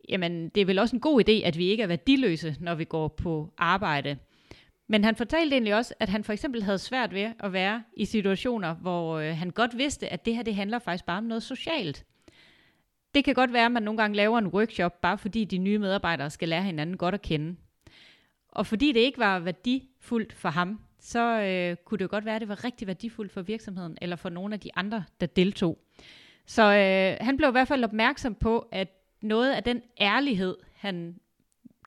jamen 0.09 0.49
det 0.49 0.61
er 0.61 0.65
vel 0.65 0.79
også 0.79 0.97
en 0.97 1.01
god 1.01 1.23
idé, 1.29 1.33
at 1.33 1.59
vi 1.59 1.67
ikke 1.67 1.83
er 1.83 1.87
værdiløse, 1.87 2.57
når 2.61 2.75
vi 2.75 2.85
går 2.85 3.09
på 3.09 3.53
arbejde. 3.59 4.19
Men 4.93 5.05
han 5.05 5.17
fortalte 5.17 5.55
egentlig 5.55 5.75
også, 5.75 5.95
at 6.01 6.09
han 6.09 6.25
for 6.25 6.33
eksempel 6.33 6.63
havde 6.63 6.79
svært 6.79 7.15
ved 7.15 7.33
at 7.41 7.53
være 7.53 7.83
i 7.97 8.05
situationer, 8.05 8.75
hvor 8.75 9.19
øh, 9.19 9.37
han 9.37 9.51
godt 9.51 9.79
vidste, 9.79 10.09
at 10.09 10.25
det 10.27 10.37
her 10.37 10.43
det 10.43 10.55
handler 10.55 10.79
faktisk 10.79 11.05
bare 11.05 11.19
om 11.19 11.25
noget 11.25 11.43
socialt. 11.43 12.05
Det 13.15 13.25
kan 13.25 13.35
godt 13.35 13.53
være, 13.53 13.65
at 13.65 13.73
man 13.73 13.83
nogle 13.83 13.99
gange 13.99 14.17
laver 14.17 14.39
en 14.39 14.47
workshop, 14.47 15.01
bare 15.01 15.19
fordi 15.19 15.45
de 15.45 15.59
nye 15.59 15.79
medarbejdere 15.79 16.31
skal 16.31 16.49
lære 16.49 16.63
hinanden 16.63 16.97
godt 16.97 17.15
at 17.15 17.23
kende. 17.23 17.57
Og 18.49 18.67
fordi 18.67 18.93
det 18.93 19.01
ikke 19.01 19.19
var 19.19 19.39
værdifuldt 19.39 20.33
for 20.33 20.49
ham, 20.49 20.81
så 21.01 21.21
øh, 21.21 21.77
kunne 21.85 21.99
det 21.99 22.05
jo 22.05 22.11
godt 22.11 22.25
være, 22.25 22.35
at 22.35 22.41
det 22.41 22.49
var 22.49 22.65
rigtig 22.65 22.87
værdifuldt 22.87 23.33
for 23.33 23.43
virksomheden, 23.43 23.99
eller 24.03 24.17
for 24.17 24.29
nogle 24.29 24.55
af 24.55 24.61
de 24.61 24.71
andre, 24.77 25.05
der 25.21 25.27
deltog. 25.27 25.79
Så 26.47 26.63
øh, 26.63 27.27
han 27.27 27.37
blev 27.37 27.49
i 27.49 27.53
hvert 27.53 27.69
fald 27.69 27.85
opmærksom 27.85 28.35
på, 28.35 28.69
at 28.73 28.89
noget 29.23 29.53
af 29.53 29.63
den 29.63 29.83
ærlighed, 30.01 30.57
han 30.75 31.17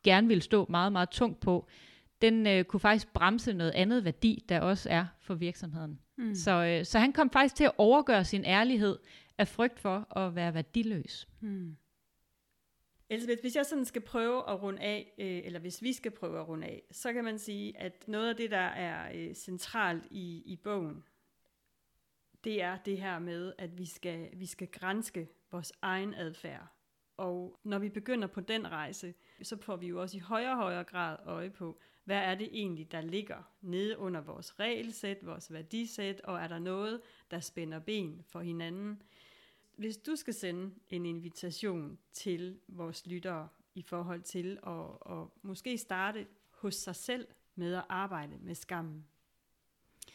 gerne 0.03 0.27
ville 0.27 0.41
stå 0.41 0.65
meget, 0.69 0.91
meget 0.91 1.09
tungt 1.09 1.39
på, 1.39 1.67
den 2.21 2.47
øh, 2.47 2.63
kunne 2.63 2.79
faktisk 2.79 3.13
bremse 3.13 3.53
noget 3.53 3.71
andet 3.71 4.05
værdi, 4.05 4.45
der 4.49 4.59
også 4.59 4.89
er 4.89 5.05
for 5.19 5.33
virksomheden. 5.33 5.99
Mm. 6.17 6.35
Så, 6.35 6.51
øh, 6.51 6.85
så 6.85 6.99
han 6.99 7.13
kom 7.13 7.29
faktisk 7.29 7.55
til 7.55 7.63
at 7.63 7.71
overgøre 7.77 8.25
sin 8.25 8.45
ærlighed 8.45 8.97
af 9.37 9.47
frygt 9.47 9.79
for 9.79 10.17
at 10.17 10.35
være 10.35 10.53
værdiløs. 10.53 11.27
Mm. 11.39 11.77
Elisabeth, 13.09 13.41
hvis 13.41 13.55
jeg 13.55 13.65
sådan 13.65 13.85
skal 13.85 14.01
prøve 14.01 14.49
at 14.49 14.61
runde 14.61 14.81
af, 14.81 15.13
øh, 15.17 15.41
eller 15.45 15.59
hvis 15.59 15.81
vi 15.81 15.93
skal 15.93 16.11
prøve 16.11 16.39
at 16.39 16.47
runde 16.47 16.67
af, 16.67 16.83
så 16.91 17.13
kan 17.13 17.23
man 17.23 17.39
sige, 17.39 17.77
at 17.77 18.07
noget 18.07 18.29
af 18.29 18.35
det, 18.35 18.51
der 18.51 18.57
er 18.57 19.11
øh, 19.15 19.33
centralt 19.33 20.07
i, 20.11 20.43
i 20.45 20.55
bogen, 20.55 21.03
det 22.43 22.61
er 22.61 22.77
det 22.77 22.97
her 22.97 23.19
med, 23.19 23.53
at 23.57 23.77
vi 23.77 23.85
skal, 23.85 24.29
vi 24.33 24.45
skal 24.45 24.67
grænske 24.67 25.27
vores 25.51 25.73
egen 25.81 26.13
adfærd. 26.13 26.67
Og 27.17 27.59
når 27.63 27.79
vi 27.79 27.89
begynder 27.89 28.27
på 28.27 28.41
den 28.41 28.71
rejse, 28.71 29.13
så 29.43 29.57
får 29.61 29.75
vi 29.75 29.87
jo 29.87 30.01
også 30.01 30.17
i 30.17 30.19
højere 30.19 30.51
og 30.51 30.57
højere 30.57 30.83
grad 30.83 31.17
øje 31.25 31.49
på, 31.49 31.79
hvad 32.05 32.17
er 32.17 32.35
det 32.35 32.49
egentlig, 32.51 32.91
der 32.91 33.01
ligger 33.01 33.51
nede 33.61 33.97
under 33.97 34.21
vores 34.21 34.59
regelsæt, 34.59 35.17
vores 35.21 35.53
værdisæt, 35.53 36.21
og 36.21 36.39
er 36.39 36.47
der 36.47 36.59
noget, 36.59 37.01
der 37.31 37.39
spænder 37.39 37.79
ben 37.79 38.21
for 38.27 38.41
hinanden. 38.41 39.01
Hvis 39.75 39.97
du 39.97 40.15
skal 40.15 40.33
sende 40.33 40.71
en 40.89 41.05
invitation 41.05 41.97
til 42.13 42.59
vores 42.67 43.05
lyttere 43.05 43.47
i 43.75 43.81
forhold 43.81 44.21
til 44.21 44.57
at, 44.67 45.17
at 45.17 45.27
måske 45.41 45.77
starte 45.77 46.27
hos 46.51 46.75
sig 46.75 46.95
selv 46.95 47.27
med 47.55 47.73
at 47.73 47.83
arbejde 47.89 48.37
med 48.41 48.55
skammen, 48.55 49.05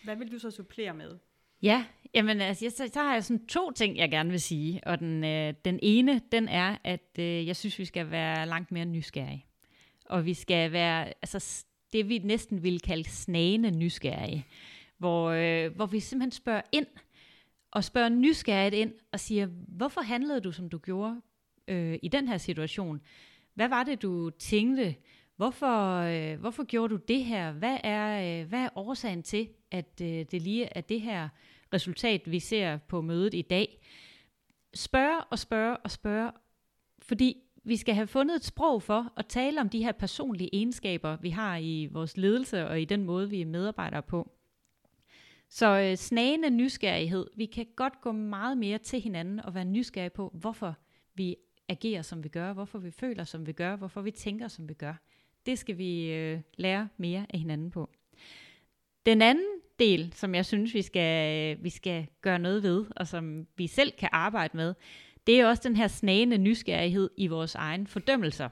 hvad 0.05 0.17
vil 0.17 0.33
du 0.33 0.39
så 0.39 0.51
supplere 0.51 0.95
med? 0.95 1.19
Ja, 1.63 1.87
jamen 2.15 2.41
altså, 2.41 2.71
så, 2.71 2.91
så 2.93 3.01
har 3.01 3.13
jeg 3.13 3.25
sådan 3.25 3.47
to 3.47 3.71
ting, 3.71 3.97
jeg 3.97 4.11
gerne 4.11 4.31
vil 4.31 4.41
sige. 4.41 4.81
Og 4.87 4.99
den, 4.99 5.25
øh, 5.25 5.55
den 5.65 5.79
ene, 5.83 6.21
den 6.33 6.49
er, 6.49 6.77
at 6.85 7.19
øh, 7.19 7.47
jeg 7.47 7.57
synes, 7.57 7.79
vi 7.79 7.85
skal 7.85 8.11
være 8.11 8.47
langt 8.47 8.73
mere 8.73 8.85
nysgerrige. 8.85 9.47
Og 10.05 10.25
vi 10.27 10.35
skal 10.35 10.73
være, 10.73 11.07
altså 11.07 11.65
det 11.93 12.09
vi 12.09 12.19
næsten 12.19 12.63
ville 12.63 12.81
kalde 12.81 13.09
snagende 13.09 13.71
nysgerrige. 13.71 14.47
Hvor, 14.99 15.31
øh, 15.31 15.75
hvor 15.77 15.87
vi 15.87 16.01
simpelthen 16.01 16.33
spørger 16.33 16.63
ind, 16.73 16.87
og 17.71 17.85
spørger 17.85 18.09
nysgerrigt 18.09 18.75
ind, 18.75 18.93
og 19.13 19.21
siger, 19.21 19.47
hvorfor 19.69 20.01
handlede 20.01 20.41
du, 20.41 20.53
som 20.53 20.69
du 20.69 20.79
gjorde 20.79 21.21
øh, 21.69 21.99
i 22.03 22.09
den 22.09 22.29
her 22.29 22.39
situation? 22.39 23.01
Hvad 23.55 23.69
var 23.69 23.83
det, 23.83 24.03
du 24.03 24.31
tænkte? 24.31 24.95
Hvorfor, 25.37 25.97
øh, 25.97 26.41
hvorfor 26.41 26.65
gjorde 26.65 26.95
du 26.95 27.01
det 27.09 27.25
her? 27.25 27.53
Hvad 27.53 27.79
er, 27.85 28.41
øh, 28.41 28.49
hvad 28.49 28.61
er 28.61 28.69
årsagen 28.75 29.23
til, 29.23 29.49
at 29.71 30.01
øh, 30.03 30.25
det 30.31 30.43
lige 30.43 30.65
er 30.65 30.81
det 30.81 31.01
her 31.01 31.29
resultat, 31.75 32.31
vi 32.31 32.39
ser 32.39 32.77
på 32.77 33.01
mødet 33.01 33.35
i 33.35 33.43
dag? 33.43 33.81
Spørg 34.75 35.25
og 35.31 35.39
spørg 35.39 35.77
og 35.85 35.91
spørg, 35.91 36.33
fordi 37.03 37.37
vi 37.65 37.77
skal 37.77 37.95
have 37.95 38.07
fundet 38.07 38.37
et 38.37 38.45
sprog 38.45 38.83
for 38.83 39.13
at 39.17 39.27
tale 39.27 39.61
om 39.61 39.69
de 39.69 39.85
her 39.85 39.93
personlige 39.93 40.51
egenskaber, 40.53 41.17
vi 41.17 41.31
har 41.31 41.57
i 41.57 41.89
vores 41.93 42.17
ledelse 42.17 42.69
og 42.69 42.81
i 42.81 42.85
den 42.85 43.05
måde, 43.05 43.31
vi 43.31 43.41
er 43.41 43.47
medarbejdere 43.47 44.03
på. 44.03 44.31
Så 45.49 45.79
øh, 45.79 45.97
snagende 45.97 46.51
nysgerrighed. 46.51 47.27
Vi 47.37 47.47
kan 47.47 47.67
godt 47.77 48.01
gå 48.01 48.13
meget 48.13 48.59
mere 48.59 48.79
til 48.79 49.01
hinanden 49.01 49.41
og 49.41 49.55
være 49.55 49.65
nysgerrige 49.65 50.11
på, 50.11 50.31
hvorfor 50.35 50.75
vi 51.15 51.37
agerer, 51.69 52.03
som 52.03 52.25
vi 52.25 52.29
gør, 52.29 52.53
hvorfor 52.53 52.79
vi 52.79 52.91
føler, 52.91 53.25
som 53.25 53.47
vi 53.47 53.53
gør, 53.53 53.77
hvorfor 53.77 54.03
vi 54.03 54.11
tænker, 54.11 54.49
som 54.49 54.69
vi 54.69 54.75
gør. 54.75 54.95
Det 55.47 55.59
skal 55.59 55.79
vi 55.79 56.13
øh, 56.13 56.41
lære 56.57 56.89
mere 56.97 57.27
af 57.31 57.39
hinanden 57.39 57.71
på. 57.71 57.91
Den 59.07 59.23
anden 59.23 59.61
del, 59.79 60.13
som 60.13 60.35
jeg 60.35 60.47
synes, 60.47 60.75
vi 60.75 60.83
skal, 60.83 61.57
øh, 61.57 61.65
vi 61.65 61.71
skal 61.71 62.07
gøre 62.21 62.39
noget 62.39 62.63
ved, 62.63 62.87
og 62.97 63.07
som 63.07 63.47
vi 63.57 63.67
selv 63.67 63.93
kan 63.93 64.09
arbejde 64.13 64.57
med, 64.57 64.75
det 65.31 65.41
er 65.41 65.47
også 65.47 65.63
den 65.65 65.77
her 65.77 65.89
snagende 65.89 66.39
nysgerrighed 66.39 67.11
i 67.17 67.27
vores 67.27 67.55
egen 67.55 67.87
fordømmelser. 67.87 68.49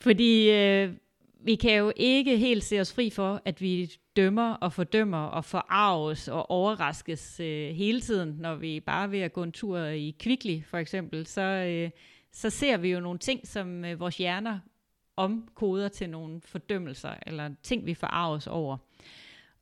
Fordi 0.00 0.50
øh, 0.50 0.92
vi 1.40 1.54
kan 1.54 1.78
jo 1.78 1.92
ikke 1.96 2.38
helt 2.38 2.64
se 2.64 2.80
os 2.80 2.94
fri 2.94 3.10
for, 3.10 3.42
at 3.44 3.60
vi 3.60 3.92
dømmer 4.16 4.52
og 4.52 4.72
fordømmer 4.72 5.24
og 5.24 5.44
forarves 5.44 6.28
og 6.28 6.50
overraskes 6.50 7.40
øh, 7.40 7.74
hele 7.74 8.00
tiden, 8.00 8.36
når 8.38 8.54
vi 8.54 8.80
bare 8.80 9.10
ved 9.10 9.20
at 9.20 9.32
gå 9.32 9.42
en 9.42 9.52
tur 9.52 9.78
i 9.78 10.16
Kvickly 10.20 10.62
for 10.66 10.78
eksempel, 10.78 11.26
så, 11.26 11.40
øh, 11.40 11.90
så 12.32 12.50
ser 12.50 12.76
vi 12.76 12.92
jo 12.92 13.00
nogle 13.00 13.18
ting, 13.18 13.46
som 13.46 13.84
øh, 13.84 14.00
vores 14.00 14.16
hjerner 14.16 14.58
omkoder 15.16 15.88
til 15.88 16.10
nogle 16.10 16.40
fordømmelser, 16.44 17.14
eller 17.26 17.50
ting, 17.62 17.86
vi 17.86 17.94
forarves 17.94 18.46
over. 18.46 18.76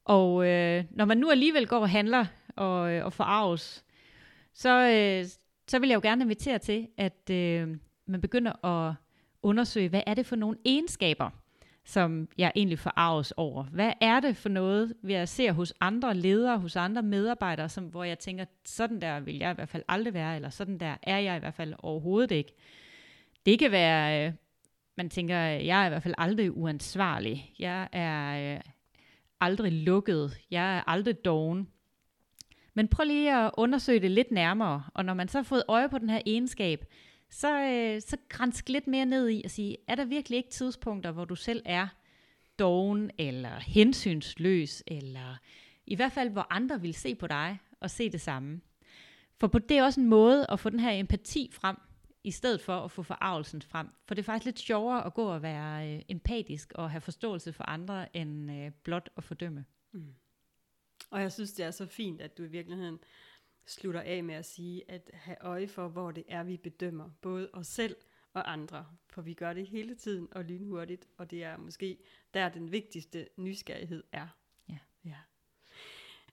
Og 0.05 0.47
øh, 0.47 0.85
når 0.91 1.05
man 1.05 1.19
nu 1.19 1.31
alligevel 1.31 1.67
går 1.67 1.79
og 1.79 1.91
handler 1.91 2.27
og, 2.57 2.93
øh, 2.93 3.05
og 3.05 3.13
forarves, 3.13 3.85
så, 4.53 4.71
øh, 4.71 5.44
så 5.69 5.79
vil 5.79 5.89
jeg 5.89 5.95
jo 5.95 6.01
gerne 6.01 6.25
invitere 6.25 6.59
til, 6.59 6.89
at 6.97 7.31
øh, 7.31 7.77
man 8.07 8.21
begynder 8.21 8.65
at 8.65 8.95
undersøge, 9.43 9.89
hvad 9.89 10.03
er 10.07 10.15
det 10.15 10.27
for 10.27 10.37
nogle 10.37 10.59
egenskaber, 10.65 11.31
som 11.85 12.29
jeg 12.39 12.53
egentlig 12.57 12.79
forarves 12.79 13.33
over. 13.37 13.65
Hvad 13.65 13.93
er 14.01 14.21
det 14.21 14.37
for 14.37 14.49
noget, 14.49 14.95
jeg 15.05 15.29
ser 15.29 15.53
hos 15.53 15.75
andre 15.81 16.15
ledere, 16.15 16.59
hos 16.59 16.77
andre 16.77 17.03
medarbejdere, 17.03 17.69
som, 17.69 17.85
hvor 17.85 18.05
jeg 18.05 18.19
tænker, 18.19 18.45
sådan 18.65 19.01
der 19.01 19.21
vil 19.21 19.39
jeg 19.39 19.51
i 19.51 19.55
hvert 19.55 19.69
fald 19.69 19.83
aldrig 19.89 20.15
være, 20.15 20.37
eller 20.37 20.51
sådan 20.51 20.79
der 20.79 20.97
er 21.03 21.19
jeg 21.19 21.37
i 21.37 21.39
hvert 21.39 21.55
fald 21.55 21.75
overhovedet 21.79 22.31
ikke. 22.31 22.53
Det 23.47 23.59
kan 23.59 23.71
være, 23.71 24.27
øh, 24.27 24.33
man 24.97 25.11
tænker, 25.11 25.39
jeg 25.39 25.83
er 25.83 25.87
i 25.87 25.89
hvert 25.89 26.03
fald 26.03 26.15
aldrig 26.19 26.57
uansvarlig. 26.57 27.55
Jeg 27.59 27.89
er 27.93 28.55
øh, 28.55 28.61
aldrig 29.41 29.73
lukket. 29.73 30.39
Jeg 30.51 30.77
er 30.77 30.83
aldrig 30.87 31.25
doven. 31.25 31.69
Men 32.75 32.89
prøv 32.89 33.07
lige 33.07 33.37
at 33.37 33.51
undersøge 33.57 34.01
det 34.01 34.11
lidt 34.11 34.31
nærmere, 34.31 34.85
og 34.95 35.05
når 35.05 35.15
man 35.15 35.29
så 35.29 35.39
har 35.39 35.43
fået 35.43 35.63
øje 35.69 35.89
på 35.89 35.99
den 35.99 36.11
her 36.11 36.21
egenskab, 36.27 36.85
så, 37.31 37.61
øh, 37.61 38.03
så 38.03 38.17
grænsk 38.29 38.69
lidt 38.69 38.87
mere 38.87 39.07
ned 39.07 39.29
i 39.29 39.43
at 39.45 39.51
sige, 39.51 39.77
er 39.89 39.95
der 39.95 40.05
virkelig 40.05 40.37
ikke 40.37 40.51
tidspunkter, 40.51 41.11
hvor 41.11 41.25
du 41.25 41.35
selv 41.35 41.63
er 41.65 41.89
doven 42.59 43.11
eller 43.19 43.59
hensynsløs, 43.59 44.83
eller 44.87 45.37
i 45.87 45.95
hvert 45.95 46.13
fald, 46.13 46.31
hvor 46.31 46.47
andre 46.51 46.81
vil 46.81 46.95
se 46.95 47.15
på 47.15 47.27
dig 47.27 47.59
og 47.81 47.91
se 47.91 48.11
det 48.11 48.21
samme. 48.21 48.61
For 49.41 49.47
på 49.47 49.59
det 49.59 49.79
er 49.79 49.85
også 49.85 50.01
en 50.01 50.09
måde 50.09 50.47
at 50.49 50.61
få 50.61 50.71
den 50.71 50.81
her 50.81 50.91
empati 50.91 51.51
frem, 51.53 51.77
i 52.25 52.31
stedet 52.31 52.61
for 52.61 52.77
at 52.81 52.91
få 52.91 53.03
forarvelsen 53.03 53.63
frem. 53.63 53.89
For 54.07 54.15
det 54.15 54.23
er 54.23 54.25
faktisk 54.25 54.45
lidt 54.45 54.59
sjovere 54.59 55.07
at 55.07 55.15
gå 55.15 55.25
og 55.25 55.43
være 55.43 55.95
øh, 55.95 56.03
empatisk 56.09 56.73
og 56.75 56.91
have 56.91 57.01
forståelse 57.01 57.53
for 57.53 57.65
andre, 57.65 58.17
end 58.17 58.53
øh, 58.53 58.71
blot 58.85 59.11
at 59.17 59.25
fordømme. 59.25 59.65
Mm. 59.93 60.15
Og 61.11 61.21
jeg 61.21 61.33
synes, 61.33 61.53
det 61.53 61.65
er 61.65 61.71
så 61.71 61.87
fint, 61.87 62.21
at 62.21 62.39
du 62.39 62.43
i 62.43 62.49
virkeligheden 62.49 62.99
slutter 63.67 64.01
af 64.01 64.25
med 64.25 64.35
at 64.35 64.45
sige, 64.45 64.91
at 64.91 65.11
have 65.13 65.37
øje 65.41 65.69
for, 65.69 65.89
hvor 65.89 66.11
det 66.11 66.25
er, 66.29 66.43
vi 66.43 66.57
bedømmer, 66.57 67.11
både 67.21 67.51
os 67.53 67.67
selv 67.67 67.97
og 68.33 68.53
andre. 68.53 68.87
For 69.11 69.23
vi 69.23 69.35
gør 69.35 69.53
det 69.53 69.67
hele 69.67 69.95
tiden 69.95 70.29
og 70.31 70.45
lynhurtigt, 70.45 71.09
og 71.17 71.31
det 71.31 71.45
er 71.45 71.57
måske 71.57 71.99
der 72.35 72.49
den 72.49 72.73
vigtigste 72.73 73.29
nysgerrighed 73.37 74.05
er. 74.13 74.29
Ja. 74.69 74.79
ja. 75.05 75.17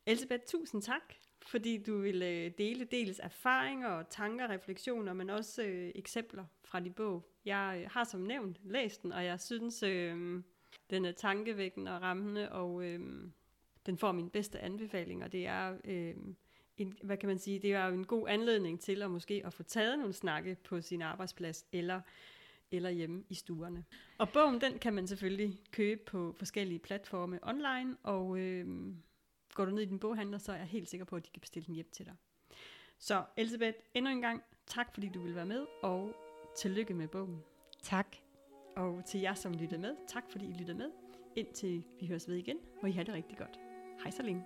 Elisabeth, 0.05 0.43
tusind 0.47 0.81
tak, 0.81 1.13
fordi 1.41 1.83
du 1.83 1.97
ville 1.97 2.49
dele 2.49 2.85
dels 2.85 3.19
erfaringer 3.19 3.87
og 3.87 4.09
tanker, 4.09 4.49
refleksioner, 4.49 5.13
men 5.13 5.29
også 5.29 5.63
øh, 5.63 5.91
eksempler 5.95 6.45
fra 6.63 6.79
din 6.79 6.93
bog. 6.93 7.31
Jeg 7.45 7.87
har 7.91 8.03
som 8.03 8.19
nævnt 8.19 8.59
læst 8.63 9.03
den, 9.03 9.11
og 9.11 9.25
jeg 9.25 9.39
synes, 9.39 9.83
øh, 9.83 10.43
den 10.89 11.05
er 11.05 11.11
tankevækkende 11.11 11.95
og 11.95 12.01
rammende, 12.01 12.51
og 12.51 12.83
øh, 12.83 13.31
den 13.85 13.97
får 13.97 14.11
min 14.11 14.29
bedste 14.29 14.59
anbefaling, 14.59 15.23
og 15.23 15.31
det 15.31 15.47
er, 15.47 15.77
øh, 15.85 16.15
en, 16.77 16.97
hvad 17.03 17.17
kan 17.17 17.27
man 17.27 17.39
sige, 17.39 17.59
det 17.59 17.73
er 17.73 17.85
jo 17.85 17.93
en 17.93 18.05
god 18.05 18.29
anledning 18.29 18.79
til 18.79 19.01
at 19.01 19.11
måske 19.11 19.41
at 19.45 19.53
få 19.53 19.63
taget 19.63 19.99
nogle 19.99 20.13
snakke 20.13 20.57
på 20.63 20.81
sin 20.81 21.01
arbejdsplads, 21.01 21.65
eller 21.71 22.01
eller 22.71 22.89
hjemme 22.89 23.23
i 23.29 23.33
stuerne. 23.33 23.85
Og 24.17 24.29
bogen, 24.29 24.61
den 24.61 24.79
kan 24.79 24.93
man 24.93 25.07
selvfølgelig 25.07 25.59
købe 25.71 26.01
på 26.05 26.35
forskellige 26.37 26.79
platforme 26.79 27.39
online, 27.43 27.97
og 28.03 28.39
øh, 28.39 28.67
går 29.53 29.65
du 29.65 29.71
ned 29.71 29.81
i 29.81 29.85
din 29.85 29.99
boghandler, 29.99 30.37
så 30.37 30.51
er 30.51 30.57
jeg 30.57 30.65
helt 30.65 30.89
sikker 30.89 31.05
på, 31.05 31.15
at 31.15 31.25
de 31.25 31.31
kan 31.33 31.39
bestille 31.39 31.65
den 31.65 31.75
hjem 31.75 31.89
til 31.91 32.05
dig. 32.05 32.15
Så 32.97 33.23
Elisabeth, 33.37 33.77
endnu 33.93 34.11
en 34.11 34.21
gang 34.21 34.43
tak, 34.67 34.93
fordi 34.93 35.09
du 35.09 35.21
vil 35.21 35.35
være 35.35 35.45
med, 35.45 35.65
og 35.83 36.15
tillykke 36.57 36.93
med 36.93 37.07
bogen. 37.07 37.43
Tak. 37.81 38.15
Og 38.75 39.05
til 39.05 39.19
jer, 39.19 39.33
som 39.33 39.53
lyttede 39.53 39.81
med, 39.81 39.95
tak 40.07 40.23
fordi 40.31 40.45
I 40.45 40.53
lyttede 40.53 40.77
med. 40.77 40.91
Indtil 41.35 41.83
vi 41.99 42.07
høres 42.07 42.27
ved 42.27 42.35
igen, 42.35 42.57
må 42.81 42.87
I 42.87 42.91
have 42.91 43.05
det 43.05 43.13
rigtig 43.13 43.37
godt. 43.37 43.70
Hej 44.03 44.11
så 44.11 44.23
længe. 44.23 44.43